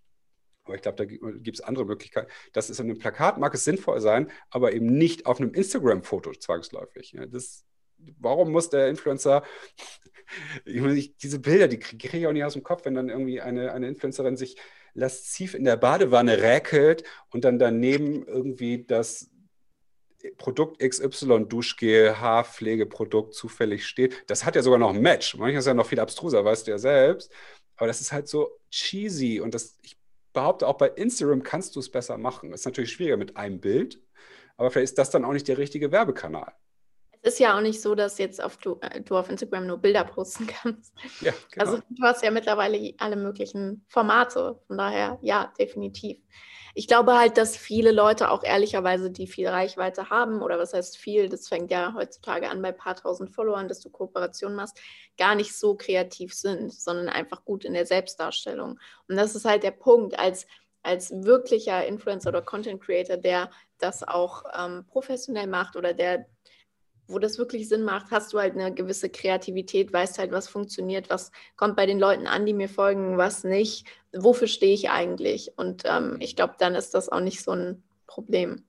Aber 0.65 0.75
ich 0.77 0.83
glaube, 0.83 0.97
da 0.97 1.05
gibt 1.05 1.59
es 1.59 1.61
andere 1.61 1.85
Möglichkeiten. 1.85 2.31
Das 2.55 2.71
ist 2.71 2.81
in 2.81 2.87
einem 2.89 2.99
Plakat, 2.99 3.37
mag 3.37 3.53
es 3.53 3.65
sinnvoll 3.65 4.01
sein, 4.01 4.31
aber 4.49 4.73
eben 4.73 4.87
nicht 4.87 5.27
auf 5.27 5.41
einem 5.41 5.53
Instagram-Foto 5.53 6.33
zwangsläufig. 6.33 7.13
Ja, 7.13 7.27
das 7.27 7.67
warum 8.19 8.53
muss 8.53 8.71
der 8.71 8.89
Influencer, 8.89 9.43
ich, 10.65 11.17
diese 11.17 11.39
Bilder, 11.39 11.69
die 11.69 11.79
kriege 11.79 12.19
ich 12.19 12.27
auch 12.27 12.33
nicht 12.33 12.45
aus 12.45 12.55
dem 12.55 12.63
Kopf, 12.63 12.85
wenn 12.85 12.95
dann 12.95 13.09
irgendwie 13.09 13.41
eine, 13.41 13.73
eine 13.73 13.89
Influencerin 13.89 14.37
sich 14.37 14.57
lasziv 14.95 15.55
in 15.55 15.65
der 15.65 15.77
Badewanne 15.77 16.43
räkelt 16.43 17.05
und 17.31 17.45
dann 17.45 17.59
daneben 17.59 18.27
irgendwie 18.27 18.85
das 18.85 19.31
Produkt 20.37 20.79
XY 20.79 21.47
Duschgel, 21.49 22.21
Haarpflegeprodukt 22.21 23.35
zufällig 23.35 23.87
steht. 23.87 24.25
Das 24.29 24.45
hat 24.45 24.55
ja 24.55 24.63
sogar 24.63 24.79
noch 24.79 24.95
ein 24.95 25.01
Match. 25.01 25.37
Manchmal 25.37 25.59
ist 25.59 25.67
ja 25.67 25.75
noch 25.75 25.87
viel 25.87 26.01
abstruser, 26.01 26.45
weißt 26.45 26.67
du 26.67 26.73
ja 26.73 26.79
selbst. 26.79 27.33
Aber 27.77 27.87
das 27.89 28.01
ist 28.01 28.13
halt 28.13 28.29
so 28.29 28.61
cheesy 28.71 29.41
und 29.41 29.55
das, 29.55 29.79
ich 29.83 29.97
behaupte, 30.33 30.69
auch 30.69 30.79
bei 30.79 30.89
Instagram 30.89 31.43
kannst 31.43 31.75
du 31.75 31.81
es 31.81 31.91
besser 31.91 32.19
machen. 32.19 32.51
Das 32.51 32.61
ist 32.61 32.67
natürlich 32.67 32.93
schwieriger 32.93 33.17
mit 33.17 33.37
einem 33.37 33.61
Bild, 33.61 34.01
aber 34.57 34.71
vielleicht 34.71 34.91
ist 34.91 34.99
das 34.99 35.11
dann 35.11 35.25
auch 35.25 35.33
nicht 35.33 35.49
der 35.49 35.59
richtige 35.59 35.91
Werbekanal 35.91 36.53
ist 37.23 37.39
ja 37.39 37.57
auch 37.57 37.61
nicht 37.61 37.81
so, 37.81 37.95
dass 37.95 38.19
jetzt 38.19 38.43
auf 38.43 38.57
du, 38.57 38.79
äh, 38.81 39.01
du 39.01 39.17
auf 39.17 39.31
Instagram 39.31 39.67
nur 39.67 39.79
Bilder 39.79 40.05
posten 40.05 40.47
kannst. 40.63 40.95
Ja, 41.21 41.33
genau. 41.51 41.65
Also 41.65 41.83
du 41.89 42.03
hast 42.03 42.23
ja 42.23 42.31
mittlerweile 42.31 42.95
alle 42.99 43.17
möglichen 43.17 43.85
Formate. 43.89 44.59
Von 44.67 44.79
daher, 44.79 45.19
ja, 45.23 45.53
definitiv. 45.59 46.19
Ich 46.75 46.89
glaube 46.89 47.19
halt, 47.19 47.37
dass 47.37 47.57
viele 47.57 47.93
Leute 47.93 48.31
auch 48.31 48.43
ehrlicherweise, 48.43 49.11
die 49.11 49.27
viel 49.27 49.47
Reichweite 49.47 50.09
haben, 50.09 50.41
oder 50.41 50.59
was 50.59 50.73
heißt 50.73 50.97
viel, 50.97 51.29
das 51.29 51.49
fängt 51.49 51.71
ja 51.71 51.93
heutzutage 51.95 52.49
an 52.49 52.63
bei 52.63 52.69
ein 52.69 52.77
paar 52.77 52.97
tausend 52.97 53.31
Followern, 53.31 53.69
dass 53.69 53.81
du 53.81 53.91
Kooperationen 53.91 54.57
machst, 54.57 54.81
gar 55.19 55.35
nicht 55.35 55.55
so 55.55 55.77
kreativ 55.77 56.35
sind, 56.35 56.73
sondern 56.73 57.11
einfach 57.11 57.45
gut 57.45 57.67
in 57.67 57.75
der 57.75 57.85
Selbstdarstellung. 57.85 58.81
Und 59.07 59.17
das 59.17 59.35
ist 59.35 59.45
halt 59.45 59.65
der 59.65 59.73
Punkt, 59.73 60.19
als, 60.19 60.47
als 60.83 61.13
wirklicher 61.13 61.87
Influencer 61.87 62.31
oder 62.31 62.41
Content 62.41 62.83
Creator, 62.83 63.19
der 63.19 63.51
das 63.79 64.03
auch 64.03 64.45
ähm, 64.59 64.87
professionell 64.87 65.49
macht 65.49 65.77
oder 65.77 65.93
der 65.93 66.27
wo 67.09 67.19
das 67.19 67.39
wirklich 67.39 67.69
Sinn 67.69 67.83
macht, 67.83 68.11
hast 68.11 68.33
du 68.33 68.39
halt 68.39 68.55
eine 68.55 68.73
gewisse 68.73 69.11
Kreativität, 69.11 69.93
weißt 69.93 70.19
halt, 70.19 70.33
was 70.33 70.49
funktioniert, 70.49 71.11
was 71.11 71.31
kommt 71.57 71.77
bei 71.77 71.87
den 71.87 71.99
Leuten 71.99 72.27
an, 72.27 72.47
die 72.47 72.55
mir 72.55 72.69
folgen, 72.69 73.19
was 73.19 73.45
nicht, 73.45 73.87
wofür 74.13 74.49
stehe 74.49 74.75
ich 74.75 74.91
eigentlich. 74.91 75.53
Und 75.57 75.83
ähm, 75.85 76.17
ich 76.21 76.37
glaube, 76.37 76.55
dann 76.59 76.75
ist 76.75 76.95
das 76.95 77.09
auch 77.09 77.21
nicht 77.21 77.43
so 77.43 77.53
ein 77.53 77.83
Problem. 78.07 78.65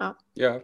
Ja. 0.00 0.16
ja. 0.34 0.62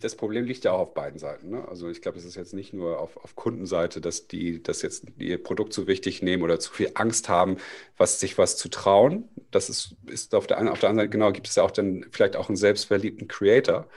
Das 0.00 0.16
Problem 0.16 0.44
liegt 0.44 0.64
ja 0.64 0.72
auch 0.72 0.80
auf 0.80 0.94
beiden 0.94 1.18
Seiten. 1.18 1.48
Ne? 1.48 1.66
Also 1.68 1.88
ich 1.88 2.02
glaube, 2.02 2.18
es 2.18 2.24
ist 2.24 2.34
jetzt 2.34 2.52
nicht 2.52 2.74
nur 2.74 3.00
auf, 3.00 3.16
auf 3.16 3.34
Kundenseite, 3.34 4.00
dass 4.00 4.26
die 4.26 4.62
das 4.62 4.82
jetzt 4.82 5.06
ihr 5.18 5.42
Produkt 5.42 5.72
zu 5.72 5.86
wichtig 5.86 6.22
nehmen 6.22 6.42
oder 6.42 6.58
zu 6.58 6.72
viel 6.72 6.90
Angst 6.94 7.28
haben, 7.28 7.56
was 7.96 8.20
sich 8.20 8.36
was 8.36 8.56
zu 8.56 8.68
trauen. 8.68 9.28
Das 9.52 9.70
ist, 9.70 9.96
ist 10.06 10.34
auf 10.34 10.46
der 10.46 10.58
auf 10.70 10.80
der 10.80 10.90
anderen 10.90 11.06
Seite 11.06 11.10
genau 11.10 11.32
gibt 11.32 11.48
es 11.48 11.54
ja 11.54 11.62
auch 11.62 11.70
dann 11.70 12.04
vielleicht 12.10 12.36
auch 12.36 12.48
einen 12.48 12.56
selbstverliebten 12.56 13.28
Creator, 13.28 13.88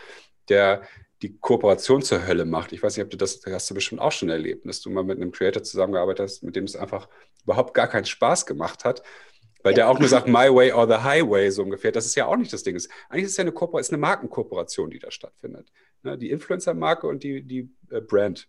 der 0.47 0.83
die 1.21 1.37
Kooperation 1.37 2.01
zur 2.01 2.25
Hölle 2.25 2.45
macht. 2.45 2.71
Ich 2.71 2.81
weiß 2.81 2.95
nicht, 2.95 3.03
ob 3.03 3.09
du 3.09 3.17
das, 3.17 3.41
das 3.41 3.53
hast 3.53 3.69
du 3.69 3.73
bestimmt 3.73 4.01
auch 4.01 4.11
schon 4.11 4.29
erlebt, 4.29 4.65
dass 4.65 4.81
du 4.81 4.89
mal 4.89 5.03
mit 5.03 5.17
einem 5.17 5.31
Creator 5.31 5.63
zusammengearbeitet 5.63 6.23
hast, 6.23 6.43
mit 6.43 6.55
dem 6.55 6.63
es 6.63 6.75
einfach 6.75 7.09
überhaupt 7.43 7.73
gar 7.73 7.87
keinen 7.87 8.05
Spaß 8.05 8.45
gemacht 8.45 8.85
hat, 8.85 9.03
weil 9.63 9.73
ja. 9.73 9.77
der 9.77 9.89
auch 9.89 9.99
nur 9.99 10.07
sagt, 10.07 10.27
my 10.27 10.53
way 10.53 10.71
or 10.71 10.87
the 10.87 11.03
highway, 11.03 11.49
so 11.49 11.63
ungefähr. 11.63 11.91
Das 11.91 12.05
ist 12.05 12.15
ja 12.15 12.25
auch 12.25 12.37
nicht 12.37 12.53
das 12.53 12.63
Ding. 12.63 12.79
Eigentlich 13.09 13.25
ist 13.25 13.31
es 13.31 13.37
ja 13.37 13.41
eine, 13.41 13.51
Kooper 13.51 13.79
ist 13.79 13.91
eine 13.91 13.97
Markenkooperation, 13.97 14.89
die 14.89 14.99
da 14.99 15.11
stattfindet. 15.11 15.71
Ne, 16.03 16.17
die 16.17 16.29
Influencer-Marke 16.29 17.07
und 17.07 17.23
die, 17.23 17.43
die 17.43 17.69
äh, 17.89 17.99
Brand 17.99 18.47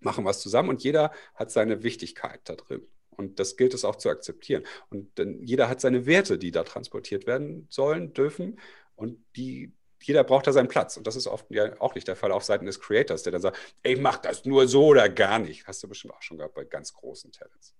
machen 0.00 0.24
was 0.24 0.40
zusammen 0.40 0.68
und 0.68 0.82
jeder 0.82 1.12
hat 1.34 1.50
seine 1.50 1.82
Wichtigkeit 1.82 2.40
da 2.44 2.56
drin. 2.56 2.82
Und 3.10 3.38
das 3.38 3.56
gilt 3.56 3.74
es 3.74 3.84
auch 3.84 3.96
zu 3.96 4.08
akzeptieren. 4.10 4.64
Und 4.90 5.18
denn 5.18 5.42
jeder 5.44 5.68
hat 5.68 5.80
seine 5.80 6.04
Werte, 6.06 6.36
die 6.36 6.50
da 6.50 6.64
transportiert 6.64 7.26
werden 7.26 7.66
sollen, 7.70 8.12
dürfen. 8.12 8.58
Und 8.96 9.24
die, 9.36 9.72
jeder 10.06 10.24
braucht 10.24 10.46
da 10.46 10.52
seinen 10.52 10.68
Platz. 10.68 10.96
Und 10.96 11.06
das 11.06 11.16
ist 11.16 11.26
oft 11.26 11.46
ja 11.50 11.80
auch 11.80 11.94
nicht 11.94 12.08
der 12.08 12.16
Fall 12.16 12.32
auf 12.32 12.44
Seiten 12.44 12.66
des 12.66 12.80
Creators, 12.80 13.22
der 13.22 13.32
dann 13.32 13.42
sagt, 13.42 13.58
ich 13.82 14.00
mache 14.00 14.20
das 14.22 14.44
nur 14.44 14.68
so 14.68 14.86
oder 14.86 15.08
gar 15.08 15.38
nicht. 15.38 15.66
Hast 15.66 15.82
du 15.82 15.88
bestimmt 15.88 16.14
auch 16.14 16.22
schon 16.22 16.38
gehabt 16.38 16.54
bei 16.54 16.64
ganz 16.64 16.92
großen 16.94 17.32
Talents. 17.32 17.74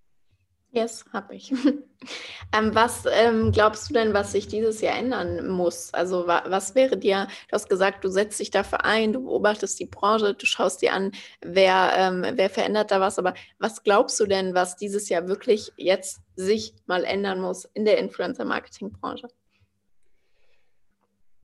Yes, 0.75 1.05
habe 1.13 1.37
ich. 1.37 1.53
ähm, 2.53 2.75
was 2.75 3.05
ähm, 3.09 3.53
glaubst 3.53 3.89
du 3.89 3.95
denn, 3.95 4.13
was 4.13 4.33
sich 4.33 4.49
dieses 4.49 4.81
Jahr 4.81 4.97
ändern 4.97 5.47
muss? 5.47 5.95
Also 5.95 6.27
wa 6.27 6.43
was 6.49 6.75
wäre 6.75 6.97
dir, 6.97 7.29
du 7.49 7.53
hast 7.53 7.69
gesagt, 7.69 8.03
du 8.03 8.09
setzt 8.09 8.41
dich 8.41 8.51
dafür 8.51 8.85
ein, 8.85 9.13
du 9.13 9.23
beobachtest 9.23 9.79
die 9.79 9.87
Branche, 9.87 10.35
du 10.35 10.47
schaust 10.47 10.83
dir 10.83 10.93
an, 10.93 11.13
wer, 11.41 11.93
ähm, 11.97 12.27
wer 12.35 12.51
verändert 12.51 12.91
da 12.91 12.99
was, 12.99 13.21
aber 13.21 13.35
was 13.61 13.85
glaubst 13.85 14.19
du 14.19 14.27
denn, 14.27 14.55
was 14.55 14.77
dieses 14.77 15.09
Jahr 15.09 15.29
wirklich 15.29 15.71
jetzt 15.77 16.23
sich 16.35 16.75
mal 16.87 17.05
ändern 17.05 17.41
muss 17.41 17.67
in 17.67 17.85
der 17.85 17.99
Influencer-Marketing-Branche? 17.99 19.29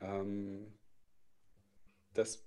Ähm, 0.00 0.72
das, 2.14 2.44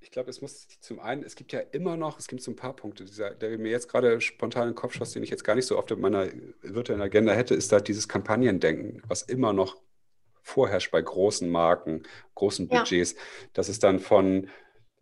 ich 0.00 0.10
glaube, 0.10 0.30
es 0.30 0.40
muss 0.40 0.68
zum 0.80 1.00
einen, 1.00 1.22
es 1.22 1.36
gibt 1.36 1.52
ja 1.52 1.60
immer 1.60 1.96
noch, 1.96 2.18
es 2.18 2.28
gibt 2.28 2.42
so 2.42 2.50
ein 2.50 2.56
paar 2.56 2.74
Punkte, 2.76 3.04
dieser, 3.04 3.30
der 3.30 3.58
mir 3.58 3.70
jetzt 3.70 3.88
gerade 3.88 4.20
spontan 4.20 4.64
in 4.64 4.68
den 4.70 4.74
Kopf 4.74 4.94
schoss, 4.94 5.12
den 5.12 5.22
ich 5.22 5.30
jetzt 5.30 5.44
gar 5.44 5.54
nicht 5.54 5.66
so 5.66 5.78
oft 5.78 5.90
in 5.90 6.00
meiner 6.00 6.28
virtuellen 6.62 7.02
Agenda 7.02 7.32
hätte, 7.32 7.54
ist 7.54 7.72
da 7.72 7.80
dieses 7.80 8.08
Kampagnendenken, 8.08 9.02
was 9.06 9.22
immer 9.22 9.52
noch 9.52 9.80
vorherrscht 10.42 10.92
bei 10.92 11.02
großen 11.02 11.50
Marken, 11.50 12.04
großen 12.34 12.68
Budgets. 12.68 13.12
Ja. 13.12 13.18
Das 13.52 13.68
ist 13.68 13.82
dann 13.82 13.98
von 13.98 14.48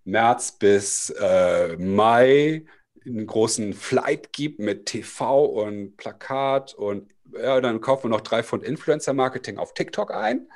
März 0.05 0.53
bis 0.53 1.11
äh, 1.11 1.77
Mai 1.77 2.64
einen 3.05 3.27
großen 3.27 3.75
Flight 3.75 4.33
gibt 4.33 4.59
mit 4.59 4.87
TV 4.87 5.45
und 5.45 5.97
Plakat 5.97 6.75
und 6.75 7.13
ja, 7.33 7.61
dann 7.61 7.81
kaufen 7.81 8.05
wir 8.05 8.11
noch 8.11 8.21
drei 8.21 8.43
Pfund 8.43 8.65
Influencer-Marketing 8.65 9.59
auf 9.59 9.75
TikTok 9.75 10.13
ein. 10.13 10.51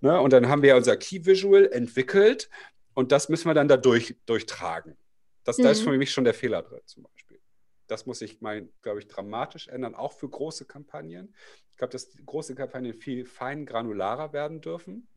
Ne? 0.00 0.20
Und 0.20 0.32
dann 0.32 0.48
haben 0.48 0.62
wir 0.62 0.76
unser 0.76 0.96
Key-Visual 0.96 1.66
entwickelt 1.72 2.48
und 2.94 3.12
das 3.12 3.28
müssen 3.28 3.48
wir 3.48 3.54
dann 3.54 3.68
da 3.68 3.76
durch, 3.76 4.16
durchtragen. 4.26 4.96
Das, 5.42 5.58
mhm. 5.58 5.64
Da 5.64 5.70
ist 5.70 5.80
mhm. 5.80 5.90
für 5.90 5.98
mich 5.98 6.12
schon 6.12 6.24
der 6.24 6.34
Fehler 6.34 6.62
drin, 6.62 6.80
zum 6.86 7.02
Beispiel. 7.02 7.40
Das 7.86 8.06
muss 8.06 8.20
sich, 8.20 8.38
glaube 8.38 8.98
ich, 8.98 9.08
dramatisch 9.08 9.68
ändern, 9.68 9.94
auch 9.94 10.12
für 10.12 10.28
große 10.28 10.64
Kampagnen. 10.64 11.34
Ich 11.70 11.76
glaube, 11.76 11.92
dass 11.92 12.10
große 12.24 12.54
Kampagnen 12.54 12.94
viel 12.94 13.26
fein 13.26 13.66
granularer 13.66 14.32
werden 14.32 14.60
dürfen. 14.60 15.08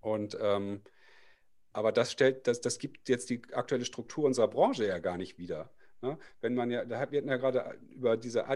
Und 0.00 0.38
ähm, 0.40 0.82
aber 1.72 1.92
das 1.92 2.10
stellt, 2.10 2.46
das, 2.46 2.62
das 2.62 2.78
gibt 2.78 3.08
jetzt 3.08 3.28
die 3.28 3.42
aktuelle 3.52 3.84
Struktur 3.84 4.24
unserer 4.24 4.48
Branche 4.48 4.86
ja 4.86 4.98
gar 4.98 5.18
nicht 5.18 5.36
wieder. 5.36 5.70
Ne? 6.00 6.18
Wenn 6.40 6.54
man 6.54 6.70
ja, 6.70 6.84
da 6.84 7.10
wir 7.10 7.18
hatten 7.18 7.28
ja 7.28 7.36
gerade 7.36 7.78
über 7.90 8.16
diese 8.16 8.46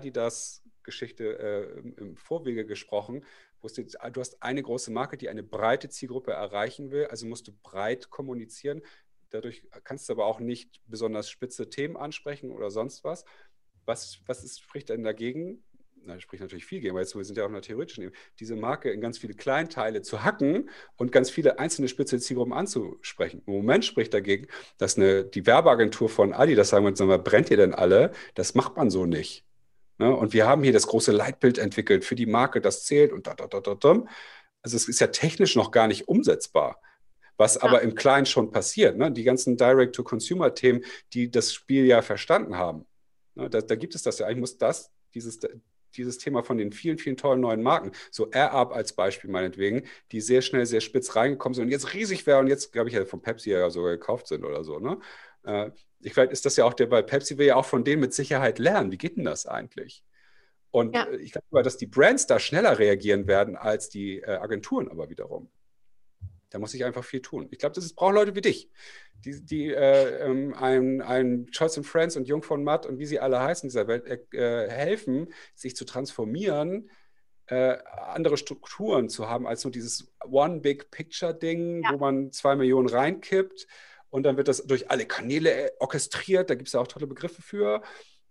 Adidas-Geschichte 0.90 1.38
äh, 1.38 2.00
im, 2.00 2.16
Vorwege 2.16 2.66
gesprochen, 2.66 3.24
wo 3.61 3.66
es, 3.66 3.74
du 3.74 4.20
hast 4.20 4.42
eine 4.42 4.62
große 4.62 4.90
Marke, 4.90 5.16
die 5.16 5.29
eine 5.29 5.42
breite 5.42 5.88
Zielgruppe 5.88 6.33
erreichen 6.33 6.90
will, 6.90 7.07
also 7.07 7.26
musst 7.26 7.48
du 7.48 7.53
breit 7.62 8.11
kommunizieren. 8.11 8.83
Dadurch 9.31 9.62
kannst 9.85 10.09
du 10.09 10.14
aber 10.14 10.26
auch 10.26 10.40
nicht 10.40 10.81
besonders 10.87 11.31
spitze 11.31 11.70
Themen 11.70 11.96
ansprechen 11.96 12.50
oder 12.50 12.70
sonst 12.70 13.05
was. 13.05 13.24
Was, 13.87 14.20
was 14.26 14.44
ist, 14.44 14.61
spricht 14.61 14.88
denn 14.88 15.05
dagegen? 15.05 15.62
Na, 16.03 16.18
spricht 16.18 16.42
natürlich 16.42 16.64
viel 16.64 16.81
gegen, 16.81 16.94
weil 16.94 17.03
jetzt, 17.03 17.14
wir 17.14 17.24
sind 17.24 17.37
ja 17.37 17.44
auch 17.44 17.48
in 17.48 17.53
der 17.53 17.62
theoretischen 17.62 18.05
Ebene, 18.05 18.16
diese 18.40 18.57
Marke 18.57 18.90
in 18.90 19.03
ganz 19.03 19.18
viele 19.18 19.35
Kleinteile 19.35 20.00
zu 20.00 20.24
hacken 20.24 20.70
und 20.96 21.12
ganz 21.12 21.29
viele 21.31 21.59
einzelne 21.59 21.88
spitze 21.88 22.18
Zielgruppen 22.18 22.55
anzusprechen. 22.55 23.42
Im 23.46 23.53
Moment 23.53 23.85
spricht 23.85 24.14
dagegen, 24.14 24.46
dass 24.79 24.96
eine, 24.96 25.24
die 25.24 25.44
Werbeagentur 25.46 26.09
von 26.09 26.33
Adi, 26.33 26.55
das 26.55 26.70
sagen 26.70 26.87
wir 26.87 26.90
jetzt 26.90 27.00
nochmal, 27.00 27.18
brennt 27.18 27.50
ihr 27.50 27.59
denn 27.59 27.74
alle? 27.74 28.12
Das 28.35 28.55
macht 28.55 28.76
man 28.76 28.90
so 28.90 29.05
nicht. 29.05 29.44
Ne? 30.01 30.17
Und 30.17 30.33
wir 30.33 30.49
haben 30.49 30.63
hier 30.63 30.73
das 30.73 30.87
große 30.87 31.13
Leitbild 31.13 31.59
entwickelt 31.59 32.07
für 32.07 32.15
die 32.15 32.25
Marke, 32.25 32.63
das 32.63 32.87
zählt 32.87 33.13
und 33.13 33.27
da, 33.27 33.35
da, 33.35 33.47
da, 33.47 33.61
da, 33.61 33.75
da. 33.75 34.03
Also 34.63 34.77
es 34.77 34.89
ist 34.89 34.99
ja 34.99 35.09
technisch 35.09 35.57
noch 35.57 35.73
gar 35.73 35.89
nicht 35.89 36.09
umsetzbar. 36.09 36.81
Was 37.37 37.57
ja. 37.57 37.65
aber 37.65 37.83
im 37.83 37.95
Kleinen 37.95 38.25
schon 38.25 38.51
passiert. 38.51 38.97
Ne? 38.97 39.13
Die 39.13 39.25
ganzen 39.25 39.59
Direct-to-Consumer-Themen, 39.59 40.87
die 41.13 41.31
das 41.31 41.53
Spiel 41.53 41.85
ja 41.85 42.01
verstanden 42.01 42.57
haben. 42.57 42.87
Ne? 43.35 43.51
Da, 43.51 43.61
da, 43.61 43.75
gibt 43.75 43.95
es 43.95 44.03
das 44.03 44.19
ja. 44.19 44.27
Eigentlich 44.27 44.41
muss 44.41 44.57
das, 44.57 44.91
dieses, 45.13 45.39
dieses 45.95 46.17
Thema 46.17 46.45
von 46.45 46.57
den 46.57 46.73
vielen, 46.73 46.97
vielen 46.97 47.19
tollen 47.19 47.41
neuen 47.41 47.63
Marken, 47.63 47.93
so 48.11 48.31
AirUp 48.31 48.73
als 48.73 48.95
Beispiel 48.95 49.29
meinetwegen, 49.29 49.83
die 50.13 50.23
sehr 50.23 50.41
schnell, 50.41 50.65
sehr 50.65 50.81
spitz 50.81 51.15
reingekommen 51.15 51.55
sind 51.55 51.65
und 51.65 51.71
jetzt 51.71 51.93
riesig 51.93 52.27
wären 52.27 52.47
und 52.47 52.47
jetzt, 52.47 52.73
glaube 52.73 52.89
ich, 52.89 52.95
ja 52.95 53.05
von 53.05 53.21
Pepsi 53.21 53.51
ja 53.51 53.69
sogar 53.69 53.93
gekauft 53.93 54.29
sind 54.29 54.47
oder 54.47 54.65
so. 54.65 54.79
Ne? 54.79 54.99
Äh, 55.44 55.70
ich 56.00 56.14
vielleicht 56.14 56.33
ist 56.33 56.46
das 56.46 56.57
ja 56.57 56.64
auch 56.64 56.74
der 56.74 56.87
bei 56.87 57.03
Pepsi 57.03 57.38
will 57.38 57.46
ja 57.46 57.57
auch 57.57 57.64
von 57.64 57.85
denen 57.85 58.00
mit 58.00 58.14
Sicherheit 58.14 58.59
lernen. 58.59 58.90
Wie 58.90 58.98
geht 58.98 59.16
denn 59.16 59.24
das 59.24 59.46
eigentlich? 59.46 60.03
Und 60.70 60.94
ja. 60.94 61.05
Äh, 61.05 61.16
ich 61.16 61.33
glaube, 61.33 61.62
dass 61.62 61.76
die 61.76 61.87
Brands 61.87 62.26
da 62.26 62.38
schneller 62.38 62.79
reagieren 62.79 63.26
werden 63.26 63.57
als 63.57 63.88
die 63.88 64.20
äh, 64.20 64.37
Agenturen 64.37 64.88
aber 64.88 65.11
wiederum. 65.11 65.50
Da 66.50 66.59
muss 66.59 66.74
ich 66.74 66.85
einfach 66.85 67.05
viel 67.05 67.22
tun. 67.22 67.46
Ich 67.53 67.59
glaube, 67.59 67.76
das 67.76 67.92
braucht 67.92 68.14
Leute 68.14 68.35
wie 68.35 68.40
dich, 68.40 68.70
die, 69.24 69.44
die 69.44 69.72
äh, 69.72 70.26
ähm, 70.26 70.53
einem, 70.55 71.00
einem 71.00 71.46
Choice 71.53 71.79
and 71.79 71.87
Friends 71.87 72.16
und 72.16 72.26
Jung 72.26 72.42
von 72.42 72.64
Matt 72.64 72.87
und 72.87 72.98
wie 72.98 73.07
sie 73.07 73.20
alle 73.20 73.40
heißen 73.40 73.68
in 73.68 73.68
dieser 73.68 73.87
Welt 73.87 74.35
äh, 74.35 74.68
helfen, 74.68 75.33
sich 75.55 75.76
zu 75.76 75.85
transformieren, 75.85 76.90
äh, 77.46 77.79
andere 77.96 78.37
Strukturen 78.37 79.09
zu 79.09 79.29
haben 79.29 79.46
als 79.46 79.62
nur 79.62 79.70
dieses 79.70 80.12
One 80.24 80.61
Big 80.61 80.90
Picture 80.90 81.35
Ding, 81.35 81.85
ja. 81.85 81.92
wo 81.92 81.98
man 81.98 82.33
zwei 82.33 82.57
Millionen 82.57 82.88
reinkippt 82.88 83.68
und 84.11 84.25
dann 84.25 84.37
wird 84.37 84.49
das 84.49 84.66
durch 84.66 84.90
alle 84.90 85.07
Kanäle 85.07 85.53
äh, 85.53 85.70
orchestriert. 85.79 86.51
Da 86.51 86.55
gibt 86.55 86.68
es 86.68 86.75
ja 86.75 86.81
auch 86.81 86.88
tolle 86.88 87.07
Begriffe 87.07 87.42
für. 87.42 87.83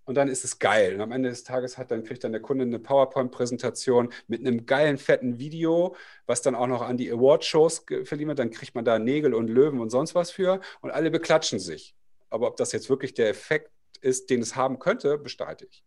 Und 0.03 0.15
dann 0.15 0.27
ist 0.27 0.43
es 0.43 0.57
geil. 0.57 0.95
Und 0.95 1.01
am 1.01 1.11
Ende 1.11 1.29
des 1.29 1.43
Tages 1.43 1.77
hat 1.77 1.91
dann 1.91 2.03
kriegt 2.03 2.23
dann 2.23 2.31
der 2.31 2.41
Kunde 2.41 2.63
eine 2.63 2.79
PowerPoint-Präsentation 2.79 4.11
mit 4.27 4.39
einem 4.39 4.65
geilen, 4.65 4.97
fetten 4.97 5.37
Video, 5.37 5.95
was 6.25 6.41
dann 6.41 6.55
auch 6.55 6.67
noch 6.67 6.81
an 6.81 6.97
die 6.97 7.11
Award-Shows 7.11 7.85
verliehen 8.05 8.27
wird. 8.27 8.39
Dann 8.39 8.49
kriegt 8.49 8.73
man 8.73 8.85
da 8.85 8.97
Nägel 8.97 9.33
und 9.35 9.47
Löwen 9.49 9.79
und 9.79 9.91
sonst 9.91 10.15
was 10.15 10.31
für. 10.31 10.61
Und 10.81 10.91
alle 10.91 11.11
beklatschen 11.11 11.59
sich. 11.59 11.95
Aber 12.29 12.47
ob 12.47 12.57
das 12.57 12.71
jetzt 12.71 12.89
wirklich 12.89 13.13
der 13.13 13.29
Effekt 13.29 13.71
ist, 14.01 14.29
den 14.29 14.41
es 14.41 14.55
haben 14.55 14.79
könnte, 14.79 15.17
bestreite 15.17 15.65
ich. 15.69 15.83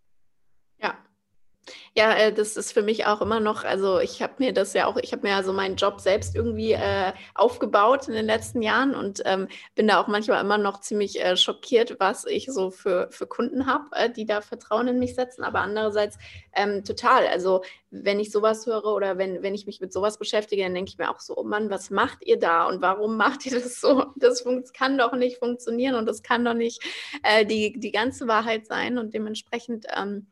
Ja, 1.94 2.03
Ja, 2.03 2.14
äh, 2.14 2.33
das 2.33 2.57
ist 2.57 2.72
für 2.72 2.83
mich 2.83 3.07
auch 3.07 3.20
immer 3.20 3.38
noch, 3.38 3.62
also 3.64 4.01
ich 4.01 4.22
habe 4.22 4.35
mir 4.38 4.53
das 4.53 4.72
ja 4.75 4.87
auch, 4.87 4.96
ich 4.96 5.12
habe 5.12 5.27
mir 5.27 5.37
also 5.37 5.53
meinen 5.53 5.77
Job 5.77 6.01
selbst 6.01 6.35
irgendwie 6.35 6.72
äh, 6.72 7.12
aufgebaut 7.35 8.09
in 8.09 8.14
den 8.14 8.27
letzten 8.27 8.61
Jahren 8.61 8.94
und 8.96 9.22
ähm, 9.25 9.46
bin 9.77 9.87
da 9.87 10.01
auch 10.01 10.09
manchmal 10.09 10.40
immer 10.40 10.59
noch 10.59 10.81
ziemlich 10.81 11.22
äh, 11.22 11.37
schockiert, 11.37 12.01
was 12.01 12.25
ich 12.25 12.46
so 12.46 12.70
für, 12.72 13.09
für 13.12 13.29
Kunden 13.29 13.66
habe, 13.66 13.85
äh, 13.92 14.11
die 14.11 14.27
da 14.27 14.40
Vertrauen 14.40 14.88
in 14.88 14.98
mich 14.98 15.14
setzen. 15.14 15.44
Aber 15.44 15.61
andererseits 15.61 16.18
ähm, 16.55 16.83
total. 16.85 17.27
Also 17.29 17.62
wenn 17.90 18.18
ich 18.18 18.33
sowas 18.33 18.66
höre 18.66 18.87
oder 18.87 19.16
wenn, 19.18 19.42
wenn 19.42 19.55
ich 19.55 19.66
mich 19.66 19.81
mit 19.81 19.92
sowas 19.92 20.18
beschäftige, 20.18 20.64
dann 20.64 20.75
denke 20.75 20.90
ich 20.90 20.98
mir 20.98 21.09
auch 21.11 21.20
so, 21.20 21.37
oh 21.37 21.44
Mann, 21.44 21.70
was 21.70 21.90
macht 21.90 22.27
ihr 22.27 22.38
da 22.38 22.66
und 22.66 22.83
warum 22.83 23.16
macht 23.16 23.46
ihr 23.46 23.53
das 23.61 23.81
so? 23.81 24.07
Das 24.16 24.42
kann 24.72 24.98
doch 24.98 25.12
nicht 25.12 25.38
funktionieren 25.38 25.94
und 25.94 26.07
das 26.07 26.22
kann 26.25 26.44
doch 26.44 26.55
nicht 26.55 26.83
äh, 27.22 27.46
die, 27.46 27.79
die 27.79 27.92
ganze 27.92 28.27
Wahrheit 28.27 28.66
sein 28.66 28.98
und 28.98 29.14
dementsprechend. 29.14 29.87
Ähm, 29.96 30.27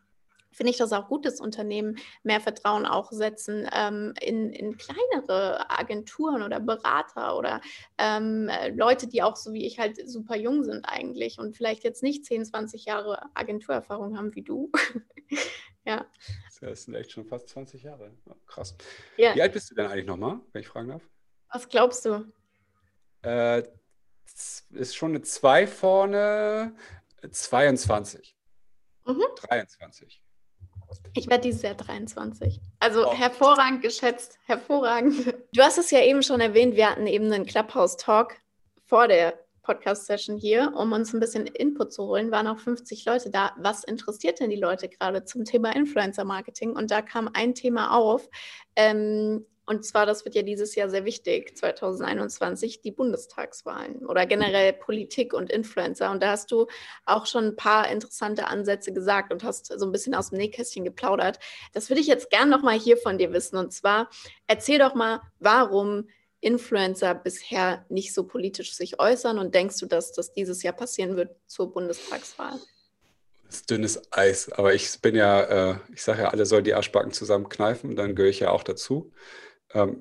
finde 0.52 0.70
ich 0.70 0.78
das 0.78 0.92
auch 0.92 1.08
gut, 1.08 1.24
dass 1.24 1.40
Unternehmen 1.40 1.98
mehr 2.22 2.40
Vertrauen 2.40 2.86
auch 2.86 3.12
setzen 3.12 3.68
ähm, 3.72 4.14
in, 4.20 4.52
in 4.52 4.76
kleinere 4.76 5.70
Agenturen 5.70 6.42
oder 6.42 6.60
Berater 6.60 7.36
oder 7.36 7.60
ähm, 7.98 8.48
äh, 8.48 8.70
Leute, 8.70 9.06
die 9.06 9.22
auch 9.22 9.36
so 9.36 9.52
wie 9.52 9.66
ich 9.66 9.78
halt 9.78 10.08
super 10.08 10.36
jung 10.36 10.64
sind 10.64 10.84
eigentlich 10.84 11.38
und 11.38 11.56
vielleicht 11.56 11.84
jetzt 11.84 12.02
nicht 12.02 12.24
10, 12.24 12.44
20 12.44 12.84
Jahre 12.84 13.22
Agenturerfahrung 13.34 14.16
haben 14.16 14.34
wie 14.34 14.42
du. 14.42 14.70
ja. 15.84 16.06
Das 16.60 16.84
sind 16.84 16.94
echt 16.94 17.12
schon 17.12 17.24
fast 17.24 17.48
20 17.48 17.82
Jahre. 17.82 18.12
Krass. 18.46 18.74
Ja. 19.16 19.34
Wie 19.34 19.42
alt 19.42 19.52
bist 19.52 19.70
du 19.70 19.74
denn 19.74 19.86
eigentlich 19.86 20.06
nochmal, 20.06 20.40
wenn 20.52 20.60
ich 20.60 20.68
fragen 20.68 20.88
darf? 20.88 21.08
Was 21.52 21.68
glaubst 21.68 22.04
du? 22.04 22.30
Äh, 23.22 23.62
ist 24.70 24.96
schon 24.96 25.10
eine 25.10 25.22
2 25.22 25.66
vorne, 25.66 26.74
22. 27.28 28.36
Mhm. 29.06 29.24
23. 29.36 30.22
Ich 31.14 31.28
werde 31.28 31.42
dieses 31.42 31.62
Jahr 31.62 31.74
23. 31.74 32.60
Also 32.78 33.08
oh. 33.08 33.12
hervorragend 33.12 33.82
geschätzt, 33.82 34.38
hervorragend. 34.46 35.34
Du 35.52 35.62
hast 35.62 35.78
es 35.78 35.90
ja 35.90 36.02
eben 36.02 36.22
schon 36.22 36.40
erwähnt, 36.40 36.76
wir 36.76 36.90
hatten 36.90 37.06
eben 37.06 37.32
einen 37.32 37.46
Clubhouse-Talk 37.46 38.36
vor 38.86 39.08
der 39.08 39.38
Podcast-Session 39.62 40.36
hier, 40.36 40.72
um 40.76 40.92
uns 40.92 41.12
ein 41.12 41.20
bisschen 41.20 41.46
Input 41.46 41.92
zu 41.92 42.04
holen, 42.04 42.30
waren 42.30 42.46
auch 42.46 42.58
50 42.58 43.04
Leute 43.04 43.30
da. 43.30 43.52
Was 43.58 43.84
interessiert 43.84 44.40
denn 44.40 44.50
die 44.50 44.56
Leute 44.56 44.88
gerade 44.88 45.24
zum 45.24 45.44
Thema 45.44 45.74
Influencer-Marketing? 45.74 46.70
Und 46.70 46.90
da 46.90 47.02
kam 47.02 47.30
ein 47.32 47.54
Thema 47.54 47.96
auf, 47.96 48.28
ähm, 48.74 49.46
und 49.70 49.84
zwar, 49.84 50.04
das 50.04 50.24
wird 50.24 50.34
ja 50.34 50.42
dieses 50.42 50.74
Jahr 50.74 50.90
sehr 50.90 51.04
wichtig, 51.04 51.56
2021, 51.56 52.80
die 52.80 52.90
Bundestagswahlen 52.90 54.04
oder 54.04 54.26
generell 54.26 54.72
Politik 54.72 55.32
und 55.32 55.48
Influencer. 55.48 56.10
Und 56.10 56.24
da 56.24 56.32
hast 56.32 56.50
du 56.50 56.66
auch 57.04 57.24
schon 57.24 57.44
ein 57.44 57.56
paar 57.56 57.88
interessante 57.88 58.48
Ansätze 58.48 58.92
gesagt 58.92 59.32
und 59.32 59.44
hast 59.44 59.66
so 59.66 59.86
ein 59.86 59.92
bisschen 59.92 60.16
aus 60.16 60.30
dem 60.30 60.38
Nähkästchen 60.38 60.84
geplaudert. 60.84 61.38
Das 61.72 61.88
würde 61.88 62.00
ich 62.00 62.08
jetzt 62.08 62.30
gern 62.30 62.48
nochmal 62.48 62.80
hier 62.80 62.96
von 62.96 63.16
dir 63.16 63.32
wissen. 63.32 63.58
Und 63.58 63.72
zwar, 63.72 64.10
erzähl 64.48 64.80
doch 64.80 64.96
mal, 64.96 65.20
warum 65.38 66.08
Influencer 66.40 67.14
bisher 67.14 67.86
nicht 67.88 68.12
so 68.12 68.24
politisch 68.26 68.74
sich 68.74 68.98
äußern 68.98 69.38
und 69.38 69.54
denkst 69.54 69.78
du, 69.78 69.86
dass 69.86 70.10
das 70.10 70.32
dieses 70.32 70.64
Jahr 70.64 70.74
passieren 70.74 71.14
wird 71.14 71.36
zur 71.46 71.72
Bundestagswahl? 71.72 72.58
Das 73.46 73.54
ist 73.54 73.70
dünnes 73.70 74.12
Eis, 74.12 74.50
aber 74.50 74.74
ich 74.74 75.00
bin 75.00 75.14
ja, 75.14 75.42
äh, 75.70 75.76
ich 75.94 76.02
sage 76.02 76.22
ja, 76.22 76.30
alle 76.30 76.44
sollen 76.44 76.64
die 76.64 76.74
Arschbacken 76.74 77.12
zusammenkneifen, 77.12 77.94
dann 77.94 78.16
gehöre 78.16 78.30
ich 78.30 78.40
ja 78.40 78.50
auch 78.50 78.64
dazu. 78.64 79.12
Ähm, 79.74 80.00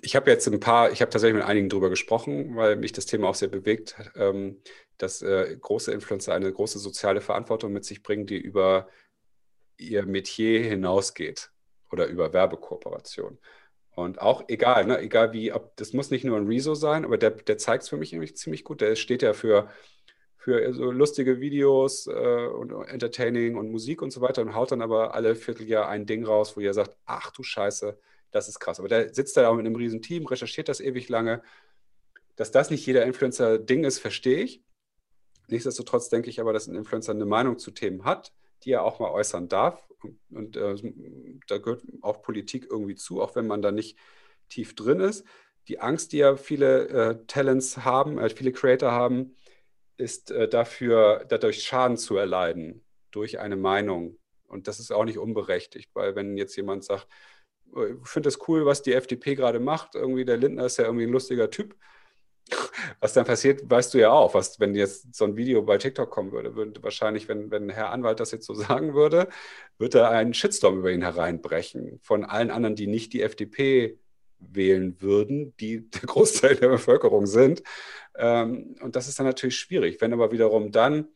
ich 0.00 0.14
habe 0.16 0.30
jetzt 0.30 0.46
ein 0.46 0.60
paar, 0.60 0.92
ich 0.92 1.00
habe 1.00 1.10
tatsächlich 1.10 1.40
mit 1.40 1.48
einigen 1.48 1.68
drüber 1.68 1.90
gesprochen, 1.90 2.56
weil 2.56 2.76
mich 2.76 2.92
das 2.92 3.06
Thema 3.06 3.28
auch 3.28 3.34
sehr 3.34 3.48
bewegt, 3.48 3.96
ähm, 4.14 4.62
dass 4.96 5.22
äh, 5.22 5.56
große 5.60 5.92
Influencer 5.92 6.34
eine 6.34 6.52
große 6.52 6.78
soziale 6.78 7.20
Verantwortung 7.20 7.72
mit 7.72 7.84
sich 7.84 8.02
bringen, 8.02 8.26
die 8.26 8.38
über 8.38 8.88
ihr 9.76 10.06
Metier 10.06 10.62
hinausgeht 10.64 11.50
oder 11.90 12.06
über 12.06 12.32
Werbekooperation. 12.32 13.38
Und 13.98 14.20
auch 14.20 14.44
egal, 14.48 14.86
ne, 14.86 15.00
egal 15.00 15.32
wie, 15.32 15.52
ob, 15.52 15.76
das 15.76 15.92
muss 15.92 16.10
nicht 16.10 16.24
nur 16.24 16.36
ein 16.36 16.46
Rezo 16.46 16.74
sein, 16.74 17.04
aber 17.04 17.18
der, 17.18 17.30
der 17.30 17.58
zeigt 17.58 17.82
es 17.82 17.88
für 17.88 17.96
mich 17.96 18.12
nämlich 18.12 18.36
ziemlich 18.36 18.62
gut. 18.62 18.80
Der 18.80 18.94
steht 18.94 19.22
ja 19.22 19.32
für, 19.32 19.68
für 20.36 20.72
so 20.72 20.92
lustige 20.92 21.40
Videos 21.40 22.06
äh, 22.06 22.46
und 22.46 22.70
Entertaining 22.88 23.56
und 23.56 23.72
Musik 23.72 24.00
und 24.02 24.12
so 24.12 24.20
weiter 24.20 24.42
und 24.42 24.54
haut 24.54 24.70
dann 24.70 24.82
aber 24.82 25.14
alle 25.14 25.34
Vierteljahr 25.34 25.88
ein 25.88 26.06
Ding 26.06 26.24
raus, 26.24 26.56
wo 26.56 26.60
ihr 26.60 26.74
sagt, 26.74 26.96
ach 27.06 27.32
du 27.32 27.42
Scheiße, 27.42 27.98
das 28.30 28.48
ist 28.48 28.60
krass. 28.60 28.78
Aber 28.78 28.88
der 28.88 29.12
sitzt 29.14 29.36
da 29.36 29.48
auch 29.48 29.56
mit 29.56 29.66
einem 29.66 29.76
riesen 29.76 30.02
Team, 30.02 30.26
recherchiert 30.26 30.68
das 30.68 30.80
ewig 30.80 31.08
lange. 31.08 31.42
Dass 32.36 32.50
das 32.50 32.70
nicht 32.70 32.86
jeder 32.86 33.04
Influencer-Ding 33.04 33.84
ist, 33.84 33.98
verstehe 33.98 34.42
ich. 34.42 34.62
Nichtsdestotrotz 35.48 36.08
denke 36.08 36.30
ich 36.30 36.40
aber, 36.40 36.52
dass 36.52 36.66
ein 36.66 36.76
Influencer 36.76 37.12
eine 37.12 37.24
Meinung 37.24 37.58
zu 37.58 37.70
Themen 37.70 38.04
hat, 38.04 38.32
die 38.62 38.72
er 38.72 38.84
auch 38.84 39.00
mal 39.00 39.10
äußern 39.10 39.48
darf. 39.48 39.88
Und, 40.02 40.18
und 40.30 40.56
äh, 40.56 40.76
da 41.48 41.58
gehört 41.58 41.82
auch 42.02 42.22
Politik 42.22 42.66
irgendwie 42.70 42.94
zu, 42.94 43.20
auch 43.20 43.34
wenn 43.34 43.46
man 43.46 43.62
da 43.62 43.72
nicht 43.72 43.98
tief 44.48 44.74
drin 44.74 45.00
ist. 45.00 45.24
Die 45.68 45.80
Angst, 45.80 46.12
die 46.12 46.18
ja 46.18 46.36
viele 46.36 46.88
äh, 46.88 47.26
Talents 47.26 47.78
haben, 47.78 48.18
äh, 48.18 48.28
viele 48.30 48.52
Creator 48.52 48.92
haben, 48.92 49.34
ist 49.96 50.30
äh, 50.30 50.48
dafür, 50.48 51.24
dadurch 51.28 51.62
Schaden 51.62 51.96
zu 51.96 52.16
erleiden 52.16 52.84
durch 53.10 53.38
eine 53.38 53.56
Meinung. 53.56 54.18
Und 54.46 54.68
das 54.68 54.80
ist 54.80 54.92
auch 54.92 55.04
nicht 55.04 55.18
unberechtigt, 55.18 55.90
weil 55.94 56.14
wenn 56.14 56.36
jetzt 56.36 56.56
jemand 56.56 56.84
sagt, 56.84 57.06
ich 57.72 58.08
finde 58.08 58.28
das 58.28 58.38
cool, 58.48 58.66
was 58.66 58.82
die 58.82 58.92
FDP 58.92 59.34
gerade 59.34 59.60
macht. 59.60 59.94
Irgendwie 59.94 60.24
der 60.24 60.36
Lindner 60.36 60.66
ist 60.66 60.78
ja 60.78 60.84
irgendwie 60.84 61.04
ein 61.06 61.12
lustiger 61.12 61.50
Typ. 61.50 61.76
Was 63.00 63.12
dann 63.12 63.26
passiert, 63.26 63.68
weißt 63.68 63.92
du 63.92 63.98
ja 63.98 64.10
auch. 64.10 64.34
Was, 64.34 64.58
wenn 64.58 64.74
jetzt 64.74 65.14
so 65.14 65.26
ein 65.26 65.36
Video 65.36 65.62
bei 65.62 65.76
TikTok 65.76 66.10
kommen 66.10 66.32
würde, 66.32 66.56
würde 66.56 66.82
wahrscheinlich, 66.82 67.28
wenn, 67.28 67.50
wenn 67.50 67.68
Herr 67.68 67.90
Anwalt 67.90 68.20
das 68.20 68.30
jetzt 68.30 68.46
so 68.46 68.54
sagen 68.54 68.94
würde, 68.94 69.28
würde 69.76 69.98
er 69.98 70.10
einen 70.10 70.34
Shitstorm 70.34 70.78
über 70.78 70.90
ihn 70.90 71.02
hereinbrechen. 71.02 72.00
Von 72.02 72.24
allen 72.24 72.50
anderen, 72.50 72.74
die 72.74 72.86
nicht 72.86 73.12
die 73.12 73.22
FDP 73.22 73.98
wählen 74.38 75.00
würden, 75.00 75.54
die 75.58 75.90
der 75.90 76.02
Großteil 76.02 76.56
der 76.56 76.68
Bevölkerung 76.68 77.26
sind. 77.26 77.62
Ähm, 78.16 78.76
und 78.80 78.96
das 78.96 79.08
ist 79.08 79.18
dann 79.18 79.26
natürlich 79.26 79.56
schwierig. 79.56 80.00
Wenn 80.00 80.12
aber 80.12 80.32
wiederum 80.32 80.72
dann 80.72 81.08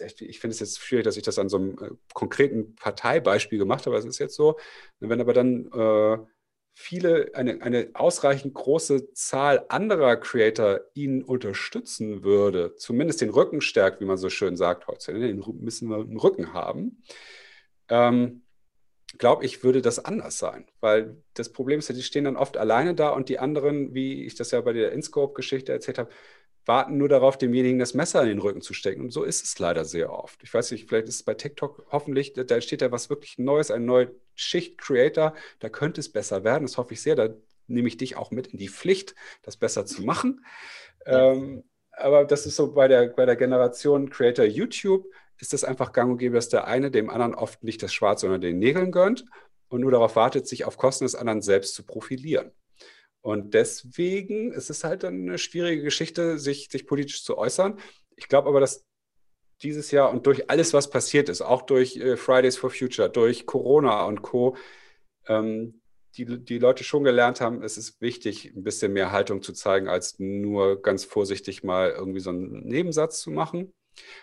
echt, 0.00 0.20
ich 0.22 0.40
finde 0.40 0.54
es 0.54 0.60
jetzt 0.60 0.80
schwierig, 0.80 1.04
dass 1.04 1.16
ich 1.16 1.22
das 1.22 1.38
an 1.38 1.48
so 1.48 1.56
einem 1.56 1.78
äh, 1.78 1.90
konkreten 2.12 2.74
Parteibeispiel 2.76 3.58
gemacht 3.58 3.86
habe, 3.86 3.96
aber 3.96 3.98
es 3.98 4.04
ist 4.04 4.18
jetzt 4.18 4.36
so, 4.36 4.58
wenn 5.00 5.20
aber 5.20 5.32
dann 5.32 5.70
äh, 5.72 6.18
viele, 6.74 7.30
eine, 7.34 7.62
eine 7.62 7.90
ausreichend 7.94 8.54
große 8.54 9.12
Zahl 9.12 9.64
anderer 9.68 10.16
Creator 10.16 10.80
ihn 10.94 11.22
unterstützen 11.22 12.24
würde, 12.24 12.74
zumindest 12.76 13.20
den 13.20 13.30
Rücken 13.30 13.60
stärkt, 13.60 14.00
wie 14.00 14.06
man 14.06 14.18
so 14.18 14.28
schön 14.28 14.56
sagt 14.56 14.88
heutzutage, 14.88 15.20
ne, 15.20 15.28
den 15.28 15.44
müssen 15.60 15.88
wir 15.88 15.96
einen 15.96 16.18
Rücken 16.18 16.52
haben, 16.52 17.02
ähm, 17.88 18.42
glaube 19.18 19.44
ich, 19.44 19.62
würde 19.62 19.82
das 19.82 20.04
anders 20.04 20.38
sein. 20.38 20.66
Weil 20.80 21.22
das 21.34 21.52
Problem 21.52 21.78
ist 21.78 21.88
ja, 21.88 21.94
die 21.94 22.02
stehen 22.02 22.24
dann 22.24 22.36
oft 22.36 22.56
alleine 22.56 22.94
da 22.94 23.10
und 23.10 23.28
die 23.28 23.38
anderen, 23.38 23.94
wie 23.94 24.24
ich 24.24 24.34
das 24.34 24.50
ja 24.50 24.60
bei 24.60 24.72
der 24.72 24.92
InScope-Geschichte 24.92 25.72
erzählt 25.72 25.98
habe, 25.98 26.10
warten 26.66 26.96
nur 26.96 27.08
darauf, 27.08 27.36
demjenigen 27.36 27.78
das 27.78 27.94
Messer 27.94 28.22
in 28.22 28.28
den 28.28 28.38
Rücken 28.38 28.60
zu 28.60 28.74
stecken. 28.74 29.02
Und 29.02 29.10
so 29.10 29.22
ist 29.22 29.44
es 29.44 29.58
leider 29.58 29.84
sehr 29.84 30.12
oft. 30.12 30.42
Ich 30.42 30.52
weiß 30.52 30.70
nicht, 30.70 30.88
vielleicht 30.88 31.08
ist 31.08 31.16
es 31.16 31.22
bei 31.22 31.34
TikTok 31.34 31.86
hoffentlich, 31.90 32.32
da 32.32 32.60
steht 32.60 32.82
ja 32.82 32.90
was 32.90 33.10
wirklich 33.10 33.38
Neues, 33.38 33.70
ein 33.70 33.84
neuer 33.84 34.08
Schicht-Creator. 34.34 35.34
Da 35.60 35.68
könnte 35.68 36.00
es 36.00 36.10
besser 36.10 36.44
werden. 36.44 36.64
Das 36.64 36.78
hoffe 36.78 36.94
ich 36.94 37.02
sehr. 37.02 37.16
Da 37.16 37.30
nehme 37.66 37.88
ich 37.88 37.96
dich 37.96 38.16
auch 38.16 38.30
mit 38.30 38.48
in 38.48 38.58
die 38.58 38.68
Pflicht, 38.68 39.14
das 39.42 39.56
besser 39.56 39.86
zu 39.86 40.02
machen. 40.02 40.44
Ähm, 41.06 41.64
aber 41.92 42.24
das 42.24 42.46
ist 42.46 42.56
so 42.56 42.72
bei 42.72 42.88
der, 42.88 43.08
bei 43.08 43.26
der 43.26 43.36
Generation 43.36 44.10
Creator 44.10 44.44
YouTube, 44.44 45.06
ist 45.38 45.52
das 45.52 45.64
einfach 45.64 45.92
gang 45.92 46.12
und 46.12 46.18
gäbe, 46.18 46.34
dass 46.36 46.48
der 46.48 46.66
eine 46.66 46.90
dem 46.90 47.10
anderen 47.10 47.34
oft 47.34 47.62
nicht 47.62 47.82
das 47.82 47.92
Schwarz, 47.92 48.22
sondern 48.22 48.40
den 48.40 48.58
Nägeln 48.58 48.92
gönnt 48.92 49.24
und 49.68 49.80
nur 49.80 49.90
darauf 49.90 50.16
wartet, 50.16 50.46
sich 50.46 50.64
auf 50.64 50.76
Kosten 50.76 51.04
des 51.04 51.14
anderen 51.14 51.42
selbst 51.42 51.74
zu 51.74 51.84
profilieren. 51.84 52.52
Und 53.24 53.54
deswegen 53.54 54.52
ist 54.52 54.68
es 54.68 54.84
halt 54.84 55.02
eine 55.02 55.38
schwierige 55.38 55.82
Geschichte, 55.82 56.38
sich, 56.38 56.68
sich 56.70 56.86
politisch 56.86 57.24
zu 57.24 57.38
äußern. 57.38 57.78
Ich 58.16 58.28
glaube 58.28 58.50
aber, 58.50 58.60
dass 58.60 58.84
dieses 59.62 59.90
Jahr 59.90 60.10
und 60.10 60.26
durch 60.26 60.50
alles, 60.50 60.74
was 60.74 60.90
passiert 60.90 61.30
ist, 61.30 61.40
auch 61.40 61.62
durch 61.62 61.96
äh, 61.96 62.18
Fridays 62.18 62.58
for 62.58 62.68
Future, 62.68 63.08
durch 63.08 63.46
Corona 63.46 64.04
und 64.04 64.20
Co., 64.20 64.58
ähm, 65.26 65.80
die, 66.18 66.26
die 66.44 66.58
Leute 66.58 66.84
schon 66.84 67.02
gelernt 67.02 67.40
haben, 67.40 67.62
es 67.62 67.78
ist 67.78 67.98
wichtig, 68.02 68.52
ein 68.54 68.62
bisschen 68.62 68.92
mehr 68.92 69.10
Haltung 69.10 69.40
zu 69.40 69.54
zeigen, 69.54 69.88
als 69.88 70.18
nur 70.18 70.82
ganz 70.82 71.04
vorsichtig 71.04 71.64
mal 71.64 71.92
irgendwie 71.92 72.20
so 72.20 72.28
einen 72.28 72.66
Nebensatz 72.66 73.20
zu 73.22 73.30
machen. 73.30 73.72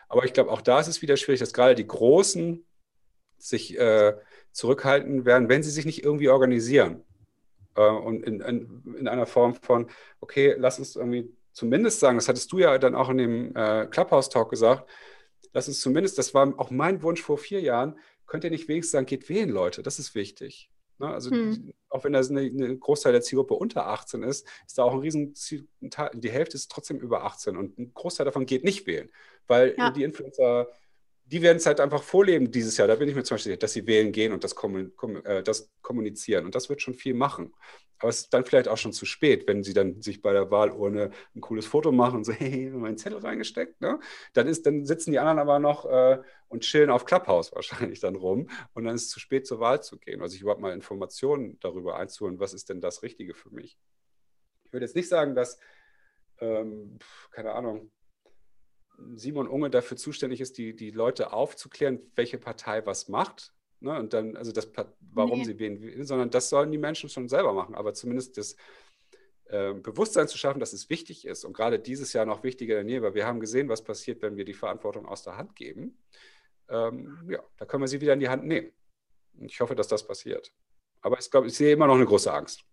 Aber 0.09 0.25
ich 0.25 0.33
glaube, 0.33 0.51
auch 0.51 0.61
da 0.61 0.79
ist 0.79 0.87
es 0.87 1.01
wieder 1.01 1.17
schwierig, 1.17 1.39
dass 1.39 1.53
gerade 1.53 1.73
die 1.73 1.87
Großen 1.87 2.63
sich 3.39 3.75
äh, 3.79 4.15
zurückhalten 4.51 5.25
werden, 5.25 5.49
wenn 5.49 5.63
sie 5.63 5.71
sich 5.71 5.85
nicht 5.85 6.03
irgendwie 6.03 6.29
organisieren. 6.29 7.03
Äh, 7.75 7.81
und 7.81 8.23
in, 8.23 8.41
in, 8.41 8.95
in, 8.99 9.07
einer 9.07 9.25
Form 9.25 9.55
von, 9.55 9.87
okay, 10.19 10.55
lass 10.57 10.79
uns 10.79 10.95
irgendwie 10.95 11.31
zumindest 11.53 11.99
sagen, 11.99 12.17
das 12.17 12.27
hattest 12.27 12.51
du 12.51 12.59
ja 12.59 12.77
dann 12.77 12.95
auch 12.95 13.09
in 13.09 13.17
dem 13.17 13.55
äh, 13.55 13.87
Clubhouse-Talk 13.87 14.49
gesagt, 14.49 14.89
lass 15.53 15.67
uns 15.67 15.81
zumindest, 15.81 16.17
das 16.17 16.33
war 16.33 16.53
auch 16.57 16.71
mein 16.71 17.01
Wunsch 17.03 17.21
vor 17.21 17.37
vier 17.37 17.61
Jahren, 17.61 17.97
könnt 18.25 18.43
ihr 18.43 18.49
nicht 18.49 18.67
wenigstens 18.67 18.91
sagen, 18.91 19.05
geht 19.05 19.29
wählen, 19.29 19.49
Leute, 19.49 19.83
das 19.83 19.99
ist 19.99 20.15
wichtig. 20.15 20.71
Ne? 20.99 21.07
Also 21.07 21.31
hm. 21.31 21.73
auch 21.89 22.03
wenn 22.03 22.13
das 22.13 22.29
eine, 22.29 22.41
eine 22.41 22.77
Großteil 22.77 23.11
der 23.11 23.21
Zielgruppe 23.21 23.55
unter 23.55 23.87
18 23.87 24.23
ist, 24.23 24.47
ist 24.65 24.77
da 24.77 24.83
auch 24.83 24.93
ein 24.93 24.99
riesen 24.99 25.35
Ziel, 25.35 25.67
die 25.81 26.31
Hälfte 26.31 26.55
ist 26.55 26.71
trotzdem 26.71 26.99
über 26.99 27.23
18 27.25 27.57
und 27.57 27.77
ein 27.77 27.93
Großteil 27.93 28.25
davon 28.25 28.45
geht 28.45 28.63
nicht 28.63 28.87
wählen, 28.87 29.09
weil 29.47 29.75
ja. 29.77 29.89
die 29.89 30.03
Influencer 30.03 30.67
die 31.25 31.41
werden 31.41 31.57
es 31.57 31.65
halt 31.65 31.79
einfach 31.79 32.03
vorleben 32.03 32.51
dieses 32.51 32.77
Jahr. 32.77 32.87
Da 32.87 32.95
bin 32.95 33.07
ich 33.07 33.15
mir 33.15 33.23
zum 33.23 33.35
Beispiel 33.35 33.51
sicher, 33.51 33.59
dass 33.59 33.73
sie 33.73 33.87
wählen 33.87 34.11
gehen 34.11 34.33
und 34.33 34.43
äh, 34.43 35.43
das 35.43 35.71
kommunizieren. 35.81 36.45
Und 36.45 36.55
das 36.55 36.69
wird 36.69 36.81
schon 36.81 36.93
viel 36.93 37.13
machen. 37.13 37.53
Aber 38.01 38.09
es 38.09 38.21
ist 38.21 38.33
dann 38.33 38.43
vielleicht 38.45 38.67
auch 38.67 38.77
schon 38.77 38.93
zu 38.93 39.05
spät, 39.05 39.47
wenn 39.47 39.63
sie 39.63 39.73
dann 39.73 40.01
sich 40.01 40.23
bei 40.23 40.33
der 40.33 40.49
Wahlurne 40.49 41.11
ein 41.35 41.41
cooles 41.41 41.67
Foto 41.67 41.91
machen 41.91 42.17
und 42.17 42.23
so, 42.23 42.31
hey, 42.33 42.69
meinen 42.71 42.97
Zettel 42.97 43.19
reingesteckt. 43.19 43.79
Ne? 43.79 43.99
Dann, 44.33 44.47
ist, 44.47 44.65
dann 44.65 44.85
sitzen 44.85 45.11
die 45.11 45.19
anderen 45.19 45.39
aber 45.39 45.59
noch 45.59 45.85
äh, 45.85 46.19
und 46.47 46.63
chillen 46.63 46.89
auf 46.89 47.05
Clubhouse 47.05 47.51
wahrscheinlich 47.55 47.99
dann 47.99 48.15
rum. 48.15 48.49
Und 48.73 48.85
dann 48.85 48.95
ist 48.95 49.03
es 49.03 49.09
zu 49.09 49.19
spät, 49.19 49.45
zur 49.45 49.59
Wahl 49.59 49.83
zu 49.83 49.99
gehen. 49.99 50.21
Also 50.21 50.33
sich 50.33 50.41
überhaupt 50.41 50.61
mal 50.61 50.73
Informationen 50.73 51.59
darüber 51.59 51.97
einzuholen, 51.97 52.39
was 52.39 52.53
ist 52.53 52.69
denn 52.69 52.81
das 52.81 53.03
Richtige 53.03 53.35
für 53.35 53.51
mich. 53.51 53.77
Ich 54.65 54.73
würde 54.73 54.85
jetzt 54.85 54.95
nicht 54.95 55.09
sagen, 55.09 55.35
dass, 55.35 55.59
ähm, 56.39 56.97
keine 57.29 57.51
Ahnung, 57.51 57.91
Simon 59.15 59.47
Unge 59.47 59.69
dafür 59.69 59.97
zuständig 59.97 60.41
ist, 60.41 60.57
die, 60.57 60.75
die 60.75 60.91
Leute 60.91 61.33
aufzuklären, 61.33 61.99
welche 62.15 62.37
Partei 62.37 62.85
was 62.85 63.07
macht. 63.09 63.53
Ne? 63.79 63.97
Und 63.99 64.13
dann, 64.13 64.37
also 64.37 64.51
das, 64.51 64.71
warum 64.99 65.39
nee. 65.39 65.45
sie 65.45 65.59
wählen, 65.59 66.05
sondern 66.05 66.29
das 66.29 66.49
sollen 66.49 66.71
die 66.71 66.77
Menschen 66.77 67.09
schon 67.09 67.27
selber 67.27 67.53
machen. 67.53 67.75
Aber 67.75 67.93
zumindest 67.93 68.37
das 68.37 68.55
äh, 69.45 69.73
Bewusstsein 69.73 70.27
zu 70.27 70.37
schaffen, 70.37 70.59
dass 70.59 70.73
es 70.73 70.89
wichtig 70.89 71.25
ist 71.25 71.43
und 71.43 71.53
gerade 71.53 71.79
dieses 71.79 72.13
Jahr 72.13 72.25
noch 72.25 72.43
wichtiger 72.43 72.75
denn 72.75 72.87
je, 72.87 73.01
weil 73.01 73.15
wir 73.15 73.25
haben 73.25 73.39
gesehen, 73.39 73.69
was 73.69 73.83
passiert, 73.83 74.21
wenn 74.21 74.37
wir 74.37 74.45
die 74.45 74.53
Verantwortung 74.53 75.05
aus 75.05 75.23
der 75.23 75.37
Hand 75.37 75.55
geben. 75.55 75.97
Ähm, 76.69 77.27
ja, 77.29 77.43
da 77.57 77.65
können 77.65 77.83
wir 77.83 77.87
sie 77.87 77.99
wieder 77.99 78.13
in 78.13 78.19
die 78.19 78.29
Hand 78.29 78.45
nehmen. 78.45 78.71
Und 79.37 79.51
ich 79.51 79.59
hoffe, 79.59 79.75
dass 79.75 79.87
das 79.87 80.07
passiert. 80.07 80.53
Aber 81.01 81.19
ich 81.19 81.29
glaube, 81.29 81.47
ich 81.47 81.55
sehe 81.55 81.73
immer 81.73 81.87
noch 81.87 81.95
eine 81.95 82.05
große 82.05 82.31
Angst. 82.31 82.63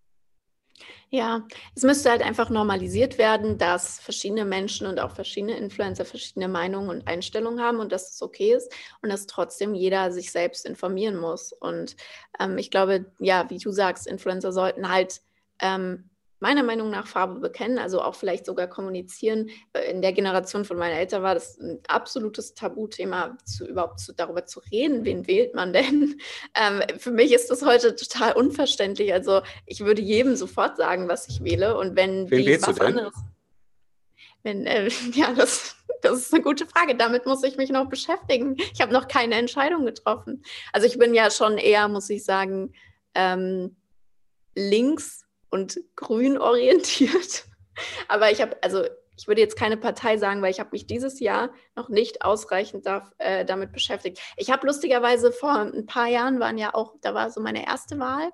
Ja, 1.11 1.47
es 1.75 1.83
müsste 1.83 2.11
halt 2.11 2.23
einfach 2.23 2.51
normalisiert 2.51 3.17
werden, 3.19 3.57
dass 3.59 3.99
verschiedene 3.99 4.45
Menschen 4.45 4.87
und 4.87 5.01
auch 5.01 5.13
verschiedene 5.13 5.57
Influencer 5.57 6.05
verschiedene 6.05 6.49
Meinungen 6.49 6.91
und 6.91 7.09
Einstellungen 7.09 7.61
haben 7.63 7.81
und 7.81 7.93
dass 7.93 8.13
es 8.13 8.23
okay 8.23 8.55
ist 8.55 8.71
und 9.03 9.11
dass 9.11 9.27
trotzdem 9.27 9.75
jeder 9.75 10.13
sich 10.13 10.31
selbst 10.33 10.67
informieren 10.67 11.17
muss. 11.17 11.53
Und 11.53 11.97
ähm, 12.39 12.59
ich 12.59 12.71
glaube, 12.71 13.07
ja, 13.19 13.49
wie 13.51 13.59
du 13.59 13.71
sagst, 13.73 14.07
Influencer 14.07 14.53
sollten 14.53 14.89
halt 14.91 15.21
ähm, 15.61 16.11
meiner 16.41 16.63
Meinung 16.63 16.91
nach 16.91 17.07
Farbe 17.07 17.41
bekennen, 17.41 17.79
also 17.79 18.01
auch 18.01 18.15
vielleicht 18.15 18.47
sogar 18.47 18.69
kommunizieren. 18.69 19.51
Äh, 19.73 19.91
in 19.91 20.03
der 20.03 20.13
Generation 20.13 20.65
von 20.65 20.77
meinen 20.77 20.97
Eltern 20.97 21.23
war 21.23 21.35
das 21.35 21.59
ein 21.59 21.81
absolutes 21.89 22.55
Tabuthema, 22.55 23.37
zu, 23.45 23.67
überhaupt 23.67 24.01
zu, 24.01 24.15
darüber 24.15 24.47
zu 24.47 24.61
reden, 24.71 25.05
wen 25.05 25.27
wählt 25.27 25.55
man 25.55 25.73
denn. 25.73 26.21
Ähm, 26.55 26.83
für 26.99 27.11
mich 27.11 27.33
ist 27.33 27.51
das 27.51 27.65
heute 27.65 27.95
total 27.95 28.33
unverständlich. 28.33 29.13
Also 29.13 29.43
ich 29.67 29.81
würde 29.81 30.03
jedem 30.03 30.35
sofort 30.35 30.77
sagen, 30.77 31.09
was 31.09 31.29
ich 31.29 31.45
wähle. 31.45 31.77
Und 31.77 31.95
wenn 31.95 32.31
wen 32.31 32.45
die 32.45 32.63
was 32.63 32.81
anderes. 32.81 33.15
Wenn, 34.43 34.67
äh, 34.67 34.89
ja, 35.13 35.33
das, 35.33 35.77
das 36.03 36.19
ist 36.19 36.35
eine 36.35 36.43
gute 36.43 36.67
Frage. 36.67 36.97
Damit 36.97 37.27
muss 37.27 37.43
ich 37.45 37.57
mich 37.57 37.71
noch 37.71 37.89
beschäftigen. 37.89 38.57
Ich 38.73 38.81
habe 38.81 38.93
noch 38.93 39.09
keine 39.09 39.37
Entscheidung 39.37 39.85
getroffen. 39.85 40.43
Also 40.73 40.87
ich 40.87 40.99
bin 40.99 41.15
ja 41.15 41.31
schon 41.31 41.59
eher, 41.59 41.89
muss 41.89 42.11
ich 42.11 42.25
sagen, 42.25 42.73
ähm, 43.15 43.77
links 44.55 45.28
und 45.51 45.81
grün 45.97 46.39
orientiert. 46.39 47.45
Aber 48.09 48.31
ich 48.31 48.41
habe, 48.41 48.57
also 48.63 48.85
ich 49.17 49.27
würde 49.27 49.41
jetzt 49.41 49.57
keine 49.57 49.77
Partei 49.77 50.17
sagen, 50.17 50.43
weil 50.43 50.51
ich 50.51 50.61
habe 50.61 50.71
mich 50.73 50.87
dieses 50.87 51.21
Jahr 51.21 51.51
noch 51.75 51.89
nicht 51.89 52.23
ausreichend 52.23 52.87
da, 52.87 53.11
äh, 53.19 53.45
damit 53.45 53.73
beschäftigt. 53.73 54.21
Ich 54.37 54.51
habe 54.51 54.67
lustigerweise 54.67 55.33
vor 55.33 55.53
ein 55.53 55.87
paar 55.87 56.07
Jahren 56.07 56.39
waren 56.39 56.57
ja 56.57 56.75
auch, 56.75 56.95
da 57.01 57.15
war 57.15 57.31
so 57.31 57.41
meine 57.41 57.67
erste 57.67 57.99
Wahl, 57.99 58.31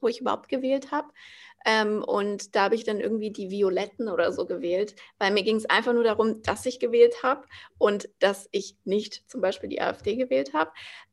wo 0.00 0.08
ich 0.08 0.20
überhaupt 0.20 0.48
gewählt 0.48 0.90
habe. 0.90 1.08
Ähm, 1.66 2.02
und 2.02 2.56
da 2.56 2.64
habe 2.64 2.74
ich 2.74 2.84
dann 2.84 3.00
irgendwie 3.00 3.30
die 3.30 3.50
Violetten 3.50 4.08
oder 4.08 4.32
so 4.32 4.46
gewählt, 4.46 4.96
weil 5.18 5.30
mir 5.30 5.42
ging 5.42 5.56
es 5.56 5.68
einfach 5.68 5.92
nur 5.92 6.04
darum, 6.04 6.42
dass 6.42 6.64
ich 6.64 6.80
gewählt 6.80 7.22
habe 7.22 7.46
und 7.76 8.08
dass 8.18 8.48
ich 8.50 8.76
nicht 8.84 9.30
zum 9.30 9.40
Beispiel 9.40 9.68
die 9.68 9.80
AfD 9.80 10.16
gewählt 10.16 10.54
habe. 10.54 10.70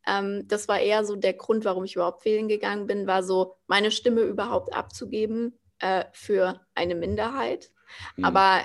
Ähm, 0.07 0.47
das 0.47 0.67
war 0.67 0.79
eher 0.79 1.03
so 1.03 1.15
der 1.15 1.33
Grund, 1.33 1.65
warum 1.65 1.83
ich 1.83 1.95
überhaupt 1.95 2.23
wählen 2.23 2.47
gegangen 2.47 2.87
bin, 2.87 3.07
war 3.07 3.23
so, 3.23 3.57
meine 3.67 3.91
Stimme 3.91 4.21
überhaupt 4.21 4.73
abzugeben 4.73 5.59
äh, 5.79 6.05
für 6.13 6.61
eine 6.75 6.95
Minderheit. 6.95 7.71
Mhm. 8.15 8.25
Aber 8.25 8.61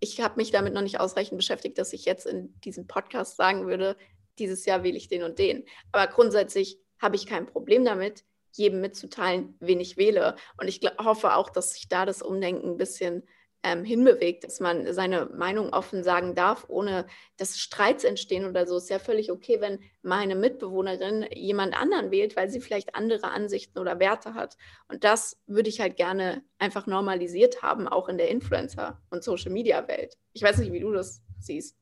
ich 0.00 0.20
habe 0.20 0.36
mich 0.36 0.50
damit 0.50 0.74
noch 0.74 0.82
nicht 0.82 1.00
ausreichend 1.00 1.38
beschäftigt, 1.38 1.78
dass 1.78 1.92
ich 1.92 2.04
jetzt 2.04 2.26
in 2.26 2.58
diesem 2.60 2.86
Podcast 2.86 3.36
sagen 3.36 3.66
würde, 3.66 3.96
dieses 4.38 4.66
Jahr 4.66 4.82
wähle 4.82 4.96
ich 4.96 5.08
den 5.08 5.22
und 5.22 5.38
den. 5.38 5.64
Aber 5.92 6.12
grundsätzlich 6.12 6.78
habe 7.00 7.16
ich 7.16 7.26
kein 7.26 7.46
Problem 7.46 7.84
damit, 7.84 8.24
jedem 8.52 8.80
mitzuteilen, 8.80 9.56
wen 9.60 9.80
ich 9.80 9.96
wähle. 9.96 10.36
Und 10.58 10.68
ich 10.68 10.80
hoffe 10.98 11.34
auch, 11.34 11.50
dass 11.50 11.74
sich 11.74 11.88
da 11.88 12.06
das 12.06 12.22
Umdenken 12.22 12.70
ein 12.70 12.76
bisschen 12.76 13.22
ähm, 13.62 13.84
hinbewegt, 13.84 14.44
dass 14.44 14.60
man 14.60 14.92
seine 14.92 15.26
Meinung 15.26 15.72
offen 15.72 16.02
sagen 16.02 16.34
darf, 16.34 16.64
ohne 16.68 17.06
dass 17.36 17.58
Streits 17.58 18.02
entstehen 18.04 18.44
oder 18.44 18.66
so. 18.66 18.76
Ist 18.76 18.90
ja 18.90 18.98
völlig 18.98 19.30
okay, 19.30 19.60
wenn 19.60 19.78
meine 20.02 20.34
Mitbewohnerin 20.34 21.26
jemand 21.32 21.80
anderen 21.80 22.10
wählt, 22.10 22.34
weil 22.36 22.48
sie 22.48 22.60
vielleicht 22.60 22.94
andere 22.94 23.30
Ansichten 23.30 23.78
oder 23.78 24.00
Werte 24.00 24.34
hat. 24.34 24.56
Und 24.88 25.04
das 25.04 25.40
würde 25.46 25.68
ich 25.68 25.80
halt 25.80 25.96
gerne 25.96 26.42
einfach 26.58 26.86
normalisiert 26.86 27.62
haben, 27.62 27.86
auch 27.86 28.08
in 28.08 28.18
der 28.18 28.30
Influencer- 28.30 29.00
und 29.10 29.22
Social-Media-Welt. 29.22 30.18
Ich 30.32 30.42
weiß 30.42 30.58
nicht, 30.58 30.72
wie 30.72 30.80
du 30.80 30.92
das 30.92 31.22
siehst. 31.38 31.76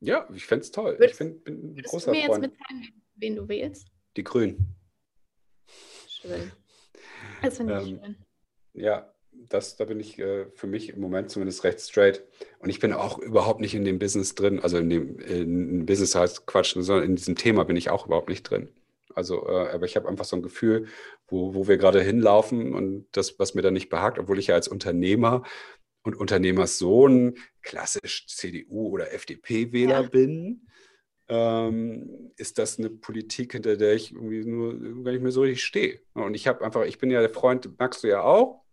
Ja, 0.00 0.28
ich 0.32 0.46
fände 0.46 0.62
es 0.62 0.70
toll. 0.70 0.98
Würdest, 0.98 1.10
ich 1.10 1.16
find, 1.16 1.44
bin 1.44 1.74
ein 1.74 1.82
großer 1.82 2.12
du 2.12 2.18
mir 2.18 2.26
Freund. 2.26 2.44
jetzt 2.44 2.52
mitteilen, 2.52 3.02
wen 3.16 3.36
du 3.36 3.48
wählst? 3.48 3.88
Die 4.16 4.24
Grünen. 4.24 4.77
Schön. 6.28 6.52
Das 7.42 7.56
finde 7.56 7.80
ich 7.80 7.90
ähm, 7.90 8.00
schön. 8.02 8.16
Ja, 8.74 9.12
das, 9.32 9.76
da 9.76 9.84
bin 9.84 10.00
ich 10.00 10.18
äh, 10.18 10.46
für 10.54 10.66
mich 10.66 10.90
im 10.90 11.00
Moment 11.00 11.30
zumindest 11.30 11.62
recht 11.62 11.80
straight. 11.80 12.24
Und 12.58 12.68
ich 12.70 12.80
bin 12.80 12.92
auch 12.92 13.18
überhaupt 13.18 13.60
nicht 13.60 13.74
in 13.74 13.84
dem 13.84 13.98
Business 13.98 14.34
drin. 14.34 14.58
Also 14.60 14.78
in 14.78 14.90
dem 14.90 15.18
in 15.20 15.86
Business 15.86 16.14
heißt 16.14 16.46
Quatsch, 16.46 16.74
sondern 16.76 17.04
in 17.04 17.16
diesem 17.16 17.36
Thema 17.36 17.64
bin 17.64 17.76
ich 17.76 17.90
auch 17.90 18.06
überhaupt 18.06 18.28
nicht 18.28 18.42
drin. 18.42 18.70
Also, 19.14 19.46
äh, 19.46 19.68
aber 19.70 19.86
ich 19.86 19.96
habe 19.96 20.08
einfach 20.08 20.24
so 20.24 20.36
ein 20.36 20.42
Gefühl, 20.42 20.86
wo, 21.28 21.54
wo 21.54 21.68
wir 21.68 21.76
gerade 21.76 22.02
hinlaufen 22.02 22.74
und 22.74 23.06
das, 23.12 23.38
was 23.38 23.54
mir 23.54 23.62
da 23.62 23.70
nicht 23.70 23.88
behagt, 23.88 24.18
obwohl 24.18 24.38
ich 24.38 24.48
ja 24.48 24.54
als 24.54 24.68
Unternehmer 24.68 25.42
und 26.02 26.14
Unternehmerssohn 26.14 27.36
klassisch 27.62 28.26
CDU 28.28 28.88
oder 28.88 29.12
FDP-Wähler 29.12 30.02
ja. 30.02 30.08
bin 30.08 30.67
ähm, 31.28 32.32
ist 32.36 32.58
das 32.58 32.78
eine 32.78 32.90
Politik, 32.90 33.52
hinter 33.52 33.76
der 33.76 33.94
ich 33.94 34.12
irgendwie 34.12 34.44
nur 34.44 35.04
gar 35.04 35.12
nicht 35.12 35.22
mehr 35.22 35.32
so 35.32 35.42
richtig 35.42 35.64
stehe. 35.64 36.00
Und 36.14 36.34
ich 36.34 36.46
habe 36.46 36.64
einfach, 36.64 36.84
ich 36.84 36.98
bin 36.98 37.10
ja 37.10 37.20
der 37.20 37.30
Freund, 37.30 37.68
magst 37.78 38.02
du 38.02 38.08
ja 38.08 38.22
auch, 38.22 38.64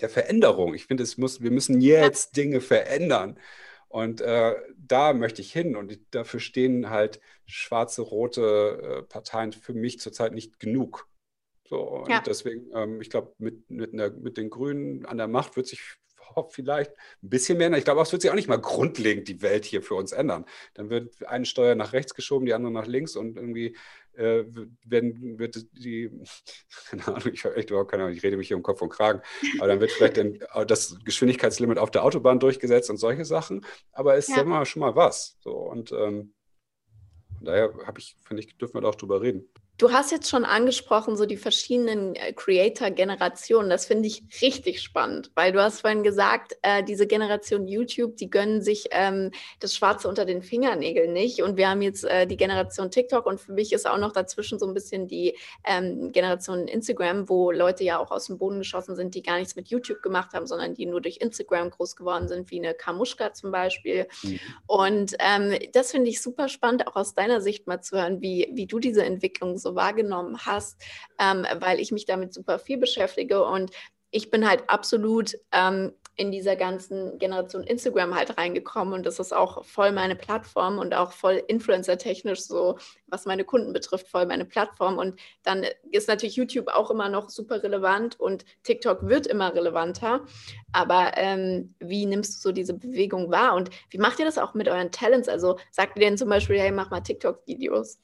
der 0.00 0.08
Veränderung. 0.08 0.74
Ich 0.74 0.86
finde, 0.86 1.02
es 1.02 1.18
muss, 1.18 1.40
wir 1.40 1.50
müssen 1.50 1.80
jetzt 1.80 2.36
Dinge 2.36 2.60
verändern. 2.60 3.38
Und 3.88 4.20
äh, 4.20 4.54
da 4.76 5.12
möchte 5.12 5.42
ich 5.42 5.52
hin. 5.52 5.76
Und 5.76 5.98
dafür 6.12 6.40
stehen 6.40 6.88
halt 6.90 7.20
schwarze, 7.46 8.02
rote 8.02 9.00
äh, 9.00 9.02
Parteien 9.02 9.52
für 9.52 9.74
mich 9.74 10.00
zurzeit 10.00 10.32
nicht 10.32 10.58
genug. 10.58 11.08
So, 11.68 11.80
und 11.80 12.10
ja. 12.10 12.22
deswegen, 12.24 12.70
ähm, 12.74 13.00
ich 13.00 13.10
glaube, 13.10 13.34
mit, 13.38 13.70
mit, 13.70 13.92
mit 13.92 14.36
den 14.36 14.50
Grünen 14.50 15.06
an 15.06 15.18
der 15.18 15.28
Macht 15.28 15.56
wird 15.56 15.66
sich 15.66 15.82
vielleicht 16.50 16.92
ein 17.22 17.30
bisschen 17.30 17.58
mehr. 17.58 17.72
Ich 17.72 17.84
glaube, 17.84 18.00
es 18.02 18.12
wird 18.12 18.22
sich 18.22 18.30
auch 18.30 18.36
nicht 18.36 18.48
mal 18.48 18.60
grundlegend 18.60 19.28
die 19.28 19.42
Welt 19.42 19.64
hier 19.64 19.82
für 19.82 19.94
uns 19.94 20.12
ändern. 20.12 20.44
Dann 20.74 20.90
wird 20.90 21.26
eine 21.26 21.44
Steuer 21.44 21.74
nach 21.74 21.92
rechts 21.92 22.14
geschoben, 22.14 22.46
die 22.46 22.54
andere 22.54 22.72
nach 22.72 22.86
links 22.86 23.16
und 23.16 23.36
irgendwie 23.36 23.76
äh, 24.14 24.44
werden, 24.84 25.38
wird 25.38 25.64
die, 25.72 26.10
keine 26.90 27.06
Ahnung, 27.06 27.30
ich 27.32 27.44
habe 27.44 27.56
echt 27.56 27.70
überhaupt 27.70 27.90
keine 27.90 28.04
Ahnung, 28.04 28.16
ich 28.16 28.22
rede 28.22 28.36
mich 28.36 28.48
hier 28.48 28.56
um 28.56 28.62
Kopf 28.62 28.82
und 28.82 28.90
Kragen, 28.90 29.22
aber 29.58 29.68
dann 29.68 29.80
wird 29.80 29.92
vielleicht 29.92 30.18
das 30.70 30.98
Geschwindigkeitslimit 31.04 31.78
auf 31.78 31.90
der 31.90 32.04
Autobahn 32.04 32.38
durchgesetzt 32.38 32.90
und 32.90 32.98
solche 32.98 33.24
Sachen. 33.24 33.64
Aber 33.92 34.16
es 34.16 34.28
ist 34.28 34.36
ja. 34.36 34.42
immer 34.42 34.64
schon 34.66 34.80
mal 34.80 34.94
was. 34.96 35.38
So, 35.40 35.52
und 35.52 35.92
ähm, 35.92 36.34
von 37.36 37.46
daher 37.46 37.72
habe 37.86 37.98
ich, 37.98 38.16
finde 38.22 38.42
ich, 38.42 38.56
dürfen 38.56 38.74
wir 38.74 38.82
da 38.82 38.88
auch 38.88 38.94
drüber 38.94 39.20
reden. 39.20 39.48
Du 39.78 39.90
hast 39.90 40.12
jetzt 40.12 40.28
schon 40.28 40.44
angesprochen, 40.44 41.16
so 41.16 41.24
die 41.24 41.38
verschiedenen 41.38 42.14
äh, 42.14 42.32
Creator-Generationen. 42.34 43.70
Das 43.70 43.86
finde 43.86 44.06
ich 44.06 44.22
richtig 44.42 44.80
spannend, 44.82 45.30
weil 45.34 45.50
du 45.50 45.62
hast 45.62 45.80
vorhin 45.80 46.02
gesagt, 46.02 46.56
äh, 46.62 46.84
diese 46.84 47.06
Generation 47.06 47.66
YouTube, 47.66 48.16
die 48.16 48.30
gönnen 48.30 48.60
sich 48.60 48.88
ähm, 48.90 49.30
das 49.60 49.74
Schwarze 49.74 50.08
unter 50.08 50.24
den 50.24 50.42
Fingernägeln 50.42 51.12
nicht. 51.12 51.42
Und 51.42 51.56
wir 51.56 51.68
haben 51.68 51.80
jetzt 51.80 52.04
äh, 52.04 52.26
die 52.26 52.36
Generation 52.36 52.90
TikTok 52.90 53.24
und 53.26 53.40
für 53.40 53.52
mich 53.52 53.72
ist 53.72 53.88
auch 53.88 53.96
noch 53.98 54.12
dazwischen 54.12 54.58
so 54.58 54.66
ein 54.66 54.74
bisschen 54.74 55.08
die 55.08 55.36
ähm, 55.64 56.12
Generation 56.12 56.68
Instagram, 56.68 57.28
wo 57.28 57.50
Leute 57.50 57.82
ja 57.82 57.98
auch 57.98 58.10
aus 58.10 58.26
dem 58.26 58.38
Boden 58.38 58.58
geschossen 58.58 58.94
sind, 58.94 59.14
die 59.14 59.22
gar 59.22 59.38
nichts 59.38 59.56
mit 59.56 59.68
YouTube 59.68 60.02
gemacht 60.02 60.34
haben, 60.34 60.46
sondern 60.46 60.74
die 60.74 60.86
nur 60.86 61.00
durch 61.00 61.16
Instagram 61.16 61.70
groß 61.70 61.96
geworden 61.96 62.28
sind, 62.28 62.50
wie 62.50 62.58
eine 62.58 62.74
Kamuschka 62.74 63.32
zum 63.32 63.50
Beispiel. 63.50 64.06
Mhm. 64.22 64.40
Und 64.66 65.14
ähm, 65.18 65.58
das 65.72 65.90
finde 65.90 66.10
ich 66.10 66.20
super 66.20 66.48
spannend, 66.48 66.86
auch 66.86 66.94
aus 66.94 67.14
deiner 67.14 67.40
Sicht 67.40 67.66
mal 67.66 67.80
zu 67.80 67.96
hören, 67.96 68.20
wie, 68.20 68.50
wie 68.52 68.66
du 68.66 68.78
diese 68.78 69.04
Entwicklung 69.04 69.58
so 69.58 69.71
wahrgenommen 69.74 70.38
hast, 70.44 70.80
ähm, 71.18 71.46
weil 71.58 71.80
ich 71.80 71.92
mich 71.92 72.06
damit 72.06 72.32
super 72.34 72.58
viel 72.58 72.78
beschäftige 72.78 73.44
und 73.44 73.70
ich 74.12 74.30
bin 74.30 74.48
halt 74.48 74.68
absolut 74.68 75.34
ähm, 75.52 75.92
in 76.16 76.30
dieser 76.30 76.56
ganzen 76.56 77.18
Generation 77.18 77.64
Instagram 77.64 78.14
halt 78.14 78.36
reingekommen 78.36 78.92
und 78.92 79.06
das 79.06 79.18
ist 79.18 79.32
auch 79.32 79.64
voll 79.64 79.92
meine 79.92 80.14
Plattform 80.14 80.78
und 80.78 80.94
auch 80.94 81.12
voll 81.12 81.42
influencer-technisch 81.48 82.42
so, 82.42 82.78
was 83.06 83.24
meine 83.24 83.44
Kunden 83.44 83.72
betrifft, 83.72 84.08
voll 84.08 84.26
meine 84.26 84.44
Plattform. 84.44 84.98
Und 84.98 85.18
dann 85.42 85.64
ist 85.90 86.08
natürlich 86.08 86.36
YouTube 86.36 86.68
auch 86.68 86.90
immer 86.90 87.08
noch 87.08 87.30
super 87.30 87.62
relevant 87.62 88.20
und 88.20 88.44
TikTok 88.62 89.08
wird 89.08 89.26
immer 89.26 89.54
relevanter. 89.54 90.26
Aber 90.72 91.12
ähm, 91.16 91.74
wie 91.80 92.04
nimmst 92.04 92.36
du 92.36 92.48
so 92.48 92.52
diese 92.52 92.74
Bewegung 92.74 93.30
wahr 93.30 93.54
und 93.54 93.70
wie 93.88 93.98
macht 93.98 94.18
ihr 94.18 94.26
das 94.26 94.36
auch 94.36 94.52
mit 94.52 94.68
euren 94.68 94.92
Talents? 94.92 95.30
Also 95.30 95.58
sagt 95.70 95.96
ihr 95.96 96.04
denen 96.04 96.18
zum 96.18 96.28
Beispiel, 96.28 96.58
hey, 96.60 96.72
mach 96.72 96.90
mal 96.90 97.00
TikTok-Videos? 97.00 97.98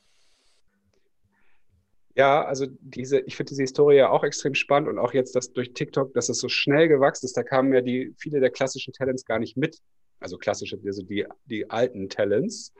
Ja, 2.18 2.44
also 2.44 2.66
diese, 2.80 3.20
ich 3.20 3.36
finde 3.36 3.50
diese 3.50 3.62
Historie 3.62 3.94
ja 3.94 4.10
auch 4.10 4.24
extrem 4.24 4.56
spannend 4.56 4.88
und 4.88 4.98
auch 4.98 5.14
jetzt, 5.14 5.36
dass 5.36 5.52
durch 5.52 5.72
TikTok, 5.72 6.12
dass 6.14 6.28
es 6.28 6.40
so 6.40 6.48
schnell 6.48 6.88
gewachsen 6.88 7.26
ist, 7.26 7.36
da 7.36 7.44
kamen 7.44 7.72
ja 7.72 7.80
die, 7.80 8.12
viele 8.18 8.40
der 8.40 8.50
klassischen 8.50 8.92
Talents 8.92 9.24
gar 9.24 9.38
nicht 9.38 9.56
mit. 9.56 9.78
Also 10.18 10.36
klassische, 10.36 10.80
also 10.84 11.02
die, 11.02 11.26
die 11.44 11.70
alten 11.70 12.08
Talents, 12.08 12.74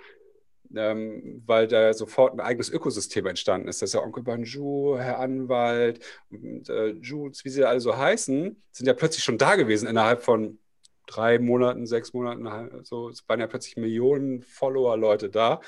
ähm, 0.75 1.41
weil 1.47 1.69
da 1.69 1.93
sofort 1.93 2.33
ein 2.33 2.41
eigenes 2.41 2.69
Ökosystem 2.69 3.27
entstanden 3.27 3.69
ist. 3.69 3.81
Das 3.81 3.91
ist 3.91 3.95
ja 3.95 4.03
Onkel 4.03 4.25
Banju, 4.25 4.99
Herr 4.99 5.21
Anwalt 5.21 6.05
und 6.31 6.69
äh, 6.69 6.89
Jules, 7.01 7.45
wie 7.45 7.51
sie 7.51 7.65
alle 7.65 7.79
so 7.79 7.97
heißen, 7.97 8.61
sind 8.73 8.87
ja 8.89 8.95
plötzlich 8.95 9.23
schon 9.23 9.39
da 9.39 9.55
gewesen 9.55 9.87
innerhalb 9.89 10.25
von 10.25 10.59
drei 11.07 11.39
Monaten, 11.39 11.87
sechs 11.87 12.13
Monaten. 12.13 12.85
So, 12.85 13.09
es 13.09 13.23
waren 13.29 13.39
ja 13.39 13.47
plötzlich 13.47 13.77
Millionen 13.77 14.43
Follower-Leute 14.43 15.31
da 15.31 15.61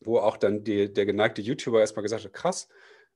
wo 0.00 0.18
auch 0.18 0.36
dann 0.36 0.64
die, 0.64 0.92
der 0.92 1.06
geneigte 1.06 1.42
YouTuber 1.42 1.80
erstmal 1.80 2.02
gesagt 2.02 2.24
hat, 2.24 2.32
krass, 2.32 2.68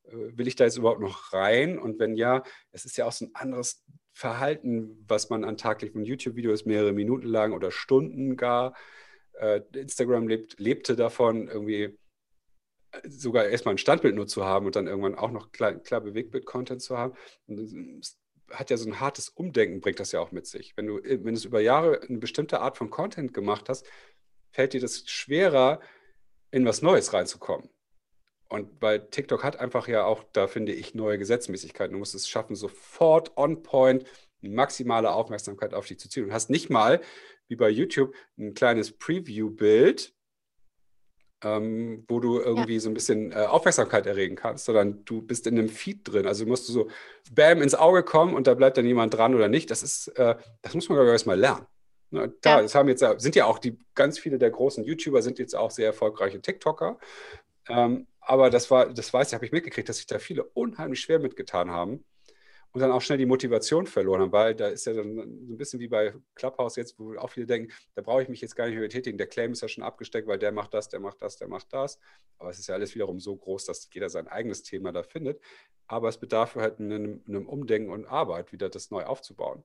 äh, 0.05 0.37
will 0.37 0.49
ich 0.49 0.57
da 0.57 0.65
jetzt 0.65 0.77
überhaupt 0.77 1.01
noch 1.01 1.33
rein? 1.33 1.79
Und 1.79 1.99
wenn 1.99 2.15
ja, 2.15 2.43
es 2.73 2.85
ist 2.85 2.97
ja 2.97 3.07
auch 3.07 3.13
so 3.13 3.27
ein 3.27 3.35
anderes 3.35 3.85
Verhalten, 4.13 5.05
was 5.09 5.31
man 5.31 5.45
an 5.45 5.57
Tag 5.57 5.83
YouTube-Video 5.83 6.53
ist 6.53 6.67
mehrere 6.67 6.93
Minuten 6.93 7.27
lang 7.27 7.53
oder 7.53 7.71
Stunden 7.71 8.37
gar. 8.37 8.75
Äh, 9.33 9.63
Instagram 9.75 10.29
lebt, 10.29 10.59
lebte 10.59 10.97
davon, 10.97 11.49
irgendwie 11.49 11.99
äh, 12.93 13.09
sogar 13.09 13.47
erstmal 13.47 13.75
ein 13.75 13.79
Standbild 13.79 14.15
nur 14.15 14.27
zu 14.27 14.45
haben 14.45 14.67
und 14.67 14.77
dann 14.77 14.87
irgendwann 14.87 15.15
auch 15.15 15.31
noch 15.31 15.53
klar, 15.53 15.75
klar 15.75 16.01
Bewegtbild-Content 16.01 16.83
zu 16.83 16.99
haben. 16.99 17.15
Und 17.47 17.59
es 17.59 18.19
hat 18.51 18.71
ja 18.71 18.77
so 18.77 18.89
ein 18.89 19.01
hartes 19.01 19.29
Umdenken, 19.29 19.81
bringt 19.81 20.01
das 20.01 20.13
ja 20.13 20.21
auch 20.21 20.33
mit 20.33 20.47
sich. 20.47 20.77
Wenn 20.77 20.87
du, 20.87 21.01
wenn 21.03 21.23
du 21.23 21.33
es 21.33 21.45
über 21.45 21.61
Jahre 21.61 22.01
eine 22.03 22.19
bestimmte 22.19 22.61
Art 22.61 22.77
von 22.77 22.91
Content 22.91 23.33
gemacht 23.33 23.69
hast, 23.69 23.87
fällt 24.51 24.73
dir 24.73 24.81
das 24.81 25.09
schwerer, 25.09 25.81
in 26.51 26.65
was 26.65 26.83
Neues 26.83 27.13
reinzukommen. 27.13 27.69
Und 28.49 28.81
bei 28.81 28.99
TikTok 28.99 29.45
hat 29.45 29.61
einfach 29.61 29.87
ja 29.87 30.05
auch, 30.05 30.25
da 30.33 30.49
finde 30.49 30.73
ich, 30.73 30.95
neue 30.95 31.19
Gesetzmäßigkeiten. 31.19 31.93
Du 31.93 31.99
musst 31.99 32.17
es 32.17 32.29
schaffen, 32.29 32.57
sofort 32.57 33.37
on 33.37 33.63
point 33.63 34.05
maximale 34.41 35.13
Aufmerksamkeit 35.13 35.73
auf 35.73 35.87
dich 35.87 36.01
zu 36.01 36.09
ziehen. 36.09 36.25
Und 36.25 36.33
hast 36.33 36.51
nicht 36.51 36.69
mal, 36.69 37.01
wie 37.49 37.57
bei 37.57 37.69
YouTube, 37.69 38.15
ein 38.39 38.55
kleines 38.55 38.91
Preview-Bild, 38.93 40.13
ähm, 41.43 42.05
wo 42.09 42.21
du 42.21 42.41
irgendwie 42.41 42.75
ja. 42.75 42.81
so 42.81 42.91
ein 42.91 42.95
bisschen 42.95 43.33
äh, 43.33 43.47
Aufmerksamkeit 43.47 44.07
erregen 44.07 44.37
kannst, 44.37 44.65
sondern 44.65 45.05
du 45.05 45.23
bist 45.23 45.47
in 45.47 45.59
einem 45.59 45.69
Feed 45.69 46.01
drin. 46.05 46.27
Also 46.27 46.45
musst 46.45 46.69
du 46.69 46.73
so 46.73 46.91
bam 47.33 47.63
ins 47.63 47.75
Auge 47.75 48.03
kommen 48.03 48.35
und 48.35 48.47
da 48.47 48.55
bleibt 48.55 48.77
dann 48.77 48.87
jemand 48.87 49.15
dran 49.15 49.35
oder 49.35 49.49
nicht. 49.49 49.71
Das 49.71 49.83
ist, 49.83 50.09
äh, 50.19 50.37
das 50.63 50.75
muss 50.75 50.89
man, 50.89 50.97
glaube 50.97 51.11
ich, 51.11 51.13
erstmal 51.13 51.39
lernen. 51.39 51.67
Na, 52.11 52.27
da, 52.27 52.57
ja. 52.57 52.63
das 52.63 52.75
haben 52.75 52.89
jetzt, 52.89 53.05
sind 53.19 53.37
ja 53.37 53.47
auch 53.47 53.59
die, 53.59 53.79
ganz 53.95 54.19
viele 54.19 54.39
der 54.39 54.51
großen 54.51 54.85
YouTuber 54.85 55.23
sind 55.23 55.39
jetzt 55.39 55.55
auch 55.55 55.71
sehr 55.71 55.87
erfolgreiche 55.87 56.41
TikToker. 56.41 56.99
Ähm, 57.69 58.07
aber 58.21 58.51
das 58.51 58.71
war, 58.71 58.93
das 58.93 59.13
weiß 59.13 59.29
ich, 59.29 59.35
habe 59.35 59.45
ich 59.45 59.53
mitgekriegt, 59.53 59.89
dass 59.89 59.99
sich 59.99 60.07
da 60.07 60.19
viele 60.19 60.45
unheimlich 60.45 61.01
schwer 61.01 61.19
mitgetan 61.19 61.71
haben 61.71 62.05
und 62.73 62.81
dann 62.81 62.93
auch 62.93 63.01
schnell 63.01 63.19
die 63.19 63.27
Motivation 63.27 63.87
verloren 63.87 64.21
haben, 64.21 64.33
weil 64.33 64.55
da 64.55 64.69
ist 64.69 64.87
ja 64.87 64.93
dann 64.93 65.17
so 65.17 65.23
ein 65.23 65.57
bisschen 65.57 65.81
wie 65.81 65.89
bei 65.89 66.15
Clubhouse 66.35 66.77
jetzt, 66.77 66.99
wo 66.99 67.17
auch 67.17 67.31
viele 67.31 67.47
denken, 67.47 67.73
da 67.95 68.03
brauche 68.03 68.23
ich 68.23 68.29
mich 68.29 68.41
jetzt 68.41 68.55
gar 68.55 68.67
nicht 68.67 68.75
mehr 68.75 68.85
betätigen. 68.85 69.19
Der 69.19 69.27
Claim 69.27 69.53
ist 69.53 69.63
ja 69.63 69.69
schon 69.69 69.83
abgesteckt, 69.83 70.29
weil 70.29 70.39
der 70.39 70.53
macht 70.53 70.75
das, 70.75 70.89
der 70.89 71.01
macht 71.01 71.21
das, 71.23 71.37
der 71.37 71.49
macht 71.49 71.73
das. 71.73 71.99
Aber 72.39 72.51
es 72.51 72.59
ist 72.59 72.69
ja 72.69 72.75
alles 72.75 72.95
wiederum 72.95 73.19
so 73.19 73.35
groß, 73.35 73.65
dass 73.65 73.89
jeder 73.93 74.09
sein 74.09 74.29
eigenes 74.29 74.63
Thema 74.63 74.93
da 74.93 75.03
findet. 75.03 75.41
Aber 75.89 76.09
es 76.09 76.19
bedarf 76.19 76.55
halt 76.55 76.79
einem, 76.79 77.25
einem 77.27 77.49
Umdenken 77.49 77.91
und 77.91 78.07
Arbeit, 78.07 78.53
wieder 78.53 78.69
das 78.69 78.93
neu 78.93 79.05
aufzubauen. 79.05 79.65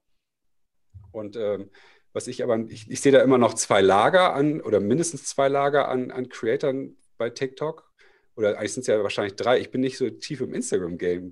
Und 1.11 1.35
ähm, 1.35 1.69
was 2.15 2.27
ich 2.27 2.41
aber, 2.41 2.57
ich, 2.69 2.89
ich 2.89 3.01
sehe 3.01 3.11
da 3.11 3.21
immer 3.21 3.37
noch 3.37 3.55
zwei 3.55 3.81
Lager 3.81 4.33
an 4.33 4.61
oder 4.61 4.79
mindestens 4.79 5.25
zwei 5.25 5.49
Lager 5.49 5.89
an, 5.89 6.11
an 6.11 6.29
Creatoren 6.29 6.95
bei 7.17 7.29
TikTok. 7.29 7.91
Oder 8.37 8.57
eigentlich 8.57 8.73
sind 8.73 8.81
es 8.81 8.87
ja 8.87 9.03
wahrscheinlich 9.03 9.35
drei. 9.35 9.59
Ich 9.59 9.69
bin 9.69 9.81
nicht 9.81 9.97
so 9.97 10.09
tief 10.09 10.39
im 10.39 10.53
Instagram-Game, 10.53 11.31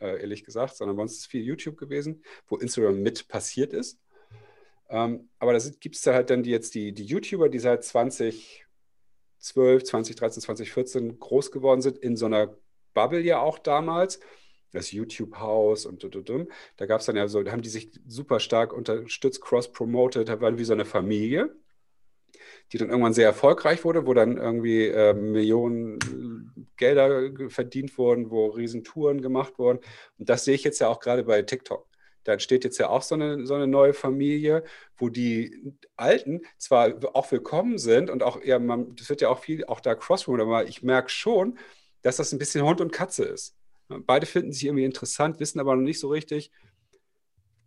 äh, 0.00 0.20
ehrlich 0.20 0.42
gesagt, 0.42 0.76
sondern 0.76 0.98
uns 0.98 1.18
ist 1.18 1.26
viel 1.26 1.44
YouTube 1.44 1.76
gewesen, 1.76 2.24
wo 2.48 2.56
Instagram 2.56 3.00
mit 3.02 3.28
passiert 3.28 3.72
ist. 3.72 4.00
Ähm, 4.88 5.28
aber 5.38 5.52
da 5.52 5.60
gibt 5.78 5.94
es 5.94 6.02
da 6.02 6.12
halt 6.12 6.30
dann 6.30 6.42
die, 6.42 6.50
jetzt 6.50 6.74
die, 6.74 6.92
die 6.92 7.04
YouTuber, 7.04 7.48
die 7.48 7.60
seit 7.60 7.84
2012, 7.84 8.64
2013, 9.84 10.42
2014 10.42 11.20
groß 11.20 11.52
geworden 11.52 11.82
sind, 11.82 11.98
in 11.98 12.16
so 12.16 12.26
einer 12.26 12.52
Bubble 12.94 13.20
ja 13.20 13.38
auch 13.38 13.60
damals 13.60 14.18
das 14.72 14.92
YouTube-Haus 14.92 15.86
und, 15.86 16.04
und, 16.04 16.30
und, 16.30 16.48
Da 16.76 16.86
gab 16.86 17.00
es 17.00 17.06
dann 17.06 17.16
ja 17.16 17.28
so, 17.28 17.42
da 17.42 17.52
haben 17.52 17.62
die 17.62 17.68
sich 17.68 17.90
super 18.06 18.40
stark 18.40 18.72
unterstützt, 18.72 19.40
cross-promoted, 19.40 20.28
da 20.28 20.40
waren 20.40 20.58
wie 20.58 20.64
so 20.64 20.72
eine 20.72 20.84
Familie, 20.84 21.54
die 22.72 22.78
dann 22.78 22.90
irgendwann 22.90 23.14
sehr 23.14 23.26
erfolgreich 23.26 23.84
wurde, 23.84 24.06
wo 24.06 24.14
dann 24.14 24.36
irgendwie 24.36 24.86
äh, 24.86 25.14
Millionen 25.14 26.68
Gelder 26.76 27.30
verdient 27.48 27.96
wurden, 27.96 28.30
wo 28.30 28.46
Riesentouren 28.46 29.22
gemacht 29.22 29.58
wurden. 29.58 29.78
Und 30.18 30.28
das 30.28 30.44
sehe 30.44 30.54
ich 30.54 30.64
jetzt 30.64 30.80
ja 30.80 30.88
auch 30.88 31.00
gerade 31.00 31.24
bei 31.24 31.42
TikTok. 31.42 31.86
Da 32.24 32.32
entsteht 32.32 32.64
jetzt 32.64 32.78
ja 32.78 32.88
auch 32.88 33.02
so 33.02 33.14
eine, 33.14 33.46
so 33.46 33.54
eine 33.54 33.68
neue 33.68 33.94
Familie, 33.94 34.64
wo 34.96 35.08
die 35.08 35.76
Alten 35.96 36.42
zwar 36.58 36.92
auch 37.14 37.30
willkommen 37.30 37.78
sind 37.78 38.10
und 38.10 38.24
auch, 38.24 38.42
ja, 38.42 38.58
man, 38.58 38.96
das 38.96 39.08
wird 39.08 39.20
ja 39.20 39.28
auch 39.28 39.38
viel 39.38 39.64
auch 39.66 39.78
da 39.78 39.94
crossroad, 39.94 40.40
aber 40.40 40.66
ich 40.66 40.82
merke 40.82 41.08
schon, 41.08 41.56
dass 42.02 42.16
das 42.16 42.32
ein 42.32 42.38
bisschen 42.38 42.64
Hund 42.64 42.80
und 42.80 42.92
Katze 42.92 43.24
ist. 43.24 43.54
Beide 43.88 44.26
finden 44.26 44.52
sich 44.52 44.64
irgendwie 44.64 44.84
interessant, 44.84 45.40
wissen 45.40 45.60
aber 45.60 45.76
noch 45.76 45.82
nicht 45.82 46.00
so 46.00 46.08
richtig, 46.08 46.50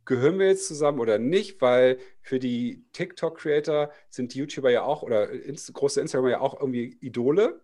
gehören 0.09 0.39
wir 0.39 0.47
jetzt 0.47 0.67
zusammen 0.67 0.99
oder 0.99 1.20
nicht, 1.20 1.61
weil 1.61 1.99
für 2.22 2.39
die 2.39 2.84
TikTok-Creator 2.93 3.91
sind 4.09 4.34
die 4.34 4.39
YouTuber 4.39 4.72
ja 4.72 4.82
auch 4.82 5.03
oder 5.03 5.30
ins, 5.30 5.72
große 5.72 6.01
Instagramer 6.01 6.32
ja 6.32 6.39
auch 6.41 6.59
irgendwie 6.59 6.97
Idole 6.99 7.61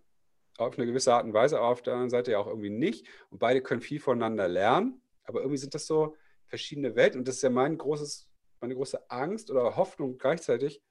auf 0.57 0.77
eine 0.77 0.85
gewisse 0.85 1.11
Art 1.11 1.25
und 1.25 1.33
Weise, 1.33 1.57
aber 1.57 1.69
auf 1.69 1.81
der 1.81 1.93
anderen 1.93 2.11
Seite 2.11 2.31
ja 2.31 2.37
auch 2.37 2.47
irgendwie 2.47 2.69
nicht. 2.69 3.07
Und 3.31 3.39
beide 3.39 3.61
können 3.61 3.81
viel 3.81 3.99
voneinander 3.99 4.47
lernen, 4.47 5.01
aber 5.23 5.39
irgendwie 5.39 5.57
sind 5.57 5.73
das 5.73 5.87
so 5.87 6.15
verschiedene 6.45 6.95
Welten 6.95 7.19
und 7.19 7.27
das 7.27 7.37
ist 7.37 7.41
ja 7.41 7.49
mein 7.49 7.79
großes, 7.79 8.29
meine 8.61 8.75
große 8.75 9.09
Angst 9.09 9.49
oder 9.49 9.75
Hoffnung 9.75 10.19
gleichzeitig, 10.19 10.83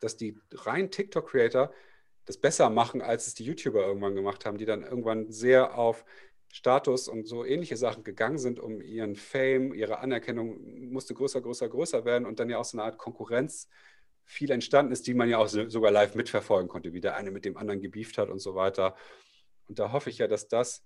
dass 0.00 0.16
die 0.16 0.38
reinen 0.52 0.92
TikTok-Creator 0.92 1.72
das 2.24 2.38
besser 2.38 2.70
machen, 2.70 3.02
als 3.02 3.26
es 3.26 3.34
die 3.34 3.44
YouTuber 3.44 3.84
irgendwann 3.84 4.14
gemacht 4.14 4.46
haben, 4.46 4.58
die 4.58 4.64
dann 4.64 4.84
irgendwann 4.84 5.32
sehr 5.32 5.76
auf 5.76 6.04
Status 6.52 7.08
und 7.08 7.26
so 7.26 7.46
ähnliche 7.46 7.78
Sachen 7.78 8.04
gegangen 8.04 8.36
sind, 8.36 8.60
um 8.60 8.82
ihren 8.82 9.16
Fame, 9.16 9.72
ihre 9.72 10.00
Anerkennung 10.00 10.90
musste 10.92 11.14
größer, 11.14 11.40
größer, 11.40 11.68
größer 11.68 12.04
werden 12.04 12.26
und 12.26 12.38
dann 12.38 12.50
ja 12.50 12.58
auch 12.58 12.64
so 12.64 12.76
eine 12.76 12.84
Art 12.84 12.98
Konkurrenz 12.98 13.68
viel 14.26 14.50
entstanden 14.50 14.92
ist, 14.92 15.06
die 15.06 15.14
man 15.14 15.30
ja 15.30 15.38
auch 15.38 15.48
sogar 15.48 15.90
live 15.90 16.14
mitverfolgen 16.14 16.68
konnte, 16.68 16.92
wie 16.92 17.00
der 17.00 17.16
eine 17.16 17.30
mit 17.30 17.46
dem 17.46 17.56
anderen 17.56 17.80
gebieft 17.80 18.18
hat 18.18 18.28
und 18.28 18.38
so 18.38 18.54
weiter. 18.54 18.94
Und 19.66 19.78
da 19.78 19.92
hoffe 19.92 20.10
ich 20.10 20.18
ja, 20.18 20.28
dass 20.28 20.46
das, 20.46 20.84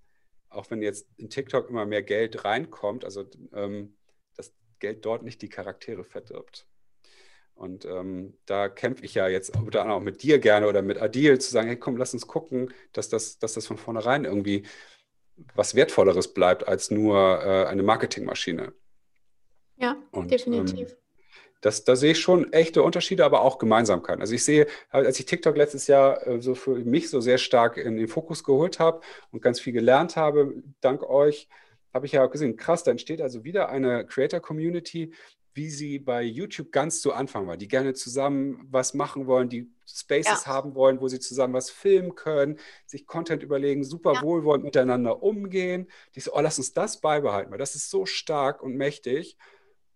auch 0.50 0.70
wenn 0.70 0.82
jetzt 0.82 1.08
in 1.16 1.30
TikTok 1.30 1.68
immer 1.68 1.84
mehr 1.84 2.04
Geld 2.04 2.44
reinkommt, 2.44 3.04
also 3.04 3.24
ähm, 3.52 3.96
das 4.36 4.54
Geld 4.78 5.04
dort 5.04 5.24
nicht 5.24 5.42
die 5.42 5.48
Charaktere 5.48 6.04
verdirbt. 6.04 6.68
Und 7.54 7.86
ähm, 7.86 8.38
da 8.46 8.68
kämpfe 8.68 9.04
ich 9.04 9.14
ja 9.14 9.26
jetzt 9.26 9.56
unter 9.56 9.80
anderem 9.80 10.00
auch 10.00 10.04
mit 10.04 10.22
dir 10.22 10.38
gerne 10.38 10.68
oder 10.68 10.82
mit 10.82 11.02
Adil 11.02 11.40
zu 11.40 11.50
sagen, 11.50 11.66
hey 11.66 11.76
komm, 11.76 11.96
lass 11.96 12.14
uns 12.14 12.28
gucken, 12.28 12.72
dass 12.92 13.08
das, 13.08 13.40
dass 13.40 13.54
das 13.54 13.66
von 13.66 13.78
vornherein 13.78 14.24
irgendwie 14.24 14.64
was 15.54 15.74
Wertvolleres 15.74 16.32
bleibt 16.32 16.66
als 16.66 16.90
nur 16.90 17.42
äh, 17.42 17.66
eine 17.66 17.82
Marketingmaschine. 17.82 18.72
Ja, 19.76 19.96
Und, 20.10 20.30
definitiv. 20.30 20.90
Ähm, 20.90 20.96
das, 21.60 21.84
da 21.84 21.96
sehe 21.96 22.12
ich 22.12 22.20
schon 22.20 22.52
echte 22.52 22.82
Unterschiede, 22.82 23.24
aber 23.24 23.40
auch 23.40 23.58
Gemeinsamkeiten. 23.58 24.20
Also 24.20 24.34
ich 24.34 24.44
sehe, 24.44 24.66
als 24.90 25.18
ich 25.18 25.26
TikTok 25.26 25.56
letztes 25.56 25.86
Jahr 25.86 26.26
äh, 26.26 26.40
so 26.40 26.54
für 26.54 26.76
mich 26.76 27.10
so 27.10 27.20
sehr 27.20 27.38
stark 27.38 27.76
in 27.76 27.96
den 27.96 28.08
Fokus 28.08 28.44
geholt 28.44 28.78
habe 28.78 29.00
und 29.30 29.42
ganz 29.42 29.60
viel 29.60 29.72
gelernt 29.72 30.16
habe, 30.16 30.62
dank 30.80 31.02
euch, 31.02 31.48
habe 31.92 32.06
ich 32.06 32.12
ja 32.12 32.24
auch 32.24 32.30
gesehen, 32.30 32.56
krass, 32.56 32.84
da 32.84 32.90
entsteht 32.90 33.22
also 33.22 33.42
wieder 33.44 33.70
eine 33.70 34.06
Creator-Community, 34.06 35.12
wie 35.56 35.70
sie 35.70 35.98
bei 35.98 36.22
YouTube 36.22 36.70
ganz 36.70 37.00
zu 37.00 37.14
Anfang 37.14 37.46
war, 37.46 37.56
die 37.56 37.66
gerne 37.66 37.94
zusammen 37.94 38.66
was 38.70 38.92
machen 38.92 39.26
wollen, 39.26 39.48
die 39.48 39.70
Spaces 39.86 40.44
ja. 40.44 40.46
haben 40.46 40.74
wollen, 40.74 41.00
wo 41.00 41.08
sie 41.08 41.18
zusammen 41.18 41.54
was 41.54 41.70
filmen 41.70 42.14
können, 42.14 42.58
sich 42.84 43.06
Content 43.06 43.42
überlegen, 43.42 43.82
super 43.82 44.14
ja. 44.14 44.22
wohlwollend 44.22 44.64
miteinander 44.64 45.22
umgehen. 45.22 45.90
Die 46.14 46.20
so, 46.20 46.34
oh, 46.34 46.40
lass 46.40 46.58
uns 46.58 46.74
das 46.74 47.00
beibehalten, 47.00 47.50
weil 47.50 47.58
das 47.58 47.74
ist 47.74 47.88
so 47.88 48.04
stark 48.04 48.62
und 48.62 48.76
mächtig. 48.76 49.38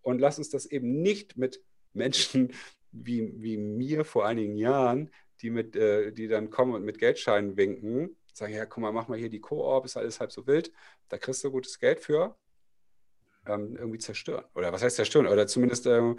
Und 0.00 0.18
lass 0.18 0.38
uns 0.38 0.48
das 0.48 0.64
eben 0.64 1.02
nicht 1.02 1.36
mit 1.36 1.62
Menschen 1.92 2.54
wie, 2.90 3.30
wie 3.36 3.58
mir 3.58 4.06
vor 4.06 4.26
einigen 4.26 4.56
Jahren, 4.56 5.10
die, 5.42 5.50
mit, 5.50 5.76
äh, 5.76 6.10
die 6.10 6.26
dann 6.26 6.48
kommen 6.48 6.74
und 6.74 6.84
mit 6.84 6.98
Geldscheinen 6.98 7.58
winken, 7.58 8.16
sagen, 8.32 8.54
ja, 8.54 8.64
guck 8.64 8.78
mal, 8.82 8.92
mach 8.92 9.08
mal 9.08 9.18
hier 9.18 9.28
die 9.28 9.40
Koop, 9.40 9.84
ist 9.84 9.98
alles 9.98 10.20
halb 10.20 10.32
so 10.32 10.46
wild, 10.46 10.72
da 11.08 11.18
kriegst 11.18 11.44
du 11.44 11.50
gutes 11.50 11.78
Geld 11.78 12.00
für 12.00 12.34
ähm, 13.46 13.76
irgendwie 13.76 13.98
zerstören. 13.98 14.44
Oder 14.54 14.72
was 14.72 14.82
heißt 14.82 14.96
zerstören? 14.96 15.26
Oder 15.26 15.46
zumindest 15.46 15.86
ähm, 15.86 16.18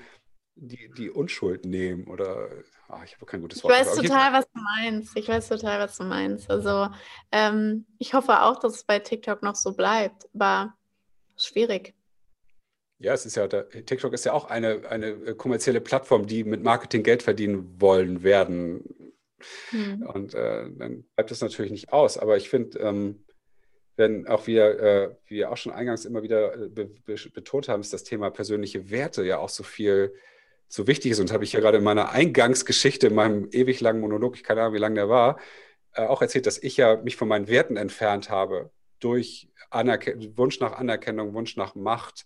die, 0.56 0.92
die 0.98 1.10
Unschuld 1.10 1.66
nehmen. 1.66 2.08
Oder 2.08 2.50
ach, 2.88 3.04
ich 3.04 3.16
habe 3.16 3.26
kein 3.26 3.42
gutes 3.42 3.64
Wort. 3.64 3.74
Ich 3.74 3.80
weiß 3.80 3.96
total, 3.96 4.34
was 4.34 4.46
du 4.46 4.62
meinst. 4.62 5.18
Ich 5.18 5.28
weiß 5.28 5.50
total, 5.50 5.80
was 5.80 5.98
du 5.98 6.04
meinst. 6.04 6.50
Also 6.50 6.88
ähm, 7.32 7.86
ich 7.98 8.14
hoffe 8.14 8.42
auch, 8.42 8.60
dass 8.60 8.76
es 8.76 8.84
bei 8.84 9.00
TikTok 9.00 9.44
noch 9.44 9.56
so 9.56 9.74
bleibt. 9.74 10.28
Aber 10.34 10.74
schwierig. 11.38 11.96
Ja, 13.00 13.14
es 13.14 13.26
ist 13.26 13.36
ja, 13.36 13.48
der, 13.48 13.68
TikTok 13.70 14.14
ist 14.14 14.26
ja 14.26 14.34
auch 14.34 14.46
eine, 14.46 14.88
eine 14.88 15.08
äh, 15.08 15.34
kommerzielle 15.34 15.82
Plattform, 15.82 16.28
die 16.28 16.44
mit 16.44 16.62
Marketing 16.62 17.02
Geld 17.02 17.24
verdienen 17.24 17.82
wollen 17.82 18.22
werden. 18.22 19.16
Hm. 19.70 20.04
Und 20.04 20.36
äh, 20.36 20.70
dann 20.78 21.04
bleibt 21.16 21.32
das 21.32 21.42
natürlich 21.42 21.72
nicht 21.72 21.92
aus. 21.92 22.20
Aber 22.20 22.38
ich 22.38 22.50
finde, 22.50 22.78
ähm, 22.80 23.26
wenn 24.02 24.28
auch 24.28 24.48
wir, 24.48 24.80
äh, 24.80 25.16
wie 25.28 25.36
wir 25.38 25.52
auch 25.52 25.58
schon 25.58 25.72
eingangs 25.72 26.06
immer 26.06 26.24
wieder 26.24 26.56
äh, 26.56 26.68
be 26.68 26.86
be 27.06 27.16
betont 27.34 27.70
haben, 27.70 27.82
ist 27.82 27.94
das 27.94 28.04
Thema 28.04 28.32
persönliche 28.32 28.90
Werte 28.90 29.24
ja 29.24 29.38
auch 29.38 29.50
so 29.50 29.64
viel, 29.64 30.14
so 30.68 30.88
wichtig 30.88 31.12
ist. 31.12 31.20
Und 31.20 31.32
habe 31.32 31.44
ich 31.44 31.54
ja 31.54 31.60
gerade 31.60 31.78
in 31.78 31.84
meiner 31.84 32.12
Eingangsgeschichte, 32.12 33.08
in 33.08 33.16
meinem 33.16 33.50
ewig 33.52 33.80
langen 33.80 34.02
Monolog, 34.02 34.36
ich 34.36 34.44
keine 34.44 34.62
Ahnung, 34.62 34.74
wie 34.74 34.80
lang 34.80 34.96
der 34.96 35.08
war, 35.08 35.40
äh, 35.94 36.02
auch 36.02 36.22
erzählt, 36.22 36.48
dass 36.48 36.58
ich 36.58 36.78
ja 36.78 36.98
mich 36.98 37.16
von 37.16 37.28
meinen 37.28 37.48
Werten 37.48 37.78
entfernt 37.78 38.30
habe 38.30 38.72
durch 39.00 39.50
Anerken 39.70 40.38
Wunsch 40.38 40.60
nach 40.60 40.74
Anerkennung, 40.74 41.34
Wunsch 41.34 41.56
nach 41.56 41.76
Macht, 41.76 42.26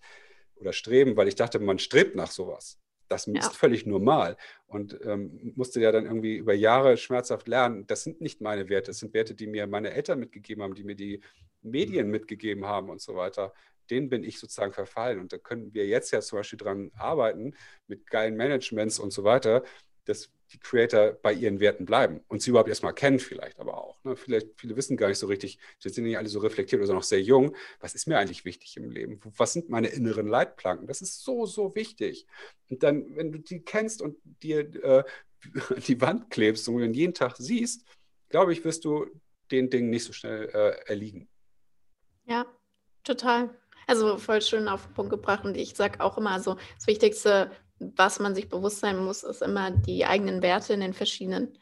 oder 0.56 0.74
streben, 0.74 1.18
weil 1.18 1.28
ich 1.28 1.36
dachte, 1.36 1.60
man 1.60 1.80
strebt 1.80 2.16
nach 2.16 2.32
sowas. 2.32 2.80
Das 3.08 3.28
ist 3.28 3.36
ja. 3.36 3.50
völlig 3.50 3.86
normal. 3.86 4.38
Und 4.68 5.00
ähm, 5.04 5.54
musste 5.56 5.80
ja 5.80 5.92
dann 5.92 6.06
irgendwie 6.06 6.38
über 6.38 6.54
Jahre 6.54 6.98
schmerzhaft 6.98 7.48
lernen, 7.48 7.86
das 7.88 8.04
sind 8.04 8.22
nicht 8.22 8.42
meine 8.42 8.70
Werte, 8.70 8.88
das 8.88 9.00
sind 9.00 9.14
Werte, 9.14 9.36
die 9.36 9.48
mir 9.48 9.68
meine 9.68 9.92
Eltern 9.92 10.20
mitgegeben 10.20 10.64
haben, 10.64 10.76
die 10.76 10.84
mir 10.84 10.96
die 10.96 11.22
Medien 11.62 12.10
mitgegeben 12.10 12.66
haben 12.66 12.90
und 12.90 13.02
so 13.02 13.16
weiter. 13.16 13.54
Den 13.90 14.10
bin 14.10 14.24
ich 14.24 14.40
sozusagen 14.40 14.74
verfallen. 14.74 15.20
Und 15.20 15.34
da 15.34 15.38
können 15.38 15.74
wir 15.74 15.86
jetzt 15.86 16.12
ja 16.12 16.22
zum 16.22 16.40
Beispiel 16.40 16.58
dran 16.58 16.92
arbeiten, 16.96 17.54
mit 17.88 18.08
geilen 18.10 18.36
Managements 18.36 19.00
und 19.00 19.12
so 19.12 19.24
weiter, 19.24 19.64
dass 20.06 20.32
die 20.52 20.60
Creator 20.60 21.14
bei 21.14 21.34
ihren 21.34 21.60
Werten 21.60 21.86
bleiben 21.86 22.22
und 22.28 22.42
sie 22.42 22.52
überhaupt 22.52 22.70
erstmal 22.70 22.94
kennen, 22.94 23.20
vielleicht 23.20 23.60
aber 23.60 23.78
auch. 23.78 24.04
Ne? 24.04 24.16
Vielleicht, 24.16 24.48
viele 24.60 24.76
wissen 24.76 24.98
gar 24.98 25.08
nicht 25.08 25.18
so 25.18 25.28
richtig, 25.28 25.60
sie 25.80 25.90
sind 25.90 26.04
nicht 26.04 26.18
alle 26.18 26.30
so 26.30 26.40
reflektiert 26.40 26.82
oder 26.82 26.94
noch 26.94 27.04
sehr 27.04 27.22
jung. 27.22 27.56
Was 27.80 27.96
ist 27.96 28.08
mir 28.08 28.18
eigentlich 28.18 28.46
wichtig 28.46 28.78
im 28.78 28.90
Leben? 28.90 29.20
Was 29.38 29.54
sind 29.54 29.70
meine 29.70 29.88
inneren 29.88 30.28
Leitplanken? 30.28 30.88
Das 30.88 31.02
ist 31.02 31.24
so, 31.24 31.46
so 31.46 31.76
wichtig. 31.76 32.28
Und 32.70 32.84
dann, 32.84 33.16
wenn 33.16 33.32
du 33.32 33.40
die 33.40 33.62
kennst 33.62 34.02
und 34.02 34.18
dir 34.24 34.60
äh, 34.84 35.04
die 35.88 36.00
Wand 36.02 36.30
klebst 36.30 36.68
und 36.68 36.94
jeden 36.94 37.14
Tag 37.14 37.36
siehst, 37.38 37.86
glaube 38.30 38.54
ich, 38.54 38.64
wirst 38.64 38.86
du 38.86 39.08
den 39.52 39.70
Dingen 39.70 39.90
nicht 39.90 40.04
so 40.04 40.14
schnell 40.14 40.50
äh, 40.50 40.90
erliegen. 40.90 41.28
Ja, 42.26 42.46
total. 43.04 43.56
Also 43.88 44.18
voll 44.18 44.42
schön 44.42 44.68
auf 44.68 44.86
den 44.86 44.94
Punkt 44.94 45.12
gebracht. 45.12 45.46
Und 45.46 45.56
ich 45.58 45.76
sage 45.76 46.02
auch 46.02 46.18
immer 46.18 46.40
so, 46.40 46.58
das 46.76 46.88
Wichtigste 46.88 47.52
was 47.80 48.20
man 48.20 48.36
sich 48.36 48.50
bewusst 48.50 48.80
sein 48.80 48.98
muss, 48.98 49.24
ist 49.24 49.42
immer 49.42 49.72
die 49.72 50.06
eigenen 50.06 50.42
Werte 50.42 50.74
in 50.74 50.80
den 50.80 50.94
verschiedenen 50.94 51.58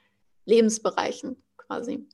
Lebensbereichen 0.45 1.41
quasi. 1.57 2.07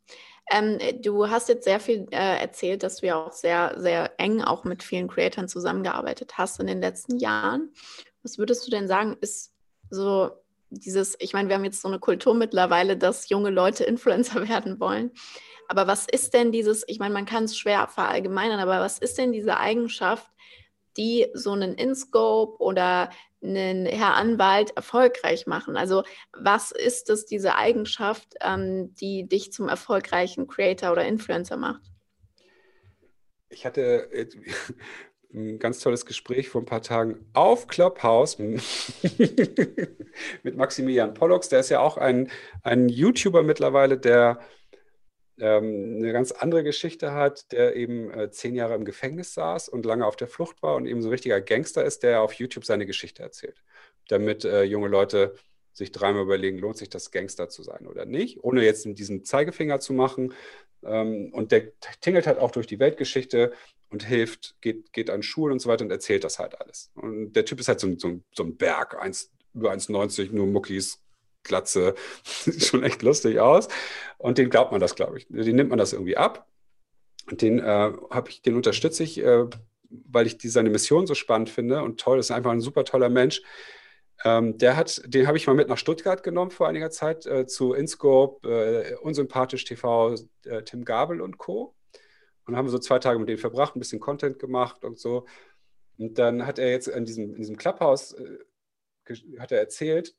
Ähm, 0.52 0.80
du 1.02 1.30
hast 1.30 1.50
jetzt 1.50 1.66
sehr 1.66 1.80
viel 1.80 2.08
äh, 2.12 2.41
erzählt, 2.41 2.82
dass 2.84 2.97
du 2.97 3.08
ja 3.08 3.24
auch 3.24 3.32
sehr, 3.32 3.76
sehr 3.78 4.20
eng 4.20 4.41
auch 4.41 4.64
mit 4.64 4.82
vielen 4.82 5.08
Creatoren 5.08 5.47
zusammengearbeitet 5.47 6.38
hast 6.38 6.60
in 6.60 6.68
den 6.68 6.82
letzten 6.82 7.18
Jahren. 7.18 7.72
Was 8.24 8.38
würdest 8.38 8.66
du 8.66 8.72
denn 8.72 8.88
sagen, 8.88 9.16
ist 9.22 9.54
so 9.91 10.32
dieses, 10.72 11.16
ich 11.20 11.34
meine, 11.34 11.50
wir 11.50 11.56
haben 11.56 11.66
jetzt 11.66 11.82
so 11.82 11.88
eine 11.88 12.00
Kultur 12.00 12.34
mittlerweile, 12.34 12.97
dass 12.97 13.30
junge 13.30 13.52
Leute 13.52 13.84
Influencer 13.86 14.47
werden 14.47 14.80
wollen. 14.80 15.12
Aber 15.68 15.86
was 15.86 16.08
ist 16.08 16.34
denn 16.34 16.52
dieses, 16.52 16.84
ich 16.88 16.97
meine, 16.97 17.14
man 17.14 17.26
kann 17.26 17.43
es 17.43 17.56
schwer 17.56 17.88
verallgemeinern, 17.88 18.60
aber 18.60 18.80
was 18.80 18.97
ist 18.97 19.20
denn 19.20 19.32
diese 19.32 19.58
Eigenschaft, 19.58 20.28
die 21.00 21.28
so 21.34 21.54
einen 21.54 21.74
InScope 21.76 22.62
oder 22.62 23.10
einen 23.41 23.86
Herr 23.86 24.16
Anwalt 24.16 24.76
erfolgreich 24.76 25.47
machen? 25.47 25.78
Also 25.78 26.04
was 26.34 26.72
ist 26.72 27.10
es, 27.10 27.26
diese 27.26 27.56
Eigenschaft, 27.56 28.36
ähm, 28.41 28.93
die 28.95 29.28
dich 29.28 29.54
zum 29.54 29.70
erfolgreichen 29.70 30.47
Creator 30.47 30.91
oder 30.91 31.06
Influencer 31.06 31.56
macht? 31.56 31.84
Ich 33.47 33.66
hatte 33.66 34.10
ein 35.34 35.58
ganz 35.58 35.80
tolles 35.80 36.06
Gespräch 36.06 36.50
vor 36.50 36.62
ein 36.62 36.66
paar 36.66 36.82
Tagen 36.82 37.26
auf 37.34 37.68
Clubhouse 37.68 38.38
mit 38.39 40.58
Maximilian 40.58 41.14
Pollux. 41.14 41.47
Der 41.50 41.62
ist 41.62 41.70
ja 41.70 41.80
auch 41.80 41.97
ein, 41.97 42.30
ein 42.64 42.89
YouTuber 42.89 43.41
mittlerweile, 43.41 43.97
der 43.97 44.41
ähm, 45.41 45.97
eine 45.97 46.13
ganz 46.13 46.31
andere 46.31 46.63
Geschichte 46.63 47.13
hat, 47.13 47.51
der 47.51 47.75
eben 47.75 48.11
äh, 48.11 48.31
zehn 48.31 48.55
Jahre 48.55 48.75
im 48.75 48.85
Gefängnis 48.85 49.33
saß 49.33 49.69
und 49.69 49.85
lange 49.85 50.05
auf 50.05 50.15
der 50.15 50.27
Flucht 50.27 50.61
war 50.61 50.75
und 50.75 50.85
eben 50.85 51.01
so 51.01 51.07
ein 51.07 51.11
richtiger 51.11 51.41
Gangster 51.41 51.83
ist, 51.83 52.03
der 52.03 52.21
auf 52.21 52.33
YouTube 52.33 52.65
seine 52.65 52.85
Geschichte 52.85 53.23
erzählt, 53.23 53.63
damit 54.07 54.45
äh, 54.45 54.63
junge 54.63 54.87
Leute 54.87 55.35
sich 55.73 55.91
dreimal 55.91 56.23
überlegen, 56.23 56.59
lohnt 56.59 56.77
sich 56.77 56.89
das 56.89 57.11
Gangster 57.11 57.49
zu 57.49 57.63
sein 57.63 57.87
oder 57.87 58.05
nicht, 58.05 58.43
ohne 58.43 58.63
jetzt 58.63 58.85
diesen 58.85 59.23
Zeigefinger 59.23 59.79
zu 59.79 59.93
machen. 59.93 60.33
Ähm, 60.83 61.31
und 61.33 61.51
der 61.51 61.71
tingelt 62.01 62.27
halt 62.27 62.37
auch 62.37 62.51
durch 62.51 62.67
die 62.67 62.79
Weltgeschichte 62.79 63.53
und 63.89 64.05
hilft, 64.05 64.55
geht, 64.61 64.93
geht 64.93 65.09
an 65.09 65.23
Schulen 65.23 65.53
und 65.53 65.59
so 65.59 65.69
weiter 65.69 65.83
und 65.83 65.91
erzählt 65.91 66.23
das 66.23 66.39
halt 66.39 66.59
alles. 66.59 66.91
Und 66.95 67.33
der 67.33 67.45
Typ 67.45 67.59
ist 67.59 67.67
halt 67.67 67.79
so, 67.79 67.97
so, 67.97 68.19
so 68.33 68.43
ein 68.43 68.55
Berg, 68.57 69.01
1, 69.01 69.31
über 69.53 69.71
1,90, 69.71 70.31
nur 70.31 70.47
Muckis, 70.47 71.01
Glatze. 71.43 71.95
Sieht 72.23 72.65
schon 72.65 72.83
echt 72.83 73.01
lustig 73.01 73.39
aus. 73.39 73.67
Und 74.17 74.37
den 74.37 74.49
glaubt 74.49 74.71
man 74.71 74.81
das, 74.81 74.95
glaube 74.95 75.17
ich. 75.17 75.27
Den 75.29 75.55
nimmt 75.55 75.69
man 75.69 75.79
das 75.79 75.93
irgendwie 75.93 76.17
ab. 76.17 76.47
Und 77.29 77.41
den 77.41 77.59
äh, 77.59 77.91
ich, 78.27 78.41
den 78.41 78.55
unterstütze 78.55 79.03
ich, 79.03 79.19
äh, 79.19 79.45
weil 79.89 80.27
ich 80.27 80.37
die, 80.37 80.49
seine 80.49 80.69
Mission 80.69 81.07
so 81.07 81.15
spannend 81.15 81.49
finde 81.49 81.83
und 81.83 81.99
toll. 81.99 82.17
Das 82.17 82.27
ist 82.27 82.31
einfach 82.31 82.51
ein 82.51 82.61
super 82.61 82.83
toller 82.83 83.09
Mensch. 83.09 83.41
Ähm, 84.25 84.57
der 84.57 84.75
hat, 84.75 85.01
den 85.05 85.27
habe 85.27 85.37
ich 85.37 85.47
mal 85.47 85.53
mit 85.53 85.69
nach 85.69 85.77
Stuttgart 85.77 86.23
genommen 86.23 86.51
vor 86.51 86.67
einiger 86.67 86.91
Zeit 86.91 87.25
äh, 87.25 87.45
zu 87.45 87.73
InScope, 87.73 88.47
äh, 88.49 88.95
Unsympathisch 88.95 89.63
TV, 89.63 90.15
äh, 90.45 90.63
Tim 90.63 90.83
Gabel 90.83 91.21
und 91.21 91.37
Co. 91.37 91.75
Und 92.45 92.57
haben 92.57 92.67
so 92.67 92.79
zwei 92.79 92.99
Tage 92.99 93.19
mit 93.19 93.29
denen 93.29 93.37
verbracht, 93.37 93.75
ein 93.75 93.79
bisschen 93.79 93.99
Content 93.99 94.39
gemacht 94.39 94.83
und 94.83 94.99
so. 94.99 95.25
Und 95.97 96.17
dann 96.17 96.45
hat 96.45 96.59
er 96.59 96.71
jetzt 96.71 96.87
in 96.87 97.05
diesem, 97.05 97.35
in 97.35 97.41
diesem 97.41 97.57
Clubhouse 97.57 98.13
äh, 98.13 98.39
hat 99.39 99.51
er 99.51 99.59
erzählt, 99.59 100.15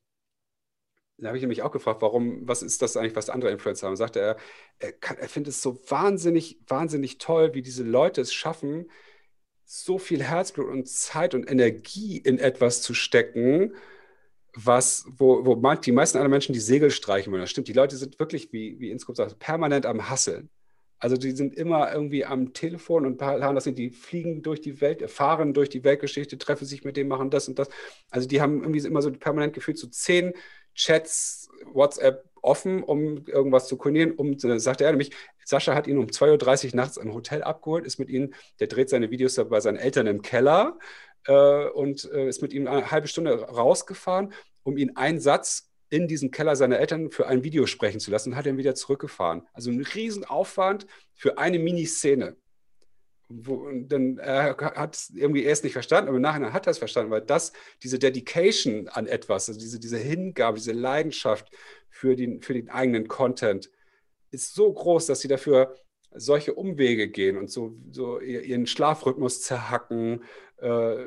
da 1.20 1.28
habe 1.28 1.36
ich 1.36 1.42
nämlich 1.42 1.62
auch 1.62 1.70
gefragt, 1.70 2.02
warum, 2.02 2.46
was 2.48 2.62
ist 2.62 2.82
das 2.82 2.96
eigentlich, 2.96 3.16
was 3.16 3.30
andere 3.30 3.50
Influencer 3.50 3.86
haben? 3.86 3.96
Sagte 3.96 4.20
er, 4.20 4.36
er, 4.78 4.94
er 5.18 5.28
findet 5.28 5.54
es 5.54 5.62
so 5.62 5.80
wahnsinnig, 5.88 6.60
wahnsinnig 6.66 7.18
toll, 7.18 7.54
wie 7.54 7.62
diese 7.62 7.84
Leute 7.84 8.20
es 8.20 8.32
schaffen, 8.32 8.90
so 9.64 9.98
viel 9.98 10.22
Herzblut 10.22 10.68
und 10.68 10.88
Zeit 10.88 11.34
und 11.34 11.48
Energie 11.50 12.18
in 12.18 12.38
etwas 12.38 12.82
zu 12.82 12.92
stecken, 12.94 13.74
was, 14.54 15.06
wo, 15.08 15.46
wo 15.46 15.74
die 15.76 15.92
meisten 15.92 16.18
aller 16.18 16.28
Menschen 16.28 16.52
die 16.52 16.60
Segel 16.60 16.90
streichen 16.90 17.32
wollen. 17.32 17.42
Das 17.42 17.50
stimmt, 17.50 17.68
die 17.68 17.72
Leute 17.72 17.96
sind 17.96 18.18
wirklich, 18.18 18.52
wie, 18.52 18.80
wie 18.80 18.90
Inscope 18.90 19.16
sagt, 19.16 19.38
permanent 19.38 19.86
am 19.86 20.10
Hasseln. 20.10 20.50
Also 20.98 21.16
die 21.16 21.30
sind 21.30 21.54
immer 21.54 21.90
irgendwie 21.92 22.26
am 22.26 22.52
Telefon 22.52 23.06
und 23.06 23.22
haben 23.22 23.54
das, 23.54 23.64
die 23.64 23.90
fliegen 23.90 24.42
durch 24.42 24.60
die 24.60 24.82
Welt, 24.82 25.08
fahren 25.10 25.54
durch 25.54 25.70
die 25.70 25.82
Weltgeschichte, 25.82 26.36
treffen 26.36 26.66
sich 26.66 26.84
mit 26.84 26.98
dem, 26.98 27.08
machen 27.08 27.30
das 27.30 27.48
und 27.48 27.58
das. 27.58 27.70
Also 28.10 28.28
die 28.28 28.42
haben 28.42 28.60
irgendwie 28.60 28.86
immer 28.86 29.00
so 29.00 29.10
permanent 29.10 29.54
gefühlt 29.54 29.78
so 29.78 29.86
zehn 29.86 30.34
Chats, 30.74 31.48
WhatsApp 31.72 32.24
offen, 32.42 32.82
um 32.82 33.26
irgendwas 33.26 33.68
zu 33.68 33.76
koordinieren. 33.76 34.12
Um, 34.12 34.38
sagte 34.38 34.84
er 34.84 34.90
nämlich, 34.90 35.12
Sascha 35.44 35.74
hat 35.74 35.86
ihn 35.86 35.98
um 35.98 36.06
2.30 36.06 36.66
Uhr 36.66 36.76
nachts 36.76 36.96
im 36.96 37.12
Hotel 37.12 37.42
abgeholt, 37.42 37.84
ist 37.84 37.98
mit 37.98 38.08
ihm, 38.08 38.32
der 38.60 38.68
dreht 38.68 38.88
seine 38.88 39.10
Videos 39.10 39.36
bei 39.36 39.60
seinen 39.60 39.76
Eltern 39.76 40.06
im 40.06 40.22
Keller 40.22 40.78
äh, 41.26 41.66
und 41.68 42.10
äh, 42.12 42.28
ist 42.28 42.42
mit 42.42 42.52
ihm 42.52 42.66
eine 42.66 42.90
halbe 42.90 43.08
Stunde 43.08 43.42
rausgefahren, 43.42 44.32
um 44.62 44.76
ihn 44.76 44.96
einen 44.96 45.20
Satz 45.20 45.70
in 45.90 46.06
diesen 46.06 46.30
Keller 46.30 46.54
seiner 46.54 46.78
Eltern 46.78 47.10
für 47.10 47.26
ein 47.26 47.42
Video 47.42 47.66
sprechen 47.66 48.00
zu 48.00 48.10
lassen 48.10 48.30
und 48.30 48.36
hat 48.36 48.46
ihn 48.46 48.58
wieder 48.58 48.76
zurückgefahren. 48.76 49.42
Also 49.52 49.70
ein 49.70 49.80
Riesenaufwand 49.80 50.86
für 51.14 51.36
eine 51.36 51.58
Miniszene 51.58 52.36
wo, 53.31 53.70
dann 53.70 54.18
er 54.18 54.57
hat 54.57 54.97
es 54.97 55.11
irgendwie 55.11 55.45
erst 55.45 55.62
nicht 55.62 55.72
verstanden, 55.72 56.09
aber 56.09 56.16
im 56.16 56.22
Nachhinein 56.22 56.53
hat 56.53 56.66
er 56.66 56.72
es 56.72 56.78
verstanden, 56.78 57.12
weil 57.12 57.22
das, 57.22 57.53
diese 57.83 57.99
Dedication 57.99 58.89
an 58.89 59.07
etwas, 59.07 59.49
also 59.49 59.61
diese, 59.61 59.78
diese 59.78 59.99
Hingabe, 59.99 60.59
diese 60.59 60.72
Leidenschaft 60.72 61.51
für 61.89 62.16
den, 62.16 62.43
für 62.43 62.55
den 62.55 62.68
eigenen 62.68 63.07
Content 63.07 63.70
ist 64.33 64.55
so 64.55 64.72
groß, 64.72 65.07
dass 65.07 65.20
sie 65.20 65.28
dafür 65.28 65.76
solche 66.12 66.55
Umwege 66.55 67.09
gehen 67.09 67.37
und 67.37 67.51
so, 67.51 67.76
so 67.93 68.18
ihren 68.20 68.66
Schlafrhythmus 68.66 69.43
zerhacken, 69.43 70.24
äh, 70.61 71.07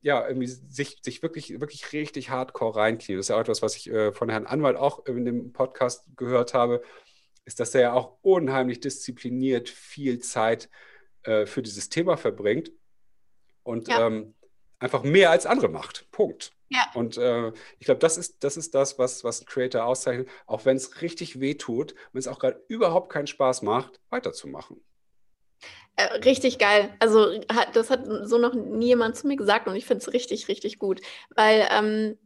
ja, 0.00 0.28
irgendwie 0.28 0.46
sich, 0.46 0.98
sich 1.02 1.22
wirklich, 1.22 1.60
wirklich 1.60 1.92
richtig 1.92 2.30
hardcore 2.30 2.76
reinknien. 2.76 3.18
Das 3.18 3.26
ist 3.26 3.30
ja 3.30 3.36
auch 3.36 3.40
etwas, 3.40 3.62
was 3.62 3.74
ich 3.74 3.90
äh, 3.90 4.12
von 4.12 4.28
Herrn 4.28 4.46
Anwalt 4.46 4.76
auch 4.76 5.06
in 5.06 5.24
dem 5.24 5.52
Podcast 5.52 6.04
gehört 6.16 6.54
habe, 6.54 6.82
ist, 7.46 7.58
dass 7.58 7.74
er 7.74 7.80
ja 7.80 7.92
auch 7.94 8.18
unheimlich 8.22 8.80
diszipliniert 8.80 9.68
viel 9.68 10.20
Zeit 10.20 10.66
äh, 10.66 10.68
für 11.24 11.62
dieses 11.62 11.88
Thema 11.88 12.16
verbringt 12.16 12.70
und 13.62 13.88
ja. 13.88 14.06
ähm, 14.06 14.34
einfach 14.78 15.02
mehr 15.02 15.30
als 15.30 15.46
andere 15.46 15.68
macht. 15.68 16.10
Punkt. 16.10 16.52
Ja. 16.68 16.90
Und 16.94 17.16
äh, 17.16 17.52
ich 17.78 17.86
glaube, 17.86 18.00
das 18.00 18.16
ist, 18.16 18.42
das 18.42 18.56
ist 18.56 18.74
das, 18.74 18.98
was, 18.98 19.24
was 19.24 19.40
ein 19.42 19.46
Creator 19.46 19.84
auszeichnet, 19.84 20.28
auch 20.46 20.64
wenn 20.64 20.76
es 20.76 21.02
richtig 21.02 21.40
weh 21.40 21.54
tut, 21.54 21.94
wenn 22.12 22.18
es 22.18 22.28
auch 22.28 22.38
gerade 22.38 22.62
überhaupt 22.68 23.12
keinen 23.12 23.26
Spaß 23.26 23.62
macht, 23.62 24.00
weiterzumachen. 24.10 24.82
Äh, 25.96 26.04
richtig 26.24 26.58
geil. 26.58 26.94
Also 26.98 27.40
das 27.72 27.90
hat 27.90 28.04
so 28.24 28.38
noch 28.38 28.54
nie 28.54 28.88
jemand 28.88 29.16
zu 29.16 29.26
mir 29.26 29.36
gesagt 29.36 29.68
und 29.68 29.76
ich 29.76 29.86
finde 29.86 30.02
es 30.02 30.12
richtig, 30.12 30.48
richtig 30.48 30.78
gut. 30.78 31.00
Weil, 31.30 31.68
ähm, 31.70 32.18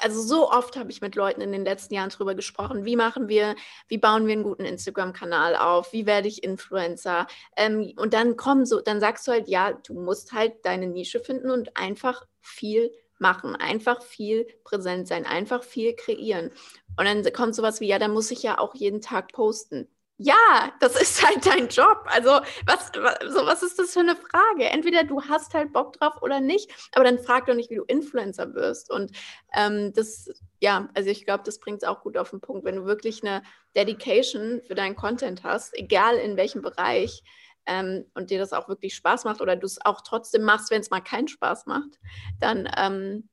also 0.00 0.20
so 0.20 0.50
oft 0.50 0.76
habe 0.76 0.90
ich 0.90 1.00
mit 1.00 1.14
Leuten 1.14 1.40
in 1.40 1.52
den 1.52 1.64
letzten 1.64 1.94
Jahren 1.94 2.10
darüber 2.10 2.34
gesprochen, 2.34 2.84
wie 2.84 2.96
machen 2.96 3.28
wir, 3.28 3.56
wie 3.88 3.98
bauen 3.98 4.26
wir 4.26 4.34
einen 4.34 4.42
guten 4.42 4.64
Instagram-Kanal 4.64 5.56
auf, 5.56 5.92
wie 5.92 6.06
werde 6.06 6.28
ich 6.28 6.42
Influencer. 6.42 7.26
Ähm, 7.56 7.92
und 7.96 8.12
dann 8.14 8.36
kommen 8.36 8.66
so, 8.66 8.80
dann 8.80 9.00
sagst 9.00 9.26
du 9.26 9.32
halt, 9.32 9.48
ja, 9.48 9.72
du 9.72 9.94
musst 9.94 10.32
halt 10.32 10.64
deine 10.64 10.86
Nische 10.86 11.20
finden 11.20 11.50
und 11.50 11.76
einfach 11.76 12.26
viel 12.40 12.92
machen, 13.18 13.56
einfach 13.56 14.02
viel 14.02 14.46
präsent 14.64 15.08
sein, 15.08 15.26
einfach 15.26 15.62
viel 15.62 15.94
kreieren. 15.94 16.50
Und 16.98 17.06
dann 17.06 17.32
kommt 17.32 17.54
sowas 17.54 17.80
wie, 17.80 17.88
ja, 17.88 17.98
dann 17.98 18.12
muss 18.12 18.30
ich 18.30 18.42
ja 18.42 18.58
auch 18.58 18.74
jeden 18.74 19.00
Tag 19.00 19.32
posten. 19.32 19.88
Ja, 20.18 20.72
das 20.80 21.00
ist 21.00 21.22
halt 21.26 21.44
dein 21.46 21.68
Job. 21.68 22.04
Also, 22.06 22.40
was, 22.64 22.90
was, 22.94 23.18
was 23.34 23.62
ist 23.62 23.78
das 23.78 23.92
für 23.92 24.00
eine 24.00 24.16
Frage? 24.16 24.64
Entweder 24.70 25.04
du 25.04 25.22
hast 25.22 25.54
halt 25.54 25.72
Bock 25.72 25.94
drauf 25.94 26.22
oder 26.22 26.40
nicht, 26.40 26.70
aber 26.92 27.04
dann 27.04 27.18
frag 27.18 27.46
doch 27.46 27.54
nicht, 27.54 27.70
wie 27.70 27.76
du 27.76 27.84
Influencer 27.84 28.54
wirst. 28.54 28.90
Und 28.90 29.12
ähm, 29.54 29.92
das, 29.94 30.30
ja, 30.60 30.88
also 30.94 31.10
ich 31.10 31.24
glaube, 31.24 31.44
das 31.44 31.58
bringt 31.58 31.82
es 31.82 31.88
auch 31.88 32.00
gut 32.02 32.16
auf 32.16 32.30
den 32.30 32.40
Punkt. 32.40 32.64
Wenn 32.64 32.76
du 32.76 32.86
wirklich 32.86 33.22
eine 33.22 33.42
Dedication 33.74 34.62
für 34.62 34.74
deinen 34.74 34.96
Content 34.96 35.42
hast, 35.44 35.76
egal 35.76 36.16
in 36.16 36.36
welchem 36.36 36.62
Bereich, 36.62 37.22
ähm, 37.66 38.06
und 38.14 38.30
dir 38.30 38.38
das 38.38 38.52
auch 38.52 38.68
wirklich 38.68 38.94
Spaß 38.94 39.24
macht 39.24 39.40
oder 39.40 39.56
du 39.56 39.66
es 39.66 39.84
auch 39.84 40.00
trotzdem 40.00 40.42
machst, 40.42 40.70
wenn 40.70 40.80
es 40.80 40.90
mal 40.90 41.00
keinen 41.00 41.28
Spaß 41.28 41.66
macht, 41.66 41.98
dann, 42.38 42.68
ähm, 42.76 43.28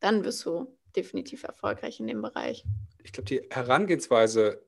dann 0.00 0.24
wirst 0.24 0.44
du 0.44 0.76
definitiv 0.96 1.44
erfolgreich 1.44 2.00
in 2.00 2.06
dem 2.06 2.20
Bereich. 2.20 2.64
Ich 3.04 3.12
glaube, 3.12 3.28
die 3.28 3.46
Herangehensweise 3.50 4.65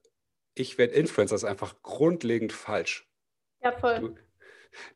ich 0.59 0.79
werde 0.79 0.95
Influencer, 0.95 1.35
ist 1.35 1.45
einfach 1.45 1.83
grundlegend 1.83 2.53
falsch. 2.53 3.09
Ja, 3.63 3.73
voll. 3.73 4.01
Du, 4.01 4.15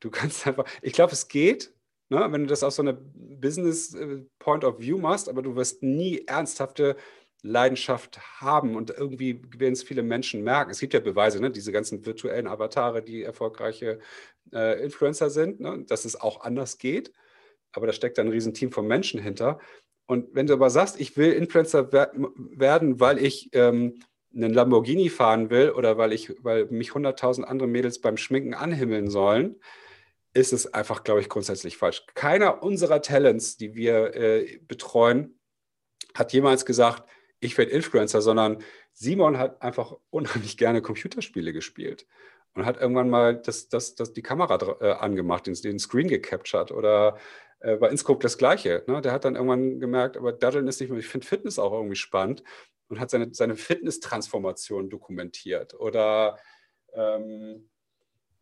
du 0.00 0.10
kannst 0.10 0.46
einfach, 0.46 0.66
ich 0.82 0.92
glaube, 0.92 1.12
es 1.12 1.28
geht, 1.28 1.74
ne, 2.08 2.26
wenn 2.30 2.42
du 2.42 2.46
das 2.48 2.62
aus 2.62 2.76
so 2.76 2.82
einer 2.82 2.92
Business 2.94 3.94
äh, 3.94 4.22
Point 4.38 4.64
of 4.64 4.78
View 4.80 4.98
machst, 4.98 5.28
aber 5.28 5.42
du 5.42 5.56
wirst 5.56 5.82
nie 5.82 6.24
ernsthafte 6.26 6.96
Leidenschaft 7.42 8.20
haben 8.40 8.76
und 8.76 8.90
irgendwie 8.90 9.42
werden 9.58 9.72
es 9.72 9.82
viele 9.82 10.04
Menschen 10.04 10.44
merken. 10.44 10.70
Es 10.70 10.78
gibt 10.78 10.94
ja 10.94 11.00
Beweise, 11.00 11.40
ne, 11.40 11.50
diese 11.50 11.72
ganzen 11.72 12.06
virtuellen 12.06 12.46
Avatare, 12.46 13.02
die 13.02 13.22
erfolgreiche 13.22 13.98
äh, 14.52 14.82
Influencer 14.82 15.28
sind, 15.28 15.58
ne, 15.60 15.84
dass 15.86 16.04
es 16.04 16.20
auch 16.20 16.42
anders 16.42 16.78
geht. 16.78 17.12
Aber 17.72 17.86
da 17.86 17.92
steckt 17.92 18.18
ein 18.18 18.28
Riesenteam 18.28 18.70
von 18.70 18.86
Menschen 18.86 19.20
hinter. 19.20 19.58
Und 20.06 20.34
wenn 20.34 20.46
du 20.46 20.52
aber 20.52 20.70
sagst, 20.70 21.00
ich 21.00 21.16
will 21.16 21.32
Influencer 21.32 21.90
werden, 21.92 23.00
weil 23.00 23.18
ich 23.18 23.48
ähm, 23.52 23.98
einen 24.34 24.54
Lamborghini 24.54 25.08
fahren 25.08 25.50
will 25.50 25.70
oder 25.70 25.98
weil, 25.98 26.12
ich, 26.12 26.34
weil 26.42 26.66
mich 26.66 26.90
100.000 26.90 27.42
andere 27.42 27.68
Mädels 27.68 28.00
beim 28.00 28.16
Schminken 28.16 28.54
anhimmeln 28.54 29.10
sollen, 29.10 29.56
ist 30.34 30.52
es 30.52 30.72
einfach, 30.72 31.04
glaube 31.04 31.20
ich, 31.20 31.28
grundsätzlich 31.28 31.76
falsch. 31.76 32.06
Keiner 32.14 32.62
unserer 32.62 33.02
Talents, 33.02 33.56
die 33.56 33.74
wir 33.74 34.14
äh, 34.14 34.58
betreuen, 34.66 35.38
hat 36.14 36.32
jemals 36.32 36.64
gesagt, 36.64 37.08
ich 37.40 37.58
werde 37.58 37.72
Influencer, 37.72 38.22
sondern 38.22 38.58
Simon 38.92 39.38
hat 39.38 39.60
einfach 39.62 39.96
unheimlich 40.10 40.56
gerne 40.56 40.80
Computerspiele 40.80 41.52
gespielt 41.52 42.06
und 42.54 42.64
hat 42.64 42.80
irgendwann 42.80 43.10
mal 43.10 43.36
das, 43.36 43.68
das, 43.68 43.94
das, 43.94 44.12
die 44.12 44.22
Kamera 44.22 44.58
äh, 44.80 44.92
angemacht, 44.92 45.46
den, 45.46 45.54
den 45.54 45.78
Screen 45.78 46.08
gecaptured 46.08 46.70
oder 46.70 47.18
äh, 47.60 47.76
bei 47.76 47.88
Inscope 47.88 48.22
das 48.22 48.38
Gleiche. 48.38 48.84
Ne? 48.86 49.00
Der 49.00 49.12
hat 49.12 49.24
dann 49.24 49.34
irgendwann 49.34 49.80
gemerkt, 49.80 50.16
aber 50.16 50.32
Daddeln 50.32 50.68
ist 50.68 50.80
nicht 50.80 50.90
mehr, 50.90 50.98
ich 50.98 51.08
finde 51.08 51.26
Fitness 51.26 51.58
auch 51.58 51.72
irgendwie 51.72 51.96
spannend 51.96 52.42
und 52.92 53.00
hat 53.00 53.08
seine, 53.08 53.32
seine 53.32 53.56
Fitness-Transformation 53.56 54.90
dokumentiert. 54.90 55.72
Oder 55.72 56.38
ähm, 56.92 57.70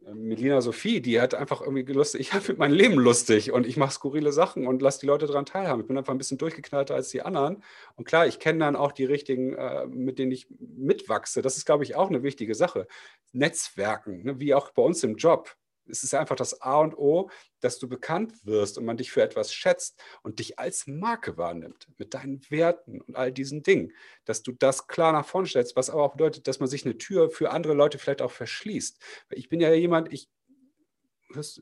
Melina 0.01 0.61
Sophie, 0.61 1.01
die 1.01 1.21
hat 1.21 1.35
einfach 1.35 1.61
irgendwie 1.61 1.85
lustig, 1.93 2.21
ich 2.21 2.33
habe 2.33 2.55
mein 2.57 2.73
Leben 2.73 2.97
lustig 2.97 3.53
und 3.53 3.65
ich 3.65 3.77
mache 3.77 3.93
skurrile 3.93 4.33
Sachen 4.33 4.67
und 4.67 4.83
lasse 4.83 4.99
die 4.99 5.07
Leute 5.07 5.29
daran 5.29 5.47
teilhaben. 5.47 5.83
Ich 5.83 5.87
bin 5.87 5.97
einfach 5.97 6.13
ein 6.13 6.19
bisschen 6.19 6.39
durchgeknallter 6.39 6.97
als 6.97 7.11
die 7.11 7.23
anderen. 7.23 7.63
Und 7.95 8.07
klar, 8.07 8.27
ich 8.27 8.41
kenne 8.41 8.59
dann 8.59 8.75
auch 8.75 8.91
die 8.91 9.05
richtigen, 9.05 9.55
äh, 9.55 9.87
mit 9.87 10.19
denen 10.19 10.33
ich 10.33 10.49
mitwachse. 10.59 11.43
Das 11.43 11.57
ist, 11.57 11.65
glaube 11.65 11.85
ich, 11.85 11.95
auch 11.95 12.09
eine 12.09 12.25
wichtige 12.25 12.57
Sache. 12.57 12.89
Netzwerken, 13.31 14.25
ne? 14.25 14.41
wie 14.41 14.55
auch 14.55 14.73
bei 14.73 14.83
uns 14.83 15.05
im 15.05 15.15
Job 15.15 15.55
es 15.91 16.03
ist 16.03 16.15
einfach 16.15 16.37
das 16.37 16.61
A 16.63 16.79
und 16.81 16.97
O, 16.97 17.31
dass 17.61 17.79
du 17.79 17.89
bekannt 17.89 18.35
wirst 18.45 18.79
und 18.79 18.85
man 18.85 18.97
dich 18.97 19.11
für 19.11 19.23
etwas 19.23 19.53
schätzt 19.53 20.03
und 20.23 20.39
dich 20.39 20.59
als 20.59 20.87
Marke 20.87 21.37
wahrnimmt, 21.37 21.89
mit 21.99 22.15
deinen 22.15 22.41
Werten 22.51 23.01
und 23.01 23.17
all 23.17 23.33
diesen 23.33 23.63
Dingen, 23.63 23.93
dass 24.25 24.43
du 24.43 24.53
das 24.53 24.87
klar 24.87 25.13
nach 25.13 25.27
vorne 25.27 25.49
stellst, 25.49 25.77
was 25.77 25.91
aber 25.91 26.03
auch 26.03 26.13
bedeutet, 26.13 26.49
dass 26.49 26.61
man 26.61 26.69
sich 26.69 26.85
eine 26.85 26.99
Tür 26.99 27.31
für 27.31 27.51
andere 27.51 27.75
Leute 27.75 27.99
vielleicht 27.99 28.23
auch 28.23 28.33
verschließt. 28.33 29.03
Ich 29.31 29.49
bin 29.49 29.61
ja 29.61 29.73
jemand, 29.73 30.13
ich 30.13 30.29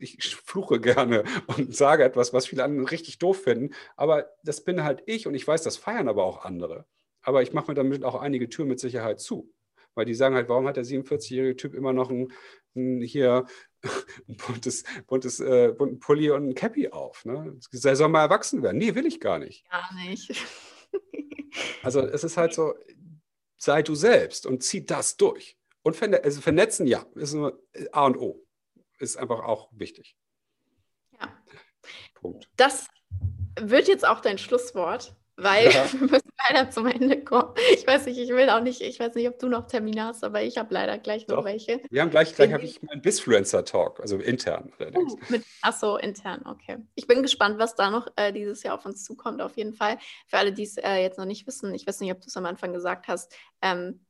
ich 0.00 0.34
fluche 0.34 0.80
gerne 0.80 1.24
und 1.46 1.76
sage 1.76 2.04
etwas, 2.04 2.32
was 2.32 2.46
viele 2.46 2.64
andere 2.64 2.90
richtig 2.90 3.18
doof 3.18 3.42
finden, 3.42 3.74
aber 3.96 4.30
das 4.42 4.64
bin 4.64 4.82
halt 4.82 5.02
ich 5.06 5.26
und 5.26 5.34
ich 5.34 5.46
weiß, 5.46 5.62
das 5.62 5.76
feiern 5.76 6.08
aber 6.08 6.24
auch 6.24 6.44
andere. 6.44 6.86
Aber 7.20 7.42
ich 7.42 7.52
mache 7.52 7.70
mir 7.70 7.74
damit 7.74 8.04
auch 8.04 8.14
einige 8.14 8.48
Türen 8.48 8.68
mit 8.68 8.80
Sicherheit 8.80 9.20
zu 9.20 9.52
weil 9.94 10.04
die 10.04 10.14
sagen 10.14 10.34
halt, 10.34 10.48
warum 10.48 10.66
hat 10.66 10.76
der 10.76 10.84
47-jährige 10.84 11.56
Typ 11.56 11.74
immer 11.74 11.92
noch 11.92 12.10
ein, 12.10 12.32
ein 12.76 13.00
hier 13.00 13.46
ein 14.28 14.36
buntes, 14.36 14.84
buntes, 15.06 15.40
äh, 15.40 15.72
bunten 15.76 15.98
Pulli 16.00 16.30
und 16.30 16.48
ein 16.48 16.54
Cappy 16.54 16.88
auf. 16.88 17.24
Ne? 17.24 17.58
Er 17.84 17.96
soll 17.96 18.08
mal 18.08 18.22
erwachsen 18.22 18.62
werden. 18.62 18.78
Nee, 18.78 18.94
will 18.94 19.06
ich 19.06 19.20
gar 19.20 19.38
nicht. 19.38 19.68
Gar 19.70 19.94
nicht. 19.94 20.32
also 21.82 22.00
es 22.00 22.24
ist 22.24 22.36
halt 22.36 22.54
so, 22.54 22.74
sei 23.56 23.82
du 23.82 23.94
selbst 23.94 24.46
und 24.46 24.62
zieh 24.62 24.84
das 24.84 25.16
durch. 25.16 25.56
Und 25.82 25.96
verne 25.96 26.22
also 26.22 26.40
vernetzen, 26.40 26.86
ja, 26.86 27.06
ist 27.14 27.34
nur 27.34 27.62
A 27.92 28.06
und 28.06 28.16
O. 28.16 28.44
Ist 28.98 29.16
einfach 29.16 29.40
auch 29.40 29.70
wichtig. 29.72 30.16
Ja. 31.12 31.32
Punkt. 32.14 32.50
Das 32.56 32.88
wird 33.60 33.86
jetzt 33.86 34.06
auch 34.06 34.20
dein 34.20 34.38
Schlusswort 34.38 35.16
weil 35.38 35.72
ja. 35.72 35.92
wir 35.92 36.00
müssen 36.00 36.27
leider 36.46 36.70
zum 36.70 36.86
Ende 36.86 37.22
kommen. 37.22 37.54
Ich 37.72 37.86
weiß 37.86 38.06
nicht, 38.06 38.18
ich 38.18 38.30
will 38.30 38.50
auch 38.50 38.60
nicht, 38.60 38.80
ich 38.80 38.98
weiß 38.98 39.14
nicht, 39.14 39.28
ob 39.28 39.38
du 39.38 39.48
noch 39.48 39.66
Termine 39.66 40.04
hast, 40.04 40.24
aber 40.24 40.42
ich 40.42 40.58
habe 40.58 40.72
leider 40.72 40.98
gleich 40.98 41.26
noch 41.28 41.38
Doch. 41.38 41.44
welche. 41.44 41.80
Wir 41.90 42.02
haben 42.02 42.10
gleich, 42.10 42.34
gleich 42.34 42.52
habe 42.52 42.64
ich 42.64 42.82
meinen 42.82 43.02
Bisfluencer-Talk, 43.02 44.00
also 44.00 44.18
intern 44.18 44.72
allerdings. 44.78 45.14
Uh, 45.14 45.18
mit, 45.28 45.44
achso, 45.62 45.96
intern, 45.96 46.42
okay. 46.46 46.78
Ich 46.94 47.06
bin 47.06 47.22
gespannt, 47.22 47.58
was 47.58 47.74
da 47.74 47.90
noch 47.90 48.08
äh, 48.16 48.32
dieses 48.32 48.62
Jahr 48.62 48.74
auf 48.74 48.86
uns 48.86 49.04
zukommt, 49.04 49.42
auf 49.42 49.56
jeden 49.56 49.74
Fall. 49.74 49.98
Für 50.26 50.38
alle, 50.38 50.52
die 50.52 50.64
es 50.64 50.76
äh, 50.76 50.96
jetzt 50.96 51.18
noch 51.18 51.26
nicht 51.26 51.46
wissen, 51.46 51.74
ich 51.74 51.86
weiß 51.86 52.00
nicht, 52.00 52.12
ob 52.12 52.20
du 52.20 52.26
es 52.28 52.36
am 52.36 52.46
Anfang 52.46 52.72
gesagt 52.72 53.08
hast, 53.08 53.34
ähm, 53.62 54.00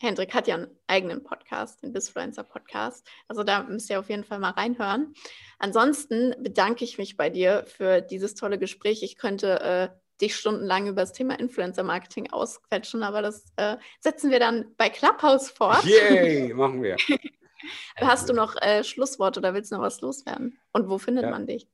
Hendrik 0.00 0.34
hat 0.34 0.48
ja 0.48 0.56
einen 0.56 0.76
eigenen 0.88 1.22
Podcast, 1.22 1.82
den 1.82 1.92
Bisfluencer 1.92 2.42
Podcast. 2.42 3.06
Also 3.28 3.44
da 3.44 3.62
müsst 3.62 3.88
ihr 3.90 4.00
auf 4.00 4.10
jeden 4.10 4.24
Fall 4.24 4.40
mal 4.40 4.50
reinhören. 4.50 5.14
Ansonsten 5.58 6.34
bedanke 6.40 6.84
ich 6.84 6.98
mich 6.98 7.16
bei 7.16 7.30
dir 7.30 7.64
für 7.66 8.00
dieses 8.00 8.34
tolle 8.34 8.58
Gespräch. 8.58 9.02
Ich 9.02 9.16
könnte 9.16 9.60
äh, 9.60 9.88
dich 10.20 10.36
stundenlang 10.36 10.86
über 10.86 11.02
das 11.02 11.12
Thema 11.12 11.38
Influencer-Marketing 11.38 12.30
ausquetschen, 12.30 13.02
aber 13.02 13.22
das 13.22 13.52
äh, 13.56 13.76
setzen 14.00 14.30
wir 14.30 14.38
dann 14.38 14.74
bei 14.76 14.88
Clubhouse 14.88 15.50
fort. 15.50 15.84
Yay, 15.84 16.52
machen 16.54 16.82
wir. 16.82 16.96
Hast 17.96 18.28
du 18.28 18.32
noch 18.32 18.60
äh, 18.60 18.84
Schlusswort 18.84 19.38
oder 19.38 19.54
willst 19.54 19.72
du 19.72 19.76
noch 19.76 19.82
was 19.82 20.00
loswerden? 20.00 20.58
Und 20.72 20.88
wo 20.88 20.98
findet 20.98 21.24
ja. 21.24 21.30
man 21.30 21.46
dich? 21.46 21.68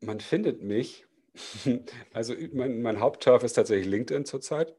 Man 0.00 0.20
findet 0.20 0.62
mich, 0.62 1.06
also 2.12 2.34
mein, 2.52 2.80
mein 2.80 3.00
Hauptturf 3.00 3.42
ist 3.42 3.54
tatsächlich 3.54 3.88
LinkedIn 3.88 4.24
zurzeit, 4.24 4.74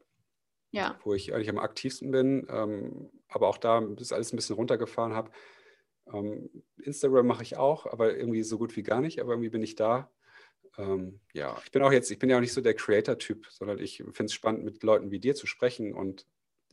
ja. 0.70 0.98
wo 1.04 1.14
ich 1.14 1.32
eigentlich 1.32 1.50
am 1.50 1.58
aktivsten 1.58 2.10
bin, 2.10 2.46
ähm, 2.50 3.10
aber 3.28 3.48
auch 3.48 3.58
da 3.58 3.80
das 3.80 4.12
alles 4.12 4.32
ein 4.32 4.36
bisschen 4.36 4.56
runtergefahren 4.56 5.14
habe. 5.14 5.30
Ähm, 6.12 6.50
Instagram 6.82 7.26
mache 7.26 7.42
ich 7.42 7.56
auch, 7.56 7.86
aber 7.86 8.16
irgendwie 8.16 8.42
so 8.42 8.58
gut 8.58 8.76
wie 8.76 8.82
gar 8.82 9.00
nicht, 9.00 9.20
aber 9.20 9.32
irgendwie 9.32 9.50
bin 9.50 9.62
ich 9.62 9.76
da 9.76 10.10
ähm, 10.78 11.20
ja, 11.32 11.60
ich 11.64 11.72
bin 11.72 11.82
auch 11.82 11.92
jetzt, 11.92 12.10
ich 12.10 12.18
bin 12.18 12.30
ja 12.30 12.36
auch 12.36 12.40
nicht 12.40 12.52
so 12.52 12.60
der 12.60 12.74
Creator-Typ, 12.74 13.46
sondern 13.50 13.78
ich 13.78 13.98
finde 13.98 14.24
es 14.24 14.32
spannend, 14.32 14.64
mit 14.64 14.82
Leuten 14.82 15.10
wie 15.10 15.20
dir 15.20 15.34
zu 15.34 15.46
sprechen 15.46 15.94
und 15.94 16.26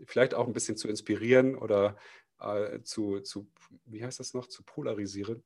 vielleicht 0.06 0.34
auch 0.34 0.48
ein 0.48 0.54
bisschen 0.54 0.78
zu 0.78 0.88
inspirieren 0.88 1.56
oder 1.56 1.98
äh, 2.40 2.82
zu, 2.82 3.20
zu, 3.20 3.50
wie 3.86 4.04
heißt 4.04 4.20
das 4.20 4.34
noch, 4.34 4.48
zu 4.48 4.64
polarisieren. 4.64 5.44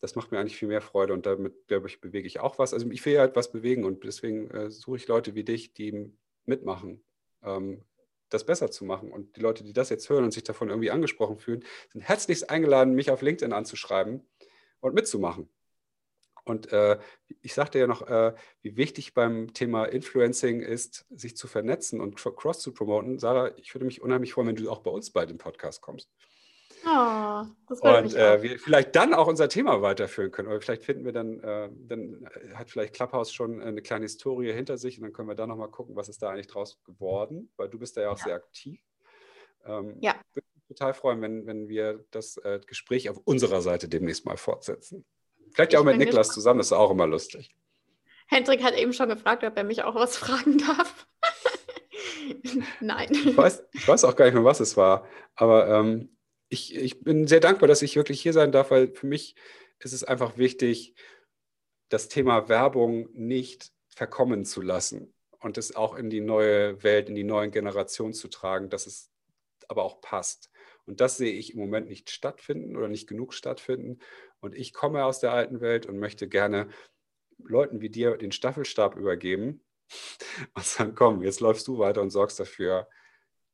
Das 0.00 0.14
macht 0.14 0.30
mir 0.30 0.38
eigentlich 0.38 0.56
viel 0.56 0.68
mehr 0.68 0.80
Freude 0.80 1.12
und 1.12 1.26
damit, 1.26 1.66
glaube 1.66 1.88
ich, 1.88 2.00
bewege 2.00 2.26
ich 2.26 2.40
auch 2.40 2.58
was. 2.58 2.72
Also 2.72 2.88
ich 2.90 3.04
will 3.04 3.14
ja 3.14 3.20
halt 3.20 3.36
was 3.36 3.50
bewegen 3.50 3.84
und 3.84 4.04
deswegen 4.04 4.50
äh, 4.50 4.70
suche 4.70 4.96
ich 4.96 5.08
Leute 5.08 5.34
wie 5.34 5.44
dich, 5.44 5.72
die 5.72 6.12
mitmachen, 6.44 7.04
ähm, 7.42 7.84
das 8.28 8.46
besser 8.46 8.70
zu 8.70 8.84
machen. 8.84 9.10
Und 9.10 9.36
die 9.36 9.40
Leute, 9.40 9.64
die 9.64 9.72
das 9.72 9.90
jetzt 9.90 10.08
hören 10.08 10.24
und 10.24 10.32
sich 10.32 10.44
davon 10.44 10.68
irgendwie 10.68 10.90
angesprochen 10.90 11.38
fühlen, 11.38 11.64
sind 11.92 12.02
herzlichst 12.02 12.50
eingeladen, 12.50 12.94
mich 12.94 13.10
auf 13.10 13.22
LinkedIn 13.22 13.52
anzuschreiben 13.52 14.26
und 14.80 14.94
mitzumachen. 14.94 15.48
Und 16.48 16.72
äh, 16.72 16.98
ich 17.42 17.54
sagte 17.54 17.78
ja 17.78 17.86
noch, 17.86 18.06
äh, 18.08 18.34
wie 18.62 18.76
wichtig 18.76 19.14
beim 19.14 19.52
Thema 19.52 19.84
Influencing 19.84 20.60
ist, 20.60 21.06
sich 21.10 21.36
zu 21.36 21.46
vernetzen 21.46 22.00
und 22.00 22.16
Cross 22.16 22.60
zu 22.60 22.72
promoten. 22.72 23.18
Sarah, 23.18 23.52
ich 23.56 23.74
würde 23.74 23.84
mich 23.84 24.02
unheimlich 24.02 24.32
freuen, 24.32 24.48
wenn 24.48 24.56
du 24.56 24.70
auch 24.70 24.80
bei 24.80 24.90
uns 24.90 25.10
bei 25.10 25.26
dem 25.26 25.38
Podcast 25.38 25.80
kommst. 25.82 26.10
Oh, 26.84 27.44
das 27.68 27.80
und 27.80 28.14
äh, 28.14 28.42
wir 28.42 28.58
vielleicht 28.58 28.94
dann 28.94 29.12
auch 29.12 29.26
unser 29.26 29.48
Thema 29.48 29.82
weiterführen 29.82 30.30
können. 30.30 30.48
Oder 30.48 30.60
vielleicht 30.60 30.84
finden 30.84 31.04
wir 31.04 31.12
dann, 31.12 31.40
äh, 31.40 31.68
dann 31.72 32.28
hat 32.54 32.70
vielleicht 32.70 32.94
Clubhouse 32.94 33.32
schon 33.32 33.60
eine 33.60 33.82
kleine 33.82 34.04
Historie 34.04 34.52
hinter 34.52 34.78
sich 34.78 34.98
und 34.98 35.04
dann 35.04 35.12
können 35.12 35.28
wir 35.28 35.34
da 35.34 35.46
nochmal 35.46 35.70
gucken, 35.70 35.96
was 35.96 36.08
ist 36.08 36.22
da 36.22 36.30
eigentlich 36.30 36.46
draus 36.46 36.80
geworden, 36.84 37.50
weil 37.56 37.68
du 37.68 37.78
bist 37.78 37.96
da 37.96 38.02
ja 38.02 38.10
auch 38.10 38.18
ja. 38.18 38.24
sehr 38.24 38.34
aktiv. 38.36 38.80
Ähm, 39.64 39.98
ja. 40.00 40.14
total 40.68 40.94
freuen, 40.94 41.20
wenn, 41.20 41.46
wenn 41.46 41.68
wir 41.68 42.04
das 42.10 42.36
äh, 42.38 42.60
Gespräch 42.66 43.10
auf 43.10 43.18
unserer 43.24 43.60
Seite 43.60 43.88
demnächst 43.88 44.24
mal 44.24 44.36
fortsetzen. 44.36 45.04
Vielleicht 45.58 45.72
ja 45.72 45.80
auch 45.80 45.84
mit 45.84 45.98
Niklas 45.98 46.28
zusammen, 46.28 46.58
das 46.58 46.68
ist 46.68 46.72
auch 46.72 46.92
immer 46.92 47.08
lustig. 47.08 47.50
Hendrik 48.28 48.62
hat 48.62 48.76
eben 48.76 48.92
schon 48.92 49.08
gefragt, 49.08 49.42
ob 49.42 49.56
er 49.56 49.64
mich 49.64 49.82
auch 49.82 49.96
was 49.96 50.16
fragen 50.16 50.56
darf. 50.58 51.08
Nein. 52.80 53.08
Ich 53.10 53.36
weiß, 53.36 53.64
ich 53.72 53.88
weiß 53.88 54.04
auch 54.04 54.14
gar 54.14 54.26
nicht 54.26 54.34
mehr, 54.34 54.44
was 54.44 54.60
es 54.60 54.76
war. 54.76 55.08
Aber 55.34 55.66
ähm, 55.68 56.16
ich, 56.48 56.76
ich 56.76 57.00
bin 57.00 57.26
sehr 57.26 57.40
dankbar, 57.40 57.66
dass 57.66 57.82
ich 57.82 57.96
wirklich 57.96 58.20
hier 58.20 58.32
sein 58.32 58.52
darf, 58.52 58.70
weil 58.70 58.94
für 58.94 59.08
mich 59.08 59.34
ist 59.80 59.92
es 59.92 60.04
einfach 60.04 60.38
wichtig, 60.38 60.94
das 61.88 62.06
Thema 62.06 62.48
Werbung 62.48 63.08
nicht 63.12 63.72
verkommen 63.88 64.44
zu 64.44 64.62
lassen 64.62 65.12
und 65.40 65.58
es 65.58 65.74
auch 65.74 65.96
in 65.96 66.08
die 66.08 66.20
neue 66.20 66.84
Welt, 66.84 67.08
in 67.08 67.16
die 67.16 67.24
neuen 67.24 67.50
Generationen 67.50 68.14
zu 68.14 68.28
tragen, 68.28 68.70
dass 68.70 68.86
es 68.86 69.10
aber 69.66 69.82
auch 69.82 70.00
passt. 70.00 70.52
Und 70.86 71.00
das 71.00 71.16
sehe 71.16 71.32
ich 71.32 71.52
im 71.52 71.60
Moment 71.60 71.88
nicht 71.88 72.10
stattfinden 72.10 72.76
oder 72.76 72.86
nicht 72.86 73.08
genug 73.08 73.34
stattfinden. 73.34 73.98
Und 74.40 74.54
ich 74.54 74.72
komme 74.72 75.04
aus 75.04 75.20
der 75.20 75.32
alten 75.32 75.60
Welt 75.60 75.86
und 75.86 75.98
möchte 75.98 76.28
gerne 76.28 76.68
Leuten 77.38 77.80
wie 77.80 77.90
dir 77.90 78.16
den 78.16 78.32
Staffelstab 78.32 78.96
übergeben 78.96 79.64
und 80.54 80.64
sagen, 80.64 80.94
komm, 80.94 81.22
jetzt 81.22 81.40
läufst 81.40 81.66
du 81.68 81.78
weiter 81.78 82.02
und 82.02 82.10
sorgst 82.10 82.40
dafür, 82.40 82.88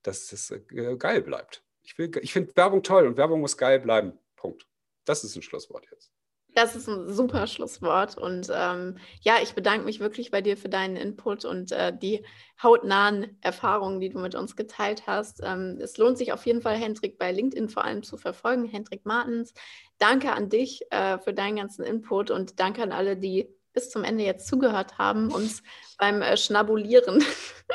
dass 0.02 0.32
es 0.32 0.50
äh, 0.50 0.60
geil 0.96 1.22
bleibt. 1.22 1.64
Ich, 1.82 1.98
ich 1.98 2.32
finde 2.32 2.56
Werbung 2.56 2.82
toll 2.82 3.06
und 3.06 3.16
Werbung 3.16 3.40
muss 3.40 3.56
geil 3.56 3.80
bleiben. 3.80 4.18
Punkt. 4.36 4.66
Das 5.04 5.24
ist 5.24 5.36
ein 5.36 5.42
Schlusswort 5.42 5.86
jetzt. 5.90 6.13
Das 6.54 6.76
ist 6.76 6.88
ein 6.88 7.12
super 7.12 7.48
Schlusswort. 7.48 8.16
Und 8.16 8.48
ähm, 8.54 8.98
ja, 9.20 9.34
ich 9.42 9.54
bedanke 9.54 9.84
mich 9.84 9.98
wirklich 9.98 10.30
bei 10.30 10.40
dir 10.40 10.56
für 10.56 10.68
deinen 10.68 10.96
Input 10.96 11.44
und 11.44 11.72
äh, 11.72 11.96
die 11.96 12.24
hautnahen 12.62 13.36
Erfahrungen, 13.40 13.98
die 14.00 14.08
du 14.10 14.20
mit 14.20 14.36
uns 14.36 14.54
geteilt 14.54 15.08
hast. 15.08 15.40
Ähm, 15.42 15.78
es 15.80 15.98
lohnt 15.98 16.16
sich 16.16 16.32
auf 16.32 16.46
jeden 16.46 16.62
Fall, 16.62 16.76
Hendrik 16.76 17.18
bei 17.18 17.32
LinkedIn 17.32 17.68
vor 17.68 17.84
allem 17.84 18.04
zu 18.04 18.16
verfolgen. 18.16 18.66
Hendrik 18.66 19.04
Martens, 19.04 19.52
danke 19.98 20.32
an 20.32 20.48
dich 20.48 20.82
äh, 20.90 21.18
für 21.18 21.34
deinen 21.34 21.56
ganzen 21.56 21.84
Input 21.84 22.30
und 22.30 22.60
danke 22.60 22.82
an 22.84 22.92
alle, 22.92 23.16
die 23.16 23.48
bis 23.74 23.90
zum 23.90 24.04
Ende 24.04 24.24
jetzt 24.24 24.46
zugehört 24.46 24.96
haben, 24.96 25.30
uns 25.30 25.62
beim 25.98 26.22
äh, 26.22 26.36
Schnabulieren. 26.36 27.22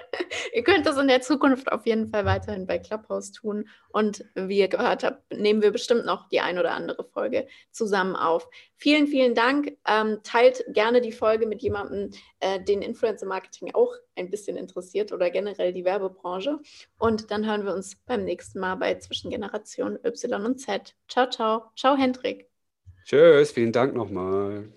ihr 0.54 0.64
könnt 0.64 0.86
das 0.86 0.98
in 0.98 1.08
der 1.08 1.22
Zukunft 1.22 1.72
auf 1.72 1.86
jeden 1.86 2.08
Fall 2.08 2.26
weiterhin 2.26 2.66
bei 2.66 2.80
Clubhouse 2.80 3.32
tun. 3.32 3.68
Und 3.90 4.26
wie 4.34 4.60
ihr 4.60 4.68
gehört 4.68 5.04
habt, 5.04 5.32
nehmen 5.32 5.62
wir 5.62 5.72
bestimmt 5.72 6.06
noch 6.06 6.28
die 6.30 6.40
ein 6.40 6.58
oder 6.58 6.72
andere 6.72 7.04
Folge 7.04 7.48
zusammen 7.72 8.16
auf. 8.16 8.50
Vielen, 8.76 9.08
vielen 9.08 9.36
Dank. 9.36 9.78
Ähm, 9.88 10.20
teilt 10.24 10.64
gerne 10.70 11.02
die 11.02 11.12
Folge 11.12 11.46
mit 11.46 11.62
jemandem, 11.62 12.12
äh, 12.40 12.64
den 12.64 12.82
Influencer 12.82 13.26
Marketing 13.26 13.74
auch 13.74 13.94
ein 14.16 14.30
bisschen 14.30 14.58
interessiert 14.58 15.12
oder 15.12 15.30
generell 15.30 15.74
die 15.74 15.86
Werbebranche. 15.86 16.60
Und 16.98 17.32
dann 17.32 17.46
hören 17.46 17.66
wir 17.66 17.74
uns 17.74 17.96
beim 18.06 18.24
nächsten 18.24 18.60
Mal 18.60 18.76
bei 18.76 18.96
Zwischengeneration 18.96 20.00
Y 20.04 20.46
und 20.46 20.60
Z. 20.60 20.96
Ciao, 21.08 21.30
ciao. 21.30 21.72
Ciao, 21.76 21.96
Hendrik. 21.98 22.50
Tschüss, 23.06 23.52
vielen 23.52 23.72
Dank 23.72 23.96
nochmal. 23.96 24.70